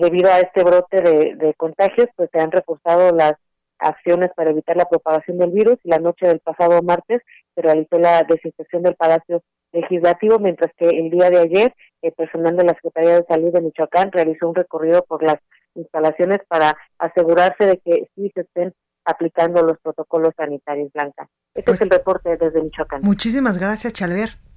debido 0.02 0.30
a 0.30 0.40
este 0.40 0.62
brote 0.64 1.00
de, 1.00 1.34
de, 1.36 1.54
contagios, 1.54 2.08
pues 2.14 2.28
se 2.30 2.40
han 2.40 2.52
reforzado 2.52 3.10
las 3.12 3.32
acciones 3.78 4.30
para 4.36 4.50
evitar 4.50 4.76
la 4.76 4.88
propagación 4.88 5.38
del 5.38 5.50
virus. 5.50 5.78
La 5.84 5.98
noche 5.98 6.26
del 6.26 6.40
pasado 6.40 6.82
martes 6.82 7.22
se 7.54 7.62
realizó 7.62 7.98
la 7.98 8.22
desinfección 8.22 8.82
del 8.82 8.96
Palacio 8.96 9.42
Legislativo, 9.72 10.38
mientras 10.38 10.72
que 10.76 10.86
el 10.86 11.10
día 11.10 11.30
de 11.30 11.38
ayer 11.38 11.74
el 12.02 12.12
personal 12.12 12.56
de 12.56 12.64
la 12.64 12.74
Secretaría 12.74 13.16
de 13.16 13.26
Salud 13.28 13.52
de 13.52 13.60
Michoacán 13.60 14.12
realizó 14.12 14.48
un 14.48 14.54
recorrido 14.54 15.04
por 15.04 15.22
las 15.22 15.36
instalaciones 15.74 16.38
para 16.48 16.76
asegurarse 16.98 17.66
de 17.66 17.78
que 17.78 18.08
sí 18.14 18.30
se 18.34 18.42
estén 18.42 18.72
aplicando 19.04 19.62
los 19.62 19.78
protocolos 19.80 20.34
sanitarios, 20.36 20.92
Blanca. 20.92 21.28
Este 21.54 21.70
pues, 21.70 21.80
es 21.80 21.86
el 21.86 21.90
reporte 21.90 22.36
desde 22.36 22.62
Michoacán. 22.62 23.00
Muchísimas 23.02 23.58
gracias, 23.58 23.92
Chalver 23.92 24.47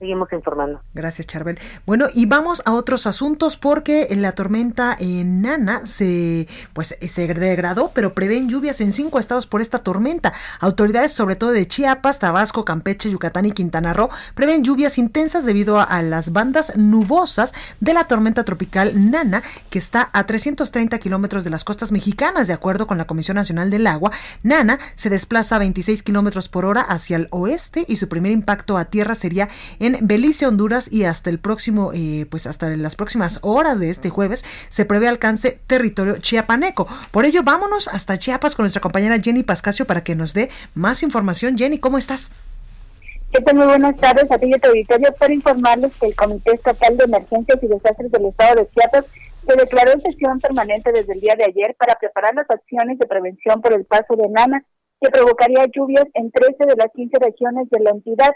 seguimos 0.00 0.32
informando. 0.32 0.80
Gracias, 0.94 1.26
Charbel. 1.26 1.58
Bueno, 1.86 2.06
y 2.14 2.24
vamos 2.24 2.62
a 2.64 2.72
otros 2.72 3.06
asuntos 3.06 3.58
porque 3.58 4.08
la 4.16 4.32
tormenta 4.32 4.96
en 4.98 5.42
Nana 5.42 5.86
se 5.86 6.48
pues 6.72 6.96
se 7.06 7.26
degradó, 7.34 7.92
pero 7.94 8.14
prevén 8.14 8.48
lluvias 8.48 8.80
en 8.80 8.92
cinco 8.92 9.18
estados 9.18 9.46
por 9.46 9.60
esta 9.60 9.80
tormenta. 9.80 10.32
Autoridades, 10.58 11.12
sobre 11.12 11.36
todo 11.36 11.52
de 11.52 11.68
Chiapas, 11.68 12.18
Tabasco, 12.18 12.64
Campeche, 12.64 13.10
Yucatán 13.10 13.44
y 13.44 13.52
Quintana 13.52 13.92
Roo, 13.92 14.08
prevén 14.34 14.64
lluvias 14.64 14.96
intensas 14.96 15.44
debido 15.44 15.78
a, 15.78 15.84
a 15.84 16.00
las 16.02 16.32
bandas 16.32 16.72
nubosas 16.76 17.52
de 17.80 17.92
la 17.92 18.04
tormenta 18.04 18.44
tropical 18.44 19.10
Nana, 19.10 19.42
que 19.68 19.78
está 19.78 20.08
a 20.14 20.24
330 20.24 20.98
kilómetros 20.98 21.44
de 21.44 21.50
las 21.50 21.62
costas 21.62 21.92
mexicanas, 21.92 22.46
de 22.46 22.54
acuerdo 22.54 22.86
con 22.86 22.96
la 22.96 23.06
Comisión 23.06 23.34
Nacional 23.34 23.68
del 23.68 23.86
Agua. 23.86 24.12
Nana 24.42 24.78
se 24.94 25.10
desplaza 25.10 25.56
a 25.56 25.58
26 25.58 26.02
kilómetros 26.02 26.48
por 26.48 26.64
hora 26.64 26.80
hacia 26.80 27.16
el 27.16 27.28
oeste 27.32 27.84
y 27.86 27.96
su 27.96 28.08
primer 28.08 28.32
impacto 28.32 28.78
a 28.78 28.86
tierra 28.86 29.14
sería 29.14 29.50
en 29.78 29.89
Belice, 30.02 30.46
Honduras 30.46 30.92
y 30.92 31.04
hasta 31.04 31.30
el 31.30 31.38
próximo, 31.38 31.92
eh, 31.94 32.26
pues 32.30 32.46
hasta 32.46 32.68
las 32.70 32.96
próximas 32.96 33.38
horas 33.42 33.80
de 33.80 33.90
este 33.90 34.10
jueves 34.10 34.44
se 34.68 34.84
prevé 34.84 35.08
alcance 35.08 35.58
territorio 35.66 36.18
chiapaneco. 36.18 36.86
Por 37.10 37.24
ello, 37.24 37.42
vámonos 37.44 37.88
hasta 37.88 38.18
Chiapas 38.18 38.54
con 38.54 38.64
nuestra 38.64 38.80
compañera 38.80 39.18
Jenny 39.20 39.42
Pascasio 39.42 39.86
para 39.86 40.04
que 40.04 40.14
nos 40.14 40.34
dé 40.34 40.50
más 40.74 41.02
información. 41.02 41.56
Jenny, 41.56 41.78
¿cómo 41.78 41.98
estás? 41.98 42.32
¿Qué? 43.32 43.54
Muy 43.54 43.66
buenas 43.66 43.96
tardes 43.98 44.30
a 44.30 44.38
ti 44.38 44.48
y 44.48 44.54
a 44.54 44.58
tu 44.58 44.70
para 45.18 45.32
informarles 45.32 45.96
que 45.98 46.06
el 46.06 46.16
Comité 46.16 46.52
Estatal 46.52 46.96
de 46.96 47.04
Emergencias 47.04 47.58
y 47.62 47.66
Desastres 47.68 48.10
del 48.10 48.26
Estado 48.26 48.56
de 48.56 48.68
Chiapas 48.70 49.04
se 49.46 49.56
declaró 49.56 49.92
en 49.92 50.00
sesión 50.00 50.40
permanente 50.40 50.90
desde 50.92 51.12
el 51.12 51.20
día 51.20 51.34
de 51.36 51.44
ayer 51.44 51.74
para 51.78 51.94
preparar 51.94 52.34
las 52.34 52.50
acciones 52.50 52.98
de 52.98 53.06
prevención 53.06 53.60
por 53.62 53.72
el 53.72 53.84
paso 53.84 54.16
de 54.16 54.28
Nana, 54.28 54.64
que 55.00 55.10
provocaría 55.10 55.66
lluvias 55.66 56.06
en 56.14 56.30
13 56.30 56.66
de 56.66 56.76
las 56.76 56.88
15 56.94 57.18
regiones 57.20 57.70
de 57.70 57.80
la 57.80 57.90
entidad 57.90 58.30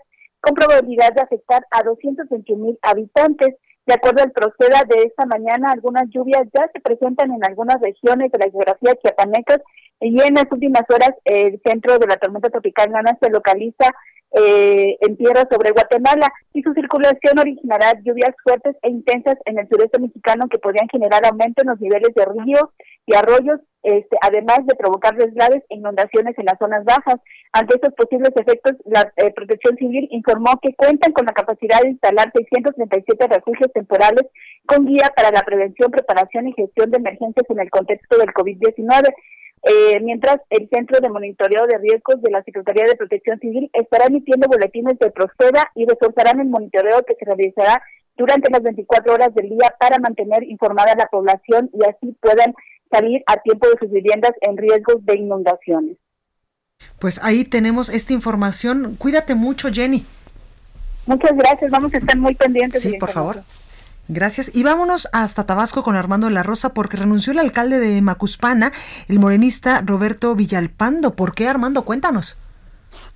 con 0.45 0.55
probabilidad 0.55 1.15
de 1.15 1.23
afectar 1.23 1.65
a 1.71 1.83
221 1.83 2.63
mil 2.63 2.79
habitantes. 2.83 3.55
De 3.87 3.95
acuerdo 3.95 4.23
al 4.23 4.33
Proceda 4.33 4.85
de 4.89 5.03
esta 5.05 5.25
mañana, 5.27 5.73
algunas 5.73 6.09
lluvias 6.11 6.47
ya 6.55 6.71
se 6.73 6.81
presentan 6.81 7.33
en 7.33 7.45
algunas 7.45 7.81
regiones 7.81 8.31
de 8.31 8.39
la 8.39 8.51
geografía 8.51 8.95
chiapanecas 9.03 9.61
y 10.01 10.21
en 10.21 10.35
las 10.35 10.47
últimas 10.51 10.83
horas 10.89 11.13
el 11.25 11.61
centro 11.65 11.99
de 11.99 12.07
la 12.07 12.17
tormenta 12.17 12.51
tropical 12.51 12.91
Nana 12.91 13.17
se 13.21 13.31
localiza 13.31 13.91
eh, 14.37 14.97
en 15.01 15.17
tierra 15.17 15.47
sobre 15.51 15.71
Guatemala 15.71 16.27
y 16.53 16.63
su 16.63 16.73
circulación 16.75 17.39
originará 17.39 17.93
lluvias 18.03 18.35
fuertes 18.43 18.75
e 18.83 18.91
intensas 18.91 19.37
en 19.45 19.59
el 19.59 19.69
sureste 19.69 20.01
mexicano 20.01 20.49
que 20.49 20.59
podrían 20.59 20.89
generar 20.89 21.25
aumento 21.25 21.63
en 21.63 21.69
los 21.69 21.81
niveles 21.81 22.13
de 22.15 22.25
ríos 22.25 22.69
y 23.07 23.15
arroyos, 23.15 23.61
este, 23.83 24.17
además 24.21 24.59
de 24.67 24.75
provocar 24.75 25.15
deslaves 25.17 25.63
e 25.69 25.77
inundaciones 25.77 26.37
en 26.37 26.47
las 26.47 26.59
zonas 26.59 26.85
bajas. 26.85 27.21
Ante 27.57 27.77
estos 27.77 27.95
posibles 27.95 28.31
efectos, 28.35 28.73
la 28.85 29.13
eh, 29.17 29.31
Protección 29.31 29.77
Civil 29.77 30.09
informó 30.11 30.59
que 30.61 30.75
cuentan 30.75 31.13
con 31.13 31.25
la 31.25 31.33
capacidad 31.33 31.81
de 31.83 31.91
instalar 31.91 32.33
637 32.35 33.29
refugios 33.29 33.73
temporales 33.73 34.27
con 34.67 34.85
guía 34.85 35.13
para 35.15 35.31
la 35.31 35.43
prevención, 35.43 35.93
preparación 35.93 36.49
y 36.49 36.53
gestión 36.55 36.91
de 36.91 36.99
emergencias 36.99 37.47
en 37.49 37.61
el 37.61 37.71
contexto 37.71 38.19
del 38.19 38.35
COVID-19. 38.35 39.07
Eh, 39.63 40.01
mientras 40.01 40.39
el 40.51 40.69
Centro 40.69 40.99
de 40.99 41.09
Monitoreo 41.09 41.69
de 41.69 41.79
Riesgos 41.79 42.21
de 42.23 42.33
la 42.33 42.43
Secretaría 42.43 42.87
de 42.87 42.97
Protección 42.97 43.39
Civil 43.39 43.71
estará 43.73 44.07
emitiendo 44.07 44.49
boletines 44.49 44.99
de 44.99 45.13
Proceda 45.13 45.71
y 45.77 45.87
reforzarán 45.87 46.41
el 46.41 46.49
monitoreo 46.49 47.05
que 47.05 47.15
se 47.15 47.25
realizará 47.25 47.81
durante 48.17 48.51
las 48.51 48.65
24 48.65 49.15
horas 49.15 49.33
del 49.33 49.51
día 49.51 49.73
para 49.79 50.01
mantener 50.01 50.43
informada 50.43 50.95
a 50.95 50.97
la 50.97 51.07
población 51.07 51.71
y 51.73 51.89
así 51.89 52.19
puedan 52.21 52.53
salir 52.91 53.23
a 53.27 53.37
tiempo 53.37 53.69
de 53.69 53.79
sus 53.79 53.93
viviendas 53.93 54.33
en 54.41 54.57
riesgos 54.57 55.07
de 55.07 55.19
inundaciones. 55.19 55.99
Pues 56.99 57.21
ahí 57.23 57.45
tenemos 57.45 57.91
esta 57.91 58.13
información. 58.13 58.97
Cuídate 58.97 59.35
mucho, 59.35 59.69
Jenny. 59.73 60.07
Muchas 61.07 61.37
gracias. 61.37 61.71
Vamos 61.71 61.93
a 61.93 61.99
estar 61.99 62.17
muy 62.17 62.35
pendientes. 62.35 62.83
Sí, 62.83 62.95
por 62.99 63.11
favor. 63.11 63.43
Gracias. 64.09 64.51
Y 64.55 64.63
vámonos 64.63 65.09
hasta 65.13 65.47
Tabasco 65.47 65.83
con 65.83 65.97
Armando 65.97 66.27
de 66.27 66.33
la 66.33 66.43
Rosa 66.43 66.75
porque 66.75 66.97
renunció 66.97 67.33
el 67.33 67.39
alcalde 67.39 67.79
de 67.79 68.01
Macuspana, 68.03 68.73
el 69.09 69.19
morenista 69.19 69.83
Roberto 69.85 70.35
Villalpando. 70.35 71.15
¿Por 71.15 71.35
qué, 71.35 71.49
Armando? 71.49 71.83
Cuéntanos. 71.83 72.39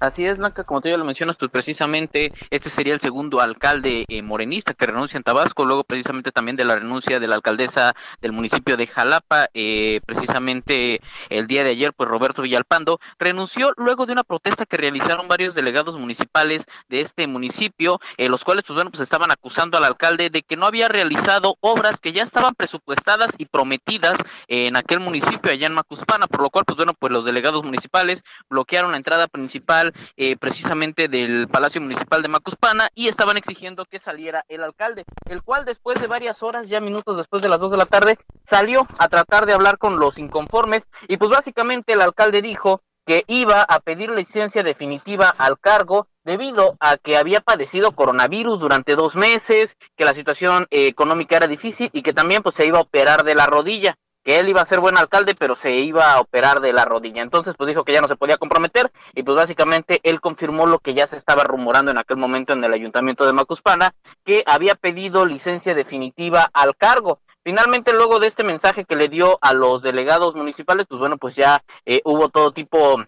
Así 0.01 0.25
es, 0.25 0.39
Blanca, 0.39 0.63
como 0.63 0.81
tú 0.81 0.89
ya 0.89 0.97
lo 0.97 1.05
mencionas, 1.05 1.37
pues 1.37 1.51
precisamente 1.51 2.33
este 2.51 2.71
sería 2.71 2.95
el 2.95 3.01
segundo 3.01 3.41
alcalde 3.41 4.05
eh, 4.07 4.23
morenista 4.23 4.73
que 4.73 4.87
renuncia 4.87 5.17
en 5.17 5.25
Tabasco, 5.25 5.65
luego 5.65 5.83
precisamente 5.83 6.31
también 6.31 6.57
de 6.57 6.65
la 6.65 6.77
renuncia 6.77 7.19
de 7.19 7.27
la 7.27 7.35
alcaldesa 7.35 7.97
del 8.21 8.31
municipio 8.31 8.77
de 8.77 8.87
Jalapa, 8.87 9.49
eh, 9.55 10.01
precisamente 10.07 11.01
el 11.31 11.49
día 11.49 11.65
de 11.65 11.71
ayer, 11.71 11.93
pues 11.95 12.09
Roberto 12.09 12.43
Villalpando 12.43 13.01
renunció 13.19 13.73
luego 13.77 14.07
de 14.07 14.13
una 14.13 14.23
protesta 14.23 14.67
que 14.67 14.77
realizaron 14.77 15.27
varios 15.27 15.57
delegados 15.57 15.99
municipales 15.99 16.65
de 16.89 17.01
este 17.01 17.27
municipio, 17.27 17.99
eh, 18.19 18.29
los 18.29 18.45
cuales, 18.45 18.63
pues 18.65 18.77
bueno, 18.77 18.93
pues 18.93 19.01
estaban 19.01 19.33
acusando 19.33 19.79
al 19.79 19.85
alcalde 19.85 20.31
de 20.31 20.43
que 20.43 20.57
no 20.57 20.67
había 20.67 20.87
realizado 20.87 21.57
obras 21.59 21.99
que 21.99 22.13
ya 22.13 22.23
estaban 22.23 22.55
presupuestadas 22.55 23.33
y 23.37 23.47
prometidas 23.47 24.21
en 24.47 24.77
aquel 24.77 25.01
municipio 25.01 25.51
allá 25.51 25.67
en 25.67 25.75
Macuspana, 25.75 26.29
por 26.29 26.43
lo 26.43 26.51
cual, 26.51 26.65
pues 26.65 26.77
bueno, 26.77 26.95
pues 26.97 27.13
los 27.13 27.25
delegados 27.25 27.65
municipales 27.65 28.23
bloquearon 28.49 28.93
la 28.93 28.97
entrada 28.97 29.27
principal 29.27 29.88
eh, 30.17 30.37
precisamente 30.37 31.09
del 31.09 31.49
Palacio 31.49 31.81
Municipal 31.81 32.23
de 32.23 32.29
Macuspana 32.29 32.89
y 32.95 33.09
estaban 33.09 33.37
exigiendo 33.37 33.85
que 33.85 33.99
saliera 33.99 34.45
el 34.49 34.63
alcalde, 34.63 35.05
el 35.29 35.43
cual 35.43 35.65
después 35.65 36.01
de 36.01 36.07
varias 36.07 36.43
horas, 36.43 36.69
ya 36.69 36.81
minutos 36.81 37.17
después 37.17 37.43
de 37.43 37.49
las 37.49 37.61
dos 37.61 37.71
de 37.71 37.77
la 37.77 37.87
tarde, 37.87 38.19
salió 38.45 38.87
a 38.99 39.09
tratar 39.09 39.47
de 39.47 39.53
hablar 39.53 39.79
con 39.79 39.99
los 39.99 40.19
inconformes 40.19 40.89
y 41.07 41.17
pues 41.17 41.31
básicamente 41.31 41.93
el 41.93 42.01
alcalde 42.01 42.43
dijo 42.43 42.83
que 43.09 43.25
iba 43.27 43.63
a 43.63 43.81
pedir 43.81 44.11
licencia 44.11 44.63
definitiva 44.63 45.31
al 45.39 45.59
cargo 45.59 46.09
debido 46.25 46.77
a 46.79 46.99
que 46.99 47.17
había 47.17 47.41
padecido 47.41 47.93
coronavirus 47.93 48.61
durante 48.61 48.97
dos 48.97 49.17
meses, 49.17 49.79
que 49.97 50.05
la 50.05 50.13
situación 50.13 50.67
eh, 50.71 50.89
económica 50.89 51.39
era 51.39 51.47
difícil 51.47 51.89
y 51.95 52.03
que 52.03 52.13
también 52.13 52.43
pues 52.43 52.55
se 52.55 52.67
iba 52.67 52.77
a 52.77 52.83
operar 52.83 53.25
de 53.25 53.35
la 53.35 53.47
rodilla 53.47 53.97
que 54.29 54.39
él 54.39 54.51
iba 54.51 54.61
a 54.61 54.67
ser 54.67 54.81
buen 54.81 54.99
alcalde, 54.99 55.35
pero 55.35 55.57
se 55.57 55.75
iba 55.75 56.13
a 56.13 56.21
operar 56.21 56.61
de 56.61 56.75
la 56.75 56.85
rodilla. 56.85 57.23
Entonces, 57.23 57.55
pues 57.57 57.67
dijo 57.67 57.83
que 57.83 57.95
ya 57.95 58.03
no 58.03 58.09
se 58.09 58.17
podía 58.17 58.37
comprometer 58.37 58.93
y 59.15 59.23
pues 59.23 59.35
básicamente 59.35 60.01
él 60.03 60.21
confirmó 60.21 60.67
lo 60.67 60.81
que 60.81 60.93
ya 60.93 61.07
se 61.07 61.17
estaba 61.17 61.45
rumorando 61.45 61.91
en 61.93 61.97
aquel 61.97 62.19
momento 62.19 62.53
en 62.53 62.63
el 62.63 62.75
ayuntamiento 62.75 63.25
de 63.25 63.33
Macuspana, 63.33 63.95
que 64.27 64.45
había 64.45 64.75
pedido 64.75 65.25
licencia 65.25 65.75
definitiva 65.75 66.51
al 66.53 66.77
cargo. 66.77 67.21
Finalmente, 67.43 67.95
luego 67.95 68.21
de 68.21 68.27
este 68.27 68.45
mensaje 68.45 68.85
que 68.85 68.97
le 68.97 69.09
dio 69.09 69.39
a 69.41 69.55
los 69.55 69.81
delegados 69.81 70.35
municipales, 70.35 70.85
pues 70.87 70.99
bueno, 71.01 71.17
pues 71.17 71.35
ya 71.35 71.65
eh, 71.87 72.03
hubo 72.05 72.29
todo 72.29 72.53
tipo 72.53 73.03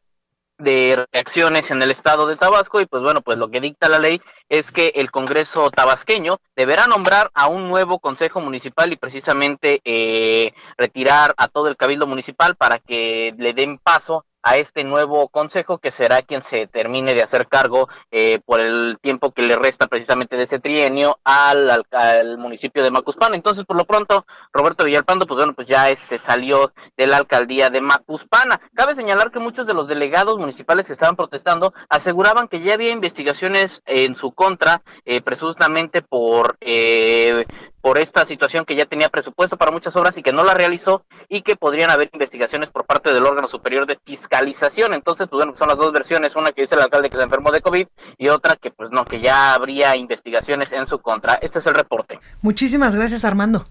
de 0.60 1.06
reacciones 1.12 1.70
en 1.70 1.82
el 1.82 1.90
estado 1.90 2.26
de 2.26 2.36
Tabasco 2.36 2.80
y 2.80 2.86
pues 2.86 3.02
bueno, 3.02 3.20
pues 3.20 3.38
lo 3.38 3.50
que 3.50 3.60
dicta 3.60 3.88
la 3.88 3.98
ley 3.98 4.20
es 4.48 4.72
que 4.72 4.92
el 4.96 5.10
Congreso 5.10 5.70
tabasqueño 5.70 6.40
deberá 6.56 6.86
nombrar 6.86 7.30
a 7.34 7.48
un 7.48 7.68
nuevo 7.68 7.98
Consejo 7.98 8.40
Municipal 8.40 8.92
y 8.92 8.96
precisamente 8.96 9.80
eh, 9.84 10.52
retirar 10.76 11.34
a 11.36 11.48
todo 11.48 11.68
el 11.68 11.76
Cabildo 11.76 12.06
Municipal 12.06 12.56
para 12.56 12.78
que 12.78 13.34
le 13.38 13.52
den 13.52 13.78
paso 13.78 14.24
a 14.42 14.56
este 14.56 14.84
nuevo 14.84 15.28
consejo 15.28 15.78
que 15.78 15.90
será 15.90 16.22
quien 16.22 16.42
se 16.42 16.66
termine 16.66 17.14
de 17.14 17.22
hacer 17.22 17.46
cargo 17.48 17.88
eh, 18.10 18.40
por 18.44 18.60
el 18.60 18.98
tiempo 19.00 19.32
que 19.32 19.42
le 19.42 19.56
resta 19.56 19.86
precisamente 19.86 20.36
de 20.36 20.44
ese 20.44 20.60
trienio 20.60 21.18
al, 21.24 21.84
al, 21.90 22.38
municipio 22.38 22.82
de 22.82 22.90
Macuspana. 22.90 23.36
Entonces, 23.36 23.64
por 23.64 23.76
lo 23.76 23.84
pronto, 23.84 24.26
Roberto 24.52 24.84
Villalpando, 24.84 25.26
pues 25.26 25.36
bueno, 25.36 25.52
pues 25.52 25.68
ya 25.68 25.90
este 25.90 26.18
salió 26.18 26.72
de 26.96 27.06
la 27.06 27.18
alcaldía 27.18 27.70
de 27.70 27.80
Macuspana. 27.80 28.60
Cabe 28.74 28.94
señalar 28.94 29.30
que 29.30 29.38
muchos 29.38 29.66
de 29.66 29.74
los 29.74 29.88
delegados 29.88 30.38
municipales 30.38 30.86
que 30.86 30.92
estaban 30.92 31.16
protestando 31.16 31.74
aseguraban 31.88 32.48
que 32.48 32.60
ya 32.60 32.74
había 32.74 32.90
investigaciones 32.90 33.82
en 33.86 34.16
su 34.16 34.32
contra, 34.32 34.82
eh, 35.04 35.20
presuntamente 35.20 36.02
por 36.02 36.56
eh, 36.60 37.46
por 37.80 37.98
esta 37.98 38.26
situación 38.26 38.64
que 38.64 38.76
ya 38.76 38.86
tenía 38.86 39.08
presupuesto 39.08 39.56
para 39.56 39.70
muchas 39.70 39.94
obras 39.96 40.16
y 40.18 40.22
que 40.22 40.32
no 40.32 40.44
la 40.44 40.54
realizó 40.54 41.04
y 41.28 41.42
que 41.42 41.56
podrían 41.56 41.90
haber 41.90 42.10
investigaciones 42.12 42.70
por 42.70 42.84
parte 42.84 43.12
del 43.12 43.26
órgano 43.26 43.48
superior 43.48 43.86
de 43.86 43.98
fiscalización. 44.04 44.94
Entonces, 44.94 45.28
pues 45.28 45.44
bueno, 45.44 45.56
son 45.56 45.68
las 45.68 45.78
dos 45.78 45.92
versiones, 45.92 46.36
una 46.36 46.52
que 46.52 46.62
dice 46.62 46.74
el 46.74 46.82
alcalde 46.82 47.10
que 47.10 47.16
se 47.16 47.22
enfermó 47.22 47.50
de 47.50 47.60
COVID 47.60 47.86
y 48.18 48.28
otra 48.28 48.56
que 48.56 48.70
pues 48.70 48.90
no, 48.90 49.04
que 49.04 49.20
ya 49.20 49.54
habría 49.54 49.96
investigaciones 49.96 50.72
en 50.72 50.86
su 50.86 50.98
contra. 50.98 51.34
Este 51.34 51.58
es 51.58 51.66
el 51.66 51.74
reporte. 51.74 52.18
Muchísimas 52.42 52.94
gracias, 52.94 53.24
Armando. 53.24 53.64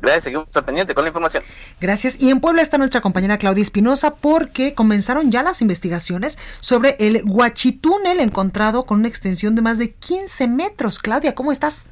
Gracias, 0.00 0.24
seguimos 0.24 0.48
pendiente 0.64 0.94
con 0.94 1.04
la 1.04 1.08
información. 1.08 1.42
Gracias. 1.80 2.16
Y 2.20 2.30
en 2.30 2.40
Puebla 2.40 2.62
está 2.62 2.78
nuestra 2.78 3.02
compañera 3.02 3.36
Claudia 3.36 3.62
Espinosa 3.62 4.14
porque 4.14 4.74
comenzaron 4.74 5.30
ya 5.30 5.42
las 5.42 5.60
investigaciones 5.60 6.38
sobre 6.60 6.96
el 7.00 7.22
Huachitúnel 7.26 8.20
encontrado 8.20 8.84
con 8.84 9.00
una 9.00 9.08
extensión 9.08 9.54
de 9.54 9.62
más 9.62 9.78
de 9.78 9.92
15 9.92 10.48
metros. 10.48 10.98
Claudia, 10.98 11.34
¿cómo 11.34 11.52
estás? 11.52 11.86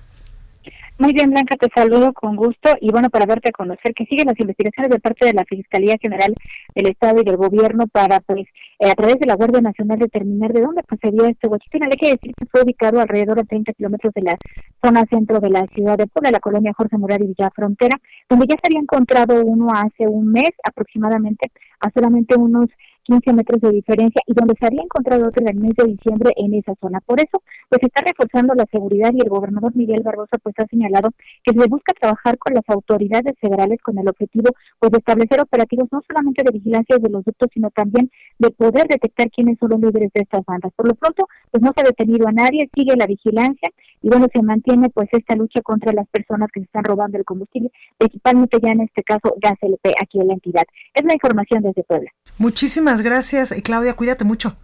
Muy 1.00 1.12
bien, 1.12 1.30
Blanca, 1.30 1.54
te 1.54 1.68
saludo 1.72 2.12
con 2.12 2.34
gusto 2.34 2.70
y 2.80 2.90
bueno, 2.90 3.08
para 3.08 3.24
verte 3.24 3.50
a 3.50 3.52
conocer 3.52 3.94
que 3.94 4.04
siguen 4.06 4.26
las 4.26 4.40
investigaciones 4.40 4.90
de 4.90 4.98
parte 4.98 5.26
de 5.26 5.32
la 5.32 5.44
Fiscalía 5.44 5.96
General 6.02 6.34
del 6.74 6.88
Estado 6.88 7.20
y 7.20 7.24
del 7.24 7.36
Gobierno 7.36 7.86
para, 7.86 8.18
pues, 8.18 8.48
eh, 8.80 8.90
a 8.90 8.94
través 8.94 9.20
de 9.20 9.26
la 9.26 9.36
Guardia 9.36 9.60
Nacional 9.60 10.00
determinar 10.00 10.52
de 10.52 10.60
dónde 10.60 10.82
procedió 10.82 11.24
este 11.26 11.46
huachito. 11.46 11.78
Hay 11.80 11.96
que 11.96 12.10
decir 12.14 12.34
que 12.34 12.46
fue 12.46 12.62
ubicado 12.64 12.98
alrededor 12.98 13.36
de 13.36 13.44
30 13.44 13.74
kilómetros 13.74 14.12
de 14.12 14.22
la 14.22 14.36
zona 14.82 15.04
centro 15.08 15.38
de 15.38 15.50
la 15.50 15.66
ciudad 15.72 15.96
de 15.96 16.08
Puebla, 16.08 16.32
la 16.32 16.40
colonia 16.40 16.72
Jorge 16.76 16.96
y 16.96 17.26
Villa 17.28 17.50
Frontera, 17.54 17.96
donde 18.28 18.46
ya 18.48 18.56
se 18.60 18.66
había 18.66 18.80
encontrado 18.80 19.40
uno 19.44 19.68
hace 19.72 20.08
un 20.08 20.32
mes 20.32 20.50
aproximadamente, 20.64 21.52
a 21.78 21.92
solamente 21.92 22.36
unos 22.36 22.70
15 23.08 23.32
metros 23.32 23.60
de 23.62 23.70
diferencia 23.70 24.20
y 24.26 24.34
donde 24.34 24.54
se 24.60 24.66
había 24.66 24.82
encontrado 24.82 25.28
otro 25.28 25.40
en 25.42 25.48
el 25.48 25.56
mes 25.56 25.72
de 25.76 25.84
diciembre 25.84 26.30
en 26.36 26.52
esa 26.52 26.74
zona. 26.78 27.00
Por 27.00 27.18
eso, 27.20 27.42
pues 27.70 27.82
está 27.82 28.02
reforzando 28.02 28.54
la 28.54 28.66
seguridad 28.70 29.10
y 29.14 29.20
el 29.20 29.30
gobernador 29.30 29.74
Miguel 29.74 30.02
Barbosa 30.02 30.36
pues 30.42 30.54
ha 30.58 30.66
señalado 30.66 31.08
que 31.42 31.58
se 31.58 31.68
busca 31.68 31.94
trabajar 31.98 32.36
con 32.36 32.52
las 32.52 32.68
autoridades 32.68 33.34
federales 33.40 33.80
con 33.82 33.98
el 33.98 34.08
objetivo 34.08 34.50
pues 34.78 34.92
de 34.92 34.98
establecer 34.98 35.40
operativos 35.40 35.88
no 35.90 36.02
solamente 36.06 36.42
de 36.44 36.52
vigilancia 36.52 36.98
de 36.98 37.08
los 37.08 37.24
ductos, 37.24 37.48
sino 37.54 37.70
también 37.70 38.10
de 38.38 38.50
poder 38.50 38.86
detectar 38.86 39.30
quiénes 39.30 39.58
son 39.58 39.70
los 39.70 39.80
líderes 39.80 40.12
de 40.12 40.20
estas 40.20 40.44
bandas. 40.44 40.70
Por 40.76 40.86
lo 40.86 40.94
pronto, 40.94 41.26
pues 41.50 41.62
no 41.62 41.72
se 41.74 41.80
ha 41.80 41.84
detenido 41.84 42.28
a 42.28 42.32
nadie, 42.32 42.68
sigue 42.74 42.94
la 42.94 43.06
vigilancia 43.06 43.70
y 44.02 44.08
bueno, 44.08 44.26
se 44.32 44.42
mantiene 44.42 44.88
pues 44.90 45.08
esta 45.12 45.34
lucha 45.34 45.60
contra 45.62 45.92
las 45.92 46.08
personas 46.08 46.48
que 46.52 46.60
se 46.60 46.66
están 46.66 46.84
robando 46.84 47.18
el 47.18 47.24
combustible, 47.24 47.70
principalmente 47.96 48.58
ya 48.62 48.70
en 48.70 48.82
este 48.82 49.02
caso 49.02 49.34
gas 49.40 49.56
LP 49.60 49.94
aquí 50.00 50.20
en 50.20 50.28
la 50.28 50.34
entidad. 50.34 50.64
Es 50.94 51.04
la 51.04 51.14
información 51.14 51.62
desde 51.62 51.82
Puebla. 51.84 52.10
Muchísimas 52.38 53.02
gracias, 53.02 53.54
Claudia. 53.62 53.94
Cuídate 53.94 54.24
mucho. 54.24 54.56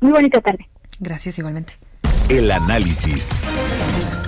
Muy 0.00 0.12
bonita 0.12 0.40
tarde. 0.40 0.68
Gracias 0.98 1.38
igualmente. 1.38 1.74
El 2.28 2.50
análisis. 2.50 3.40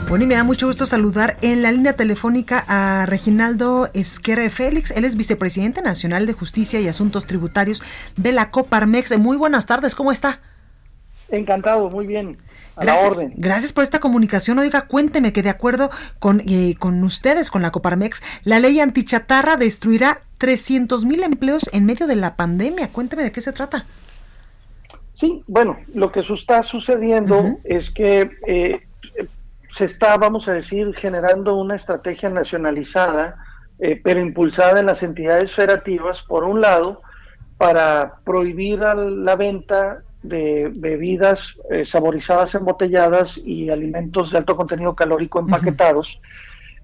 Bueno, 0.08 0.24
y 0.24 0.28
me 0.28 0.34
da 0.34 0.44
mucho 0.44 0.66
gusto 0.66 0.84
saludar 0.84 1.38
en 1.40 1.62
la 1.62 1.72
línea 1.72 1.94
telefónica 1.94 2.64
a 2.68 3.06
Reginaldo 3.06 3.88
Esquerre 3.94 4.50
Félix. 4.50 4.90
Él 4.90 5.04
es 5.04 5.16
vicepresidente 5.16 5.80
nacional 5.80 6.26
de 6.26 6.32
Justicia 6.32 6.80
y 6.80 6.88
Asuntos 6.88 7.26
Tributarios 7.26 7.82
de 8.16 8.32
la 8.32 8.50
Coparmex. 8.50 9.16
Muy 9.18 9.36
buenas 9.36 9.66
tardes, 9.66 9.94
¿cómo 9.94 10.12
está? 10.12 10.40
Encantado, 11.30 11.88
muy 11.88 12.06
bien. 12.06 12.36
A 12.76 12.84
gracias, 12.84 13.04
la 13.04 13.16
orden. 13.16 13.32
gracias 13.36 13.72
por 13.72 13.84
esta 13.84 14.00
comunicación. 14.00 14.58
Oiga, 14.58 14.86
cuénteme 14.86 15.32
que 15.32 15.42
de 15.42 15.50
acuerdo 15.50 15.90
con, 16.18 16.40
eh, 16.46 16.74
con 16.78 17.02
ustedes, 17.04 17.50
con 17.50 17.62
la 17.62 17.70
Coparmex, 17.70 18.22
la 18.44 18.60
ley 18.60 18.80
antichatarra 18.80 19.56
destruirá 19.56 20.22
300 20.38 21.04
mil 21.04 21.22
empleos 21.22 21.68
en 21.72 21.84
medio 21.84 22.06
de 22.06 22.16
la 22.16 22.36
pandemia. 22.36 22.88
Cuénteme 22.88 23.22
de 23.22 23.32
qué 23.32 23.40
se 23.40 23.52
trata. 23.52 23.86
Sí, 25.14 25.44
bueno, 25.46 25.78
lo 25.94 26.10
que 26.10 26.20
está 26.20 26.62
sucediendo 26.62 27.38
uh 27.38 27.42
-huh. 27.42 27.60
es 27.64 27.90
que 27.90 28.30
eh, 28.46 28.80
se 29.74 29.84
está, 29.84 30.16
vamos 30.16 30.48
a 30.48 30.52
decir, 30.52 30.94
generando 30.94 31.56
una 31.56 31.76
estrategia 31.76 32.28
nacionalizada, 32.28 33.36
eh, 33.78 34.00
pero 34.02 34.20
impulsada 34.20 34.80
en 34.80 34.86
las 34.86 35.02
entidades 35.02 35.52
federativas, 35.52 36.22
por 36.22 36.44
un 36.44 36.60
lado, 36.60 37.02
para 37.56 38.16
prohibir 38.24 38.80
la 38.80 39.36
venta 39.36 40.02
de 40.22 40.70
bebidas 40.74 41.56
eh, 41.70 41.84
saborizadas 41.84 42.54
embotelladas 42.54 43.38
y 43.38 43.70
alimentos 43.70 44.30
de 44.30 44.38
alto 44.38 44.56
contenido 44.56 44.94
calórico 44.94 45.40
empaquetados. 45.40 46.20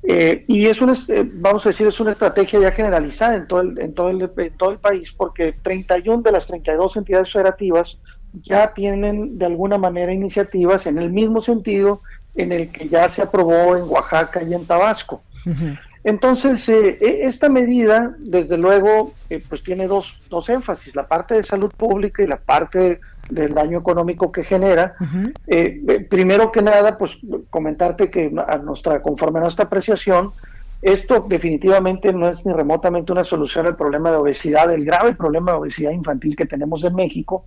Uh 0.02 0.06
-huh. 0.06 0.14
eh, 0.14 0.44
y 0.46 0.66
es 0.66 0.80
una, 0.80 0.94
vamos 1.34 1.64
a 1.64 1.68
decir, 1.70 1.86
es 1.86 2.00
una 2.00 2.12
estrategia 2.12 2.60
ya 2.60 2.72
generalizada 2.72 3.36
en 3.36 3.46
todo, 3.46 3.60
el, 3.60 3.78
en, 3.78 3.94
todo 3.94 4.10
el, 4.10 4.30
en 4.36 4.56
todo 4.56 4.70
el 4.70 4.78
país, 4.78 5.12
porque 5.12 5.52
31 5.52 6.22
de 6.22 6.32
las 6.32 6.46
32 6.46 6.96
entidades 6.96 7.32
federativas 7.32 7.98
ya 8.42 8.72
tienen 8.74 9.38
de 9.38 9.46
alguna 9.46 9.78
manera 9.78 10.12
iniciativas 10.12 10.86
en 10.86 10.98
el 10.98 11.10
mismo 11.10 11.40
sentido 11.40 12.02
en 12.34 12.52
el 12.52 12.70
que 12.70 12.88
ya 12.88 13.08
se 13.08 13.22
aprobó 13.22 13.76
en 13.76 13.84
Oaxaca 13.84 14.42
y 14.42 14.54
en 14.54 14.64
Tabasco. 14.66 15.22
Uh 15.46 15.50
-huh. 15.50 15.78
Entonces, 16.04 16.68
eh, 16.68 16.98
esta 17.22 17.48
medida, 17.48 18.14
desde 18.18 18.56
luego, 18.56 19.12
eh, 19.30 19.42
pues 19.48 19.62
tiene 19.62 19.86
dos, 19.86 20.20
dos 20.30 20.48
énfasis, 20.48 20.94
la 20.94 21.06
parte 21.08 21.34
de 21.34 21.42
salud 21.42 21.72
pública 21.76 22.22
y 22.22 22.26
la 22.26 22.38
parte 22.38 23.00
del 23.30 23.54
daño 23.54 23.78
económico 23.78 24.32
que 24.32 24.44
genera. 24.44 24.94
Uh 25.00 25.04
-huh. 25.04 25.32
eh, 25.48 26.06
primero 26.08 26.50
que 26.50 26.62
nada, 26.62 26.96
pues 26.96 27.18
comentarte 27.50 28.10
que 28.10 28.32
a 28.46 28.56
nuestra, 28.58 29.02
conforme 29.02 29.38
a 29.38 29.42
nuestra 29.42 29.66
apreciación, 29.66 30.32
esto 30.80 31.26
definitivamente 31.28 32.12
no 32.12 32.28
es 32.28 32.46
ni 32.46 32.52
remotamente 32.52 33.10
una 33.12 33.24
solución 33.24 33.66
al 33.66 33.76
problema 33.76 34.10
de 34.10 34.18
obesidad, 34.18 34.72
el 34.72 34.84
grave 34.84 35.14
problema 35.14 35.52
de 35.52 35.58
obesidad 35.58 35.90
infantil 35.90 36.36
que 36.36 36.46
tenemos 36.46 36.84
en 36.84 36.94
México, 36.94 37.44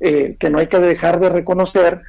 eh, 0.00 0.36
que 0.38 0.50
no 0.50 0.58
hay 0.58 0.66
que 0.66 0.80
dejar 0.80 1.20
de 1.20 1.28
reconocer, 1.28 2.02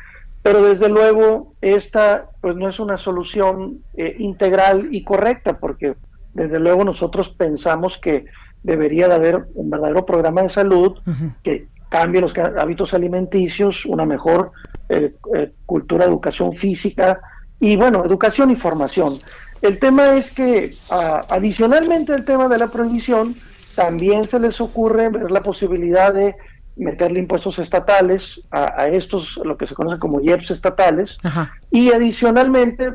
pero 0.44 0.62
desde 0.62 0.90
luego 0.90 1.56
esta 1.62 2.30
pues 2.42 2.56
no 2.56 2.68
es 2.70 2.80
una 2.80 2.98
solución 2.98 3.80
eh, 3.96 4.16
integral 4.20 4.90
y 4.92 5.04
correcta, 5.04 5.58
porque 5.58 5.96
desde 6.34 6.60
luego 6.60 6.84
nosotros 6.84 7.30
pensamos 7.30 7.98
que 7.98 8.26
debería 8.62 9.08
de 9.08 9.16
haber 9.16 9.46
un 9.56 9.70
verdadero 9.70 10.06
programa 10.06 10.44
de 10.44 10.50
salud 10.50 11.00
uh 11.06 11.12
-huh. 11.12 11.34
que 11.44 11.68
cambie 11.90 12.22
los 12.22 12.34
hábitos 12.38 12.94
alimenticios, 12.94 13.86
una 13.86 14.06
mejor 14.06 14.52
eh, 14.90 15.14
eh, 15.38 15.52
cultura, 15.66 16.06
educación 16.06 16.54
física 16.54 17.22
y 17.60 17.76
bueno, 17.76 18.04
educación 18.04 18.52
y 18.52 18.56
formación. 18.56 19.18
El 19.62 19.80
tema 19.80 20.16
es 20.16 20.34
que 20.34 20.76
a, 20.90 21.22
adicionalmente 21.30 22.14
al 22.14 22.26
tema 22.26 22.50
de 22.50 22.58
la 22.58 22.68
prohibición, 22.68 23.36
también 23.76 24.26
se 24.26 24.40
les 24.40 24.60
ocurre 24.60 25.10
ver 25.10 25.32
la 25.32 25.42
posibilidad 25.42 26.14
de 26.14 26.36
meterle 26.76 27.20
impuestos 27.20 27.60
estatales 27.60 28.42
a, 28.52 28.82
a 28.82 28.88
estos, 28.88 29.38
lo 29.44 29.58
que 29.58 29.68
se 29.68 29.76
conoce 29.76 30.00
como 30.00 30.20
IEPS 30.22 30.52
estatales, 30.52 31.18
Ajá. 31.24 31.54
y 31.72 31.92
adicionalmente, 31.92 32.94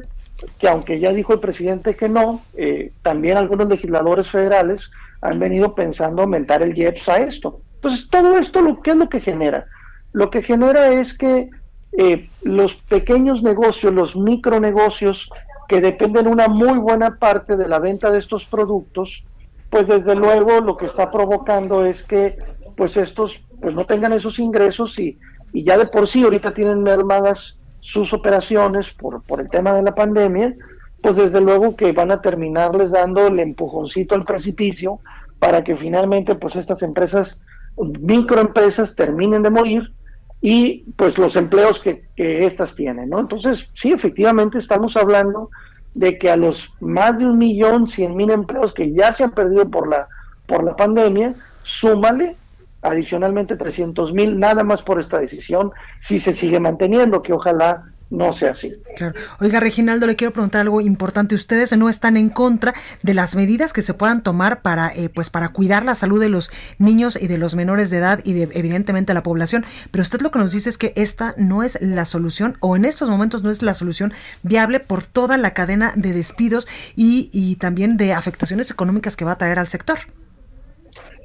que 0.59 0.68
aunque 0.68 0.99
ya 0.99 1.12
dijo 1.12 1.33
el 1.33 1.41
presidente 1.41 1.97
que 1.97 2.09
no, 2.09 2.43
eh, 2.55 2.93
también 3.03 3.37
algunos 3.37 3.68
legisladores 3.68 4.29
federales 4.29 4.91
han 5.20 5.39
venido 5.39 5.74
pensando 5.74 6.22
aumentar 6.22 6.62
el 6.62 6.76
IEPS 6.76 7.09
a 7.09 7.18
esto. 7.18 7.61
Entonces, 7.76 8.09
todo 8.09 8.37
esto, 8.37 8.61
lo, 8.61 8.81
¿qué 8.83 8.91
es 8.91 8.97
lo 8.97 9.09
que 9.09 9.20
genera? 9.20 9.66
Lo 10.12 10.31
que 10.31 10.43
genera 10.43 10.93
es 10.93 11.16
que 11.16 11.51
eh, 11.97 12.29
los 12.43 12.74
pequeños 12.74 13.43
negocios, 13.43 13.93
los 13.93 14.16
micronegocios, 14.16 15.31
que 15.68 15.81
dependen 15.81 16.26
una 16.26 16.49
muy 16.49 16.79
buena 16.79 17.18
parte 17.18 17.57
de 17.57 17.68
la 17.68 17.79
venta 17.79 18.11
de 18.11 18.18
estos 18.18 18.47
productos, 18.47 19.22
pues 19.70 19.87
desde 19.87 20.14
luego 20.14 20.61
lo 20.61 20.76
que 20.76 20.87
está 20.87 21.11
provocando 21.11 21.85
es 21.85 22.03
que 22.03 22.39
pues 22.74 22.97
estos 22.97 23.41
pues 23.61 23.75
no 23.75 23.87
tengan 23.87 24.13
esos 24.13 24.39
ingresos 24.39 24.99
y, 24.99 25.19
y 25.53 25.65
ya 25.65 25.79
de 25.79 25.87
por 25.87 26.07
sí 26.07 26.23
ahorita 26.23 26.53
tienen 26.53 26.83
mermadas 26.83 27.59
sus 27.81 28.13
operaciones 28.13 28.91
por, 28.91 29.23
por 29.23 29.41
el 29.41 29.49
tema 29.49 29.73
de 29.73 29.83
la 29.83 29.95
pandemia, 29.95 30.55
pues 31.01 31.17
desde 31.17 31.41
luego 31.41 31.77
que 31.77 31.93
van 31.93 32.11
a 32.11 32.21
terminarles 32.21 32.91
dando 32.91 33.27
el 33.27 33.39
empujoncito 33.39 34.15
al 34.15 34.25
precipicio 34.25 35.01
para 35.39 35.63
que 35.63 35.77
finalmente 35.77 36.35
pues 36.35 36.57
estas 36.57 36.83
empresas, 36.83 37.45
microempresas 37.77 38.97
terminen 38.97 39.43
de 39.43 39.51
morir 39.51 39.93
y 40.41 40.85
pues 40.97 41.19
los 41.19 41.37
empleos 41.37 41.81
que, 41.81 42.09
que 42.17 42.47
estas 42.47 42.75
tienen, 42.75 43.11
¿no? 43.11 43.21
Entonces, 43.21 43.71
sí, 43.75 43.93
efectivamente 43.93 44.59
estamos 44.59 44.97
hablando 44.97 45.51
de 45.95 46.19
que 46.19 46.31
a 46.31 46.37
los 46.37 46.75
más 46.81 47.19
de 47.19 47.27
un 47.27 47.39
millón 47.39 47.89
cien 47.89 48.15
mil 48.15 48.31
empleos 48.31 48.73
que 48.73 48.93
ya 48.93 49.13
se 49.13 49.25
han 49.25 49.33
perdido 49.33 49.69
por 49.69 49.89
la, 49.89 50.07
por 50.47 50.63
la 50.63 50.77
pandemia, 50.77 51.35
súmale 51.63 52.37
adicionalmente 52.83 53.57
300 53.57 54.12
mil 54.12 54.39
nada 54.39 54.64
más 54.64 54.83
por 54.83 55.01
esta 55.01 55.18
decisión, 55.18 55.72
si 55.99 56.18
se 56.18 56.33
sigue 56.33 56.61
manteniendo, 56.61 57.22
que 57.22 57.33
ojalá 57.33 57.93
no 58.11 58.33
sea 58.33 58.53
así. 58.53 58.72
Claro. 58.97 59.14
Oiga, 59.41 59.61
Reginaldo, 59.61 60.07
le 60.07 60.16
quiero 60.16 60.33
preguntar 60.33 60.62
algo 60.62 60.81
importante. 60.81 61.35
Ustedes 61.35 61.76
no 61.76 61.89
están 61.89 62.16
en 62.16 62.31
contra 62.31 62.74
de 63.03 63.14
las 63.14 63.35
medidas 63.37 63.72
que 63.72 63.83
se 63.83 63.95
puedan 63.95 64.22
tomar 64.22 64.62
para, 64.62 64.89
eh, 64.95 65.09
pues, 65.09 65.31
para 65.31 65.51
cuidar 65.51 65.85
la 65.85 65.95
salud 65.95 66.20
de 66.20 66.29
los 66.29 66.51
niños 66.79 67.18
y 67.20 67.26
de 67.26 67.39
los 67.39 67.55
menores 67.55 67.91
de 67.91 67.99
edad 67.99 68.20
y 68.24 68.33
de, 68.33 68.49
evidentemente, 68.53 69.14
la 69.14 69.22
población. 69.22 69.64
Pero 69.91 70.03
usted 70.03 70.20
lo 70.20 70.31
que 70.31 70.39
nos 70.39 70.53
dice 70.53 70.70
es 70.70 70.79
que 70.79 70.93
esta 70.97 71.35
no 71.37 71.62
es 71.62 71.79
la 71.81 72.05
solución 72.05 72.57
o 72.61 72.76
en 72.76 72.85
estos 72.85 73.11
momentos 73.11 73.43
no 73.43 73.51
es 73.51 73.62
la 73.62 73.74
solución 73.74 74.12
viable 74.43 74.81
por 74.81 75.03
toda 75.03 75.37
la 75.37 75.53
cadena 75.53 75.93
de 75.95 76.12
despidos 76.12 76.66
y, 76.97 77.31
y 77.33 77.57
también 77.57 77.97
de 77.97 78.14
afectaciones 78.14 78.70
económicas 78.70 79.16
que 79.16 79.24
va 79.24 79.33
a 79.33 79.39
traer 79.39 79.59
al 79.59 79.68
sector. 79.68 79.99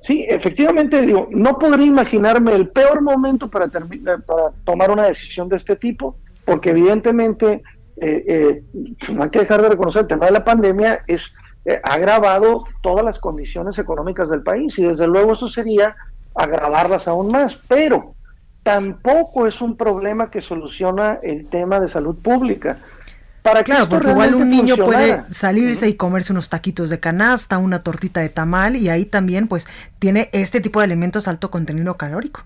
Sí, 0.04 0.26
efectivamente, 0.28 1.01
digo, 1.01 1.28
no 1.32 1.58
podría 1.58 1.88
imaginarme 1.88 2.54
el 2.54 2.68
peor 2.70 3.01
momento 3.01 3.49
para, 3.49 3.68
para 3.68 4.51
tomar 4.66 4.91
una 4.91 5.08
decisión 5.08 5.49
de 5.49 5.56
este 5.56 5.76
tipo 5.78 6.18
porque 6.45 6.72
evidentemente 6.72 7.64
eh, 7.97 8.24
eh, 8.28 8.64
no 9.14 9.24
hay 9.24 9.30
que 9.30 9.39
dejar 9.39 9.62
de 9.62 9.70
reconocer 9.70 10.04
el 10.04 10.08
tema 10.08 10.26
de 10.26 10.32
la 10.32 10.43
pandemia 10.43 11.04
es 11.08 11.34
eh, 11.66 11.80
ha 11.82 11.93
agravado 11.93 12.66
todas 12.82 13.06
las 13.06 13.20
condiciones 13.20 13.80
económicas 13.80 14.30
del 14.30 14.43
país 14.43 14.78
y 14.78 14.84
desde 14.84 15.08
luego 15.08 15.34
eso 15.34 15.47
sería 15.47 15.95
agravarlas 16.36 17.08
aún 17.08 17.32
más, 17.32 17.58
pero 17.70 18.16
tampoco 18.64 19.47
es 19.47 19.62
un 19.62 19.78
problema 19.78 20.30
que 20.30 20.41
soluciona 20.41 21.20
el 21.24 21.49
tema 21.49 21.80
de 21.80 21.88
salud 21.88 22.18
pública. 22.22 22.80
Para 23.44 23.64
claro, 23.64 23.89
porque 23.89 24.10
igual 24.10 24.36
un 24.36 24.50
niño 24.50 24.78
puede 24.78 25.22
salirse 25.30 25.89
y 25.89 25.96
comerse 25.96 26.32
unos 26.32 26.48
taquitos 26.48 26.89
de 26.89 27.02
canasta, 27.02 27.58
una 27.58 27.84
tortita 27.84 28.22
de 28.22 28.30
tamal 28.30 28.78
y 28.78 28.88
ahí 28.88 29.06
también 29.06 29.50
pues 29.50 29.68
tiene 30.00 30.30
este 30.32 30.62
tipo 30.62 30.80
de 30.80 30.86
alimentos 30.86 31.28
alto 31.28 31.52
contenido 31.52 31.96
calórico. 31.96 32.41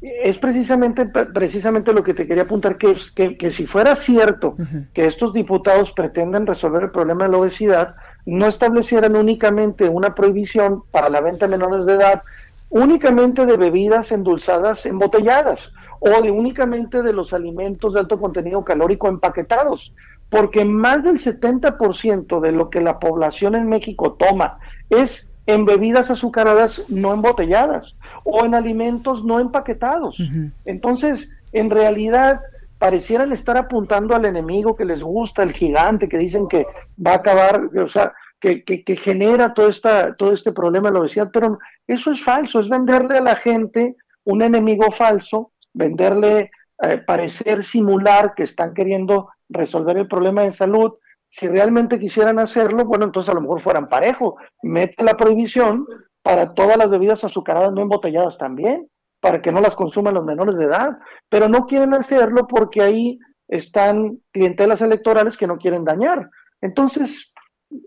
Es 0.00 0.38
precisamente, 0.38 1.06
precisamente 1.06 1.92
lo 1.92 2.04
que 2.04 2.14
te 2.14 2.28
quería 2.28 2.44
apuntar, 2.44 2.76
que, 2.76 2.94
que, 3.16 3.36
que 3.36 3.50
si 3.50 3.66
fuera 3.66 3.96
cierto 3.96 4.56
que 4.92 5.06
estos 5.06 5.32
diputados 5.32 5.90
pretenden 5.90 6.46
resolver 6.46 6.84
el 6.84 6.90
problema 6.90 7.24
de 7.24 7.30
la 7.30 7.38
obesidad, 7.38 7.96
no 8.26 8.46
establecieran 8.46 9.16
únicamente 9.16 9.88
una 9.88 10.14
prohibición 10.14 10.82
para 10.92 11.08
la 11.08 11.20
venta 11.20 11.46
a 11.46 11.48
menores 11.48 11.84
de 11.84 11.94
edad, 11.94 12.22
únicamente 12.68 13.44
de 13.46 13.56
bebidas 13.56 14.12
endulzadas 14.12 14.86
embotelladas 14.86 15.72
o 16.00 16.22
de 16.22 16.30
únicamente 16.30 17.02
de 17.02 17.12
los 17.12 17.32
alimentos 17.32 17.94
de 17.94 18.00
alto 18.00 18.20
contenido 18.20 18.64
calórico 18.64 19.08
empaquetados, 19.08 19.94
porque 20.28 20.64
más 20.64 21.04
del 21.04 21.18
70% 21.18 22.40
de 22.40 22.52
lo 22.52 22.70
que 22.70 22.80
la 22.80 22.98
población 22.98 23.54
en 23.54 23.68
México 23.68 24.14
toma 24.14 24.58
es 24.90 25.36
en 25.46 25.64
bebidas 25.64 26.10
azucaradas 26.10 26.82
no 26.88 27.12
embotelladas 27.12 27.96
o 28.24 28.44
en 28.44 28.54
alimentos 28.54 29.24
no 29.24 29.38
empaquetados. 29.38 30.18
Entonces, 30.64 31.30
en 31.52 31.70
realidad, 31.70 32.40
parecieran 32.78 33.32
estar 33.32 33.56
apuntando 33.56 34.14
al 34.14 34.24
enemigo 34.24 34.76
que 34.76 34.84
les 34.84 35.02
gusta, 35.02 35.42
el 35.42 35.52
gigante, 35.52 36.08
que 36.08 36.18
dicen 36.18 36.48
que 36.48 36.66
va 37.04 37.12
a 37.12 37.16
acabar, 37.16 37.70
o 37.76 37.88
sea, 37.88 38.12
que, 38.40 38.62
que, 38.64 38.96
genera 38.96 39.54
todo, 39.54 39.68
esta, 39.68 40.14
todo 40.14 40.32
este 40.32 40.52
problema 40.52 40.88
de 40.88 40.94
la 40.94 41.00
obesidad, 41.00 41.30
pero 41.32 41.58
eso 41.86 42.12
es 42.12 42.22
falso, 42.22 42.60
es 42.60 42.68
venderle 42.68 43.18
a 43.18 43.22
la 43.22 43.36
gente 43.36 43.96
un 44.24 44.42
enemigo 44.42 44.90
falso, 44.90 45.52
venderle, 45.76 46.50
eh, 46.82 46.98
parecer 46.98 47.62
simular 47.62 48.34
que 48.34 48.42
están 48.42 48.74
queriendo 48.74 49.28
resolver 49.48 49.96
el 49.98 50.08
problema 50.08 50.42
de 50.42 50.52
salud, 50.52 50.94
si 51.28 51.48
realmente 51.48 51.98
quisieran 51.98 52.38
hacerlo, 52.38 52.84
bueno, 52.84 53.04
entonces 53.04 53.30
a 53.30 53.34
lo 53.34 53.42
mejor 53.42 53.60
fueran 53.60 53.88
parejo. 53.88 54.36
Mete 54.62 55.02
la 55.04 55.16
prohibición 55.16 55.86
para 56.22 56.54
todas 56.54 56.76
las 56.76 56.88
bebidas 56.88 57.24
azucaradas 57.24 57.72
no 57.72 57.82
embotelladas 57.82 58.38
también, 58.38 58.88
para 59.20 59.42
que 59.42 59.52
no 59.52 59.60
las 59.60 59.76
consuman 59.76 60.14
los 60.14 60.24
menores 60.24 60.56
de 60.56 60.64
edad. 60.64 60.98
Pero 61.28 61.48
no 61.48 61.66
quieren 61.66 61.94
hacerlo 61.94 62.46
porque 62.46 62.80
ahí 62.80 63.18
están 63.48 64.18
clientelas 64.32 64.80
electorales 64.80 65.36
que 65.36 65.46
no 65.46 65.58
quieren 65.58 65.84
dañar. 65.84 66.30
Entonces, 66.60 67.34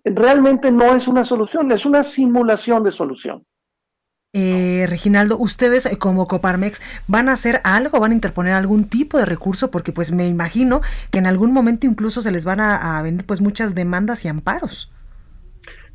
realmente 0.04 0.72
no 0.72 0.96
es 0.96 1.08
una 1.08 1.26
solución, 1.26 1.72
es 1.72 1.86
una 1.86 2.04
simulación 2.04 2.84
de 2.84 2.92
solución. 2.92 3.46
Eh, 4.32 4.86
Reginaldo, 4.88 5.40
ustedes 5.40 5.88
eh, 5.88 5.98
como 5.98 6.28
Coparmex 6.28 6.84
van 7.08 7.30
a 7.30 7.34
hacer 7.34 7.62
algo, 7.64 8.00
van 8.00 8.12
a 8.12 8.14
interponer 8.14 8.54
algún 8.54 8.88
tipo 8.88 9.18
de 9.18 9.26
recurso, 9.26 9.72
porque 9.72 9.92
pues 9.92 10.12
me 10.12 10.28
imagino 10.28 10.82
que 11.10 11.18
en 11.18 11.26
algún 11.26 11.52
momento 11.52 11.88
incluso 11.88 12.22
se 12.22 12.32
les 12.32 12.46
van 12.46 12.60
a, 12.60 13.02
venir 13.02 13.26
pues 13.26 13.42
muchas 13.42 13.74
demandas 13.74 14.24
y 14.26 14.28
amparos. 14.28 14.92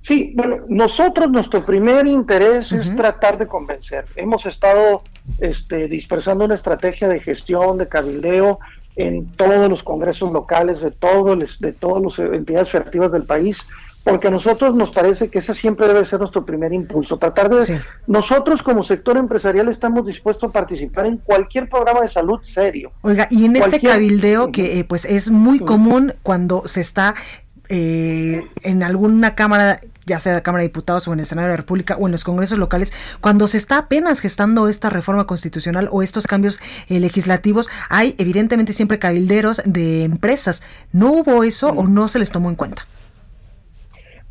Sí, 0.03 0.33
bueno, 0.35 0.57
nosotros 0.69 1.31
nuestro 1.31 1.65
primer 1.65 2.09
interés 2.09 2.73
es 2.73 2.95
tratar 2.97 3.39
de 3.39 3.47
convencer. 3.47 4.05
Hemos 4.17 4.45
estado 4.47 5.05
este, 5.39 5.87
dispersando 5.87 6.45
una 6.45 6.57
estrategia 6.57 7.07
de 7.07 7.21
gestión, 7.21 7.79
de 7.79 7.89
cabildeo 7.89 8.59
en 8.97 9.29
todos 9.29 9.71
los 9.71 9.85
congresos 9.85 10.33
locales 10.33 10.81
de 10.81 10.91
todos 10.91 11.61
de 11.61 11.73
todas 11.73 12.03
las 12.03 12.33
entidades 12.33 12.71
federativas 12.71 13.13
del 13.13 13.23
país 13.23 13.65
porque 14.05 14.29
a 14.29 14.31
nosotros 14.31 14.77
nos 14.77 14.91
parece 14.91 15.31
que 15.31 15.39
ese 15.39 15.55
siempre 15.55 15.89
debe 15.89 16.05
ser 16.05 16.21
nuestro 16.21 16.45
primer 16.45 16.73
impulso, 16.75 17.17
tratar 17.17 17.49
de... 17.49 17.81
Nosotros 18.07 18.63
como 18.63 18.83
sector 18.83 19.17
empresarial 19.17 19.69
estamos 19.71 20.07
dispuestos 20.07 20.51
a 20.51 20.53
participar 20.53 21.07
en 21.07 21.17
cualquier 21.17 21.71
programa 21.71 22.03
de 22.03 22.11
salud 22.11 22.39
serio. 22.43 22.93
Oiga, 23.01 23.27
y 23.31 23.47
en 23.47 23.57
este 23.57 23.81
cabildeo 23.81 24.53
que 24.53 24.79
eh, 24.79 24.85
pues 24.85 25.07
es 25.07 25.31
muy 25.31 25.59
común 25.59 26.13
cuando 26.23 26.63
se 26.67 26.83
está 26.83 27.15
eh, 27.71 28.43
en 28.63 28.83
alguna 28.83 29.35
cámara 29.35 29.81
ya 30.07 30.21
sea 30.21 30.35
la 30.35 30.43
Cámara 30.43 30.61
de 30.61 30.69
Diputados 30.69 31.09
o 31.09 31.15
en 31.15 31.21
el 31.21 31.25
Senado 31.25 31.49
de 31.49 31.53
la 31.53 31.57
República 31.57 31.97
o 31.99 32.07
en 32.07 32.13
los 32.13 32.25
congresos 32.25 32.59
locales, 32.59 32.93
cuando 33.23 33.49
se 33.49 33.57
está 33.57 33.79
apenas 33.79 34.21
gestando 34.21 34.69
esta 34.69 34.91
reforma 34.91 35.27
constitucional 35.27 35.89
o 35.91 36.03
estos 36.03 36.27
cambios 36.27 36.61
eh, 36.89 37.01
legislativos, 37.01 37.71
hay 37.89 38.15
evidentemente 38.19 38.75
siempre 38.75 38.99
cabilderos 38.99 39.63
de 39.65 40.05
empresas. 40.05 40.63
¿No 40.93 41.11
hubo 41.11 41.43
eso 41.43 41.69
o 41.69 41.89
no 41.89 42.09
se 42.09 42.19
les 42.19 42.31
tomó 42.31 42.51
en 42.51 42.57
cuenta? 42.57 42.87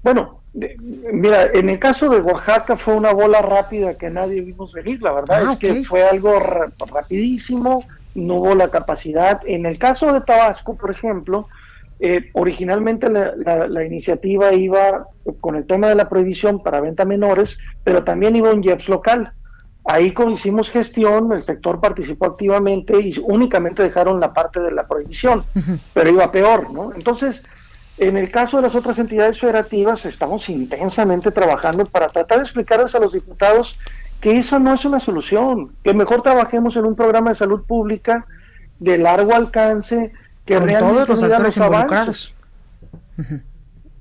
Bueno, 0.04 0.41
mira, 0.54 1.45
en 1.54 1.70
el 1.70 1.80
caso 1.80 2.10
de 2.10 2.20
Oaxaca 2.20 2.78
fue 2.78 2.93
una 2.93 3.14
bola 3.14 3.41
rápida 3.41 3.97
que 3.97 4.10
nadie 4.10 4.41
vimos 4.41 4.74
venir, 4.74 5.01
la 5.01 5.14
verdad 5.14 5.45
ah, 5.47 5.54
es 5.54 5.60
que 5.60 5.84
fue 5.84 6.04
algo 6.04 6.39
rapidísimo, 6.91 7.86
no 8.16 8.36
hubo 8.36 8.54
la 8.54 8.70
capacidad. 8.70 9.41
En 9.45 9.66
el 9.66 9.80
caso 9.80 10.12
de 10.14 10.22
Tabasco, 10.22 10.76
por 10.76 10.91
ejemplo, 10.91 11.47
eh, 11.99 12.30
originalmente 12.34 13.10
la, 13.10 13.86
iniciativa 13.86 14.54
iba 14.54 15.08
con 15.39 15.56
el 15.56 15.66
tema 15.66 15.88
de 15.88 15.95
la 15.95 16.10
prohibición 16.10 16.62
para 16.62 16.82
venta 16.82 17.06
menores, 17.06 17.58
pero 17.84 18.04
también 18.04 18.36
iba 18.36 18.51
un 18.51 18.64
IEPS 18.64 18.89
local. 18.89 19.32
Ahí 19.86 20.14
hicimos 20.34 20.70
gestión, 20.70 21.32
el 21.34 21.43
sector 21.43 21.80
participó 21.80 22.26
activamente 22.26 22.99
y 22.99 23.16
únicamente 23.24 23.84
dejaron 23.84 24.20
la 24.20 24.34
parte 24.34 24.60
de 24.60 24.72
la 24.72 24.88
prohibición, 24.88 25.43
pero 25.93 26.10
iba 26.10 26.32
peor, 26.32 26.72
¿no? 26.72 26.93
Entonces, 26.93 27.45
en 27.98 28.18
el 28.18 28.32
caso 28.32 28.58
de 28.58 28.64
las 28.64 28.76
otras 28.76 28.98
entidades 28.98 29.39
federativas, 29.39 30.06
estamos 30.06 30.50
intensamente 30.50 31.32
trabajando 31.32 31.86
para 31.86 32.10
tratar 32.10 32.39
de 32.39 32.44
explicarles 32.44 32.96
a 32.96 33.00
los 33.00 33.14
diputados 33.14 33.78
que 34.20 34.39
esa 34.39 34.58
no 34.58 34.74
es 34.74 34.86
una 34.86 35.00
solución, 35.00 35.76
que 35.84 35.94
mejor 35.94 36.22
trabajemos 36.22 36.76
en 36.76 36.86
un 36.86 36.96
programa 36.96 37.32
de 37.32 37.36
salud 37.36 37.64
pública 37.66 38.26
de 38.80 38.98
largo 38.98 39.36
alcance, 39.36 40.12
que 40.46 40.56
Con 40.56 40.66
realmente 40.66 40.94
todos 40.94 41.10
los 41.10 41.24
actores 41.24 41.58
involucrados. 41.58 42.36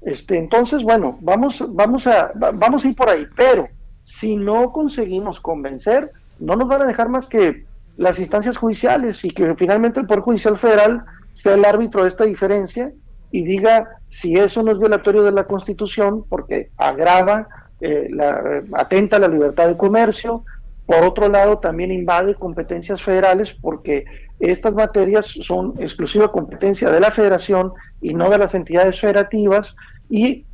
Este, 0.00 0.38
entonces, 0.38 0.82
bueno, 0.82 1.18
vamos, 1.20 1.64
vamos, 1.68 2.06
a, 2.06 2.32
vamos 2.34 2.84
a 2.84 2.88
ir 2.88 2.96
por 2.96 3.08
ahí, 3.08 3.26
pero 3.36 3.68
si 4.04 4.36
no 4.36 4.72
conseguimos 4.72 5.38
convencer, 5.38 6.10
no 6.40 6.56
nos 6.56 6.68
van 6.68 6.82
a 6.82 6.86
dejar 6.86 7.08
más 7.08 7.26
que 7.26 7.66
las 7.96 8.18
instancias 8.18 8.56
judiciales 8.56 9.24
y 9.24 9.30
que 9.30 9.54
finalmente 9.54 10.00
el 10.00 10.06
Poder 10.06 10.22
Judicial 10.22 10.58
Federal 10.58 11.04
sea 11.34 11.54
el 11.54 11.64
árbitro 11.64 12.02
de 12.02 12.08
esta 12.08 12.24
diferencia 12.24 12.92
y 13.32 13.42
diga 13.44 13.88
si 14.08 14.36
eso 14.36 14.62
no 14.62 14.70
es 14.70 14.78
violatorio 14.78 15.22
de 15.24 15.32
la 15.32 15.44
Constitución 15.44 16.24
porque 16.28 16.70
agrava, 16.76 17.48
eh, 17.80 18.08
la, 18.10 18.62
atenta 18.74 19.16
a 19.16 19.20
la 19.20 19.28
libertad 19.28 19.68
de 19.68 19.76
comercio, 19.76 20.44
por 20.86 21.02
otro 21.02 21.28
lado 21.28 21.58
también 21.58 21.90
invade 21.90 22.34
competencias 22.34 23.02
federales 23.02 23.54
porque 23.54 24.04
estas 24.38 24.74
materias 24.74 25.26
son 25.26 25.74
exclusiva 25.80 26.30
competencia 26.30 26.90
de 26.90 27.00
la 27.00 27.10
federación 27.10 27.72
y 28.00 28.12
no 28.12 28.28
de 28.28 28.38
las 28.38 28.54
entidades 28.54 29.00
federativas 29.00 29.74
y 30.10 30.44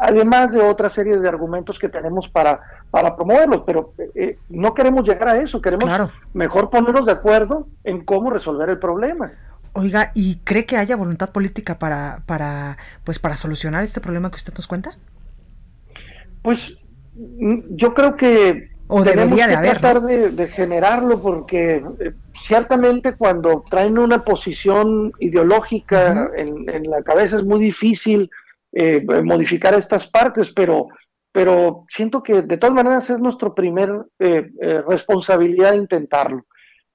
además 0.00 0.52
de 0.52 0.60
otra 0.60 0.88
serie 0.88 1.18
de 1.18 1.28
argumentos 1.28 1.78
que 1.78 1.88
tenemos 1.88 2.28
para, 2.28 2.60
para 2.90 3.14
promoverlos, 3.16 3.62
pero 3.66 3.92
eh, 4.14 4.38
no 4.48 4.72
queremos 4.72 5.06
llegar 5.06 5.28
a 5.28 5.38
eso, 5.38 5.60
queremos 5.60 5.90
mejor 6.32 6.70
ponernos 6.70 7.04
de 7.04 7.12
acuerdo 7.12 7.66
en 7.84 8.04
cómo 8.04 8.30
resolver 8.30 8.70
el 8.70 8.78
problema. 8.78 9.32
Oiga, 9.72 10.12
¿y 10.14 10.36
cree 10.44 10.66
que 10.66 10.76
haya 10.76 10.96
voluntad 10.96 11.30
política 11.30 11.78
para, 11.78 12.22
para, 12.26 12.76
pues, 13.04 13.18
para 13.18 13.36
solucionar 13.36 13.84
este 13.84 14.00
problema 14.00 14.30
que 14.30 14.36
usted 14.36 14.54
nos 14.54 14.66
cuenta? 14.66 14.90
Pues 16.42 16.78
mm, 17.14 17.76
yo 17.76 17.94
creo 17.94 18.16
que 18.16 18.70
o 18.88 19.04
debería 19.04 19.46
de 19.46 19.54
haber, 19.54 19.78
tratar 19.78 20.02
de, 20.02 20.48
generarlo 20.48 21.22
porque 21.22 21.84
eh, 22.00 22.12
ciertamente 22.34 23.14
cuando 23.14 23.64
traen 23.70 23.98
una 23.98 24.24
posición 24.24 25.12
ideológica 25.20 26.28
en, 26.36 26.90
la 26.90 27.02
cabeza 27.02 27.36
es 27.36 27.44
muy 27.44 27.60
difícil 27.60 28.28
eh, 28.72 29.04
modificar 29.22 29.74
estas 29.74 30.08
partes, 30.08 30.50
pero 30.50 30.88
pero 31.32 31.86
siento 31.88 32.22
que 32.22 32.42
de 32.42 32.56
todas 32.56 32.74
maneras 32.74 33.08
es 33.10 33.20
nuestra 33.20 33.54
primer 33.54 33.90
eh, 34.18 34.50
eh, 34.60 34.82
responsabilidad 34.86 35.74
intentarlo. 35.74 36.44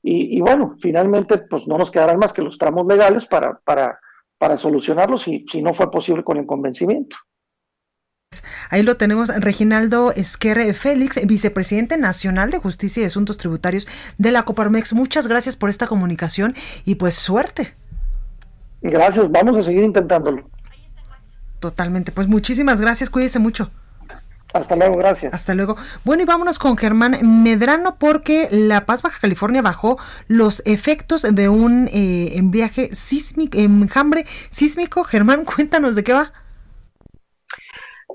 Y, 0.08 0.40
bueno, 0.40 0.76
finalmente 0.80 1.40
pues 1.40 1.66
no 1.66 1.80
nos 1.80 1.90
quedarán 1.90 2.20
más 2.20 2.32
que 2.32 2.44
los 2.44 2.60
tramos 2.60 2.86
legales 2.86 3.26
para, 3.26 3.58
para, 3.66 4.00
para 4.38 4.56
solucionarlo 4.56 5.18
si, 5.18 5.48
si 5.52 5.64
no 5.64 5.74
fue 5.74 5.90
posible 5.90 6.24
con 6.24 6.38
el 6.38 6.46
convencimiento. 6.46 7.18
Ahí 8.70 8.84
lo 8.84 8.98
tenemos, 8.98 9.30
Reginaldo 9.30 10.12
Esquerre 10.12 10.72
Félix, 10.76 11.26
vicepresidente 11.26 11.98
nacional 11.98 12.52
de 12.52 12.60
Justicia 12.60 13.02
y 13.02 13.06
Asuntos 13.08 13.40
Tributarios 13.40 13.88
de 14.20 14.32
la 14.32 14.44
Coparmex. 14.44 14.94
Muchas 14.94 15.28
gracias 15.28 15.56
por 15.56 15.72
esta 15.72 15.88
comunicación 15.88 16.54
y 16.86 16.96
pues 16.96 17.16
suerte. 17.16 17.74
Gracias, 18.84 19.32
vamos 19.32 19.58
a 19.58 19.64
seguir 19.64 19.84
intentándolo. 19.84 20.48
Totalmente, 21.60 22.12
pues 22.12 22.28
muchísimas 22.28 22.80
gracias, 22.80 23.10
cuídese 23.10 23.40
mucho. 23.40 23.72
Hasta 24.56 24.78
luego, 24.78 24.98
gracias. 24.98 25.34
Hasta 25.34 25.54
luego. 25.54 25.76
Bueno, 26.06 26.24
y 26.24 26.26
vámonos 26.26 26.60
con 26.60 26.78
Germán 26.78 27.18
Medrano 27.44 27.98
porque 28.00 28.48
La 28.52 28.86
Paz, 28.86 29.02
Baja 29.02 29.20
California, 29.20 29.62
bajó 29.62 29.98
los 30.30 30.64
efectos 30.66 31.24
de 31.24 31.50
un 31.50 31.90
eh, 31.92 32.40
viaje 32.42 32.96
sísmico, 32.96 33.58
enjambre 33.58 34.26
sísmico. 34.50 35.04
Germán, 35.04 35.44
cuéntanos 35.56 35.96
de 35.96 36.06
qué 36.06 36.14
va. 36.14 36.32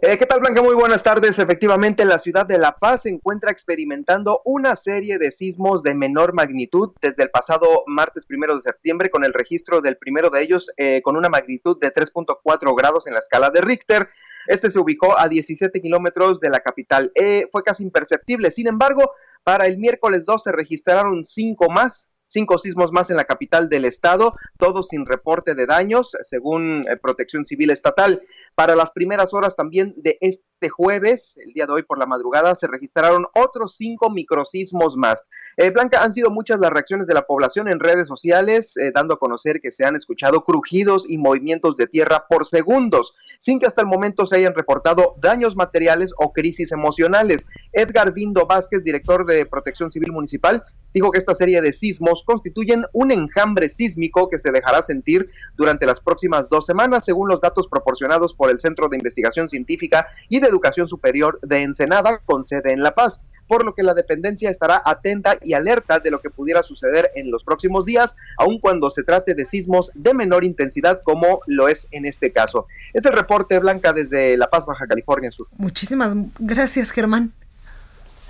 Eh, 0.01 0.16
¿Qué 0.16 0.24
tal, 0.24 0.41
Blanca? 0.41 0.62
Muy 0.62 0.74
buenas 0.74 1.03
tardes. 1.03 1.38
Efectivamente, 1.38 2.07
la 2.07 2.18
ciudad 2.18 2.47
de 2.47 2.57
La 2.57 2.72
Paz 2.72 3.03
se 3.03 3.11
encuentra 3.11 3.51
experimentando 3.51 4.41
una 4.47 4.76
serie 4.76 5.18
de 5.18 5.32
sismos 5.32 5.82
de 5.82 5.93
menor 5.93 6.32
magnitud 6.32 6.95
desde 7.03 7.24
el 7.24 7.28
pasado 7.28 7.84
martes 7.86 8.24
primero 8.24 8.55
de 8.55 8.62
septiembre, 8.62 9.11
con 9.11 9.24
el 9.24 9.34
registro 9.34 9.82
del 9.82 9.99
primero 9.99 10.30
de 10.30 10.41
ellos 10.41 10.70
eh, 10.78 11.03
con 11.03 11.18
una 11.18 11.28
magnitud 11.28 11.78
de 11.78 11.93
3.4 11.93 12.74
grados 12.74 13.07
en 13.07 13.12
la 13.12 13.18
escala 13.18 13.51
de 13.51 13.61
Richter. 13.61 14.09
Este 14.51 14.68
se 14.68 14.80
ubicó 14.80 15.16
a 15.16 15.28
17 15.28 15.80
kilómetros 15.80 16.40
de 16.40 16.51
la 16.51 16.59
capital. 16.59 17.12
Eh, 17.14 17.46
fue 17.53 17.62
casi 17.62 17.84
imperceptible. 17.84 18.51
Sin 18.51 18.66
embargo, 18.66 19.12
para 19.44 19.66
el 19.66 19.78
miércoles 19.78 20.26
2 20.26 20.42
se 20.42 20.51
registraron 20.51 21.22
cinco 21.22 21.70
más 21.70 22.14
cinco 22.26 22.59
sismos 22.59 22.92
más 22.92 23.11
en 23.11 23.16
la 23.16 23.24
capital 23.24 23.68
del 23.68 23.84
estado, 23.84 24.34
todos 24.57 24.88
sin 24.88 25.05
reporte 25.05 25.57
de 25.57 25.66
daños, 25.66 26.16
según 26.22 26.86
Protección 27.03 27.44
Civil 27.44 27.70
Estatal. 27.70 28.22
Para 28.55 28.76
las 28.76 28.92
primeras 28.92 29.34
horas 29.34 29.57
también 29.57 29.94
de 29.96 30.16
este 30.20 30.44
jueves, 30.68 31.36
el 31.38 31.52
día 31.52 31.66
de 31.66 31.72
hoy 31.72 31.82
por 31.82 31.98
la 31.98 32.06
madrugada, 32.06 32.54
se 32.54 32.66
registraron 32.66 33.26
otros 33.34 33.76
cinco 33.76 34.11
microsismos 34.11 34.96
más. 34.96 35.24
Eh, 35.56 35.70
Blanca, 35.70 36.02
han 36.02 36.12
sido 36.12 36.30
muchas 36.30 36.61
las 36.61 36.70
reacciones 36.70 37.06
de 37.06 37.14
la 37.14 37.26
población 37.26 37.68
en 37.68 37.80
redes 37.80 38.08
sociales, 38.08 38.76
eh, 38.76 38.92
dando 38.94 39.14
a 39.14 39.18
conocer 39.18 39.61
que 39.61 39.72
se 39.72 39.84
han 39.84 39.96
escuchado 39.96 40.44
crujidos 40.44 41.08
y 41.08 41.18
movimientos 41.18 41.76
de 41.76 41.86
tierra 41.86 42.26
por 42.28 42.46
segundos, 42.46 43.14
sin 43.38 43.58
que 43.58 43.66
hasta 43.66 43.80
el 43.80 43.86
momento 43.86 44.26
se 44.26 44.36
hayan 44.36 44.54
reportado 44.54 45.14
daños 45.20 45.56
materiales 45.56 46.12
o 46.18 46.32
crisis 46.32 46.72
emocionales. 46.72 47.46
Edgar 47.72 48.12
Vindo 48.12 48.46
Vázquez, 48.46 48.84
director 48.84 49.26
de 49.26 49.46
Protección 49.46 49.90
Civil 49.90 50.12
Municipal, 50.12 50.62
dijo 50.92 51.11
que 51.11 51.18
esta 51.18 51.34
serie 51.34 51.61
de 51.61 51.72
sismos 51.72 52.24
constituyen 52.24 52.84
un 52.92 53.12
enjambre 53.12 53.70
sísmico 53.70 54.28
que 54.28 54.38
se 54.38 54.50
dejará 54.50 54.82
sentir 54.82 55.30
durante 55.56 55.86
las 55.86 56.00
próximas 56.00 56.48
dos 56.48 56.66
semanas, 56.66 57.04
según 57.04 57.28
los 57.28 57.40
datos 57.40 57.68
proporcionados 57.68 58.34
por 58.34 58.50
el 58.50 58.58
Centro 58.61 58.88
de 58.88 58.96
Investigación 58.96 59.48
Científica 59.48 60.08
y 60.28 60.40
de 60.40 60.49
Educación 60.51 60.88
Superior 60.88 61.38
de 61.42 61.62
Ensenada, 61.62 62.18
con 62.24 62.44
sede 62.44 62.72
en 62.72 62.82
La 62.82 62.94
Paz 62.94 63.22
por 63.51 63.64
lo 63.64 63.74
que 63.74 63.82
la 63.82 63.94
dependencia 63.94 64.48
estará 64.48 64.80
atenta 64.84 65.36
y 65.42 65.55
alerta 65.55 65.98
de 65.98 66.12
lo 66.12 66.20
que 66.20 66.30
pudiera 66.30 66.62
suceder 66.62 67.11
en 67.16 67.32
los 67.32 67.42
próximos 67.42 67.84
días, 67.84 68.14
aun 68.38 68.61
cuando 68.61 68.92
se 68.92 69.03
trate 69.03 69.34
de 69.34 69.44
sismos 69.44 69.90
de 69.96 70.14
menor 70.14 70.44
intensidad 70.44 71.01
como 71.03 71.40
lo 71.48 71.66
es 71.66 71.88
en 71.90 72.07
este 72.07 72.30
caso. 72.30 72.68
Es 72.92 73.05
el 73.07 73.12
reporte 73.12 73.59
Blanca 73.59 73.92
desde 73.92 74.36
La 74.36 74.48
Paz, 74.48 74.66
Baja 74.66 74.86
California 74.86 75.32
Sur. 75.32 75.48
Muchísimas 75.57 76.14
gracias, 76.38 76.92
Germán 76.92 77.32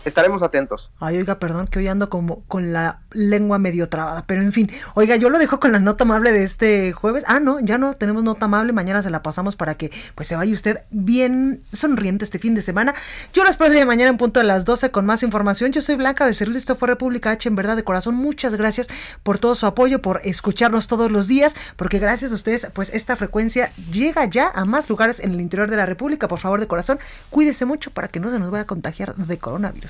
estaremos 0.05 0.42
atentos. 0.42 0.90
Ay, 1.01 1.18
oiga, 1.18 1.38
perdón, 1.38 1.66
que 1.66 1.78
hoy 1.78 1.88
ando 1.88 2.09
como 2.09 2.42
con 2.44 2.72
la 2.72 3.01
lengua 3.12 3.59
medio 3.59 3.88
trabada, 3.88 4.24
pero 4.26 4.42
en 4.42 4.53
fin, 4.53 4.70
oiga, 4.94 5.16
yo 5.16 5.30
lo 5.30 5.38
dejo 5.38 5.61
con 5.61 5.72
la 5.72 5.78
nota 5.78 6.05
amable 6.05 6.32
de 6.32 6.44
este 6.44 6.92
jueves. 6.92 7.24
Ah, 7.26 7.40
no, 7.40 7.61
ya 7.61 7.78
no 7.78 7.94
tenemos 7.94 8.22
nota 8.22 8.46
amable, 8.46 8.72
mañana 8.72 9.03
se 9.03 9.11
la 9.11 9.22
pasamos 9.22 9.57
para 9.57 9.74
que 9.74 9.90
pues 10.14 10.28
se 10.28 10.36
vaya 10.36 10.53
usted 10.53 10.78
bien 10.90 11.62
sonriente 11.72 12.24
este 12.24 12.38
fin 12.38 12.55
de 12.55 12.62
semana. 12.62 12.94
Yo 13.32 13.44
lo 13.44 13.51
espero 13.51 13.72
de 13.72 13.84
mañana 13.84 14.11
en 14.11 14.16
punto 14.16 14.40
a 14.40 14.44
las 14.44 14.64
12 14.64 14.90
con 14.90 15.07
más 15.07 15.22
información. 15.22 15.72
Yo 15.72 15.82
soy 15.82 15.96
Blanca 15.96 16.26
Becerril, 16.26 16.57
esto 16.57 16.76
fue 16.76 16.88
República 16.88 17.30
H, 17.30 17.48
en 17.48 17.57
verdad 17.57 17.76
de 17.76 17.84
corazón. 17.84 18.14
Muchas 18.14 18.55
gracias 18.55 18.88
por 19.22 19.38
todo 19.38 19.55
su 19.55 19.66
apoyo, 19.66 20.03
por 20.03 20.20
escucharnos 20.24 20.88
todos 20.88 21.11
los 21.11 21.28
días, 21.28 21.55
porque 21.76 21.98
gracias 21.98 22.32
a 22.32 22.34
ustedes, 22.34 22.68
pues 22.72 22.90
esta 22.94 23.16
frecuencia 23.16 23.70
llega 23.92 24.24
ya 24.24 24.51
a 24.55 24.64
más 24.64 24.88
lugares 24.88 25.20
en 25.20 25.32
el 25.32 25.40
interior 25.40 25.70
de 25.70 25.76
la 25.76 25.86
República. 25.86 26.28
Por 26.28 26.38
favor, 26.38 26.61
de 26.61 26.66
corazón, 26.66 26.98
cuídese 27.30 27.64
mucho 27.64 27.90
para 27.90 28.09
que 28.09 28.20
no 28.20 28.30
se 28.30 28.38
nos 28.38 28.51
vaya 28.51 28.62
a 28.62 28.66
contagiar 28.66 29.14
de 29.14 29.38
coronavirus. 29.38 29.89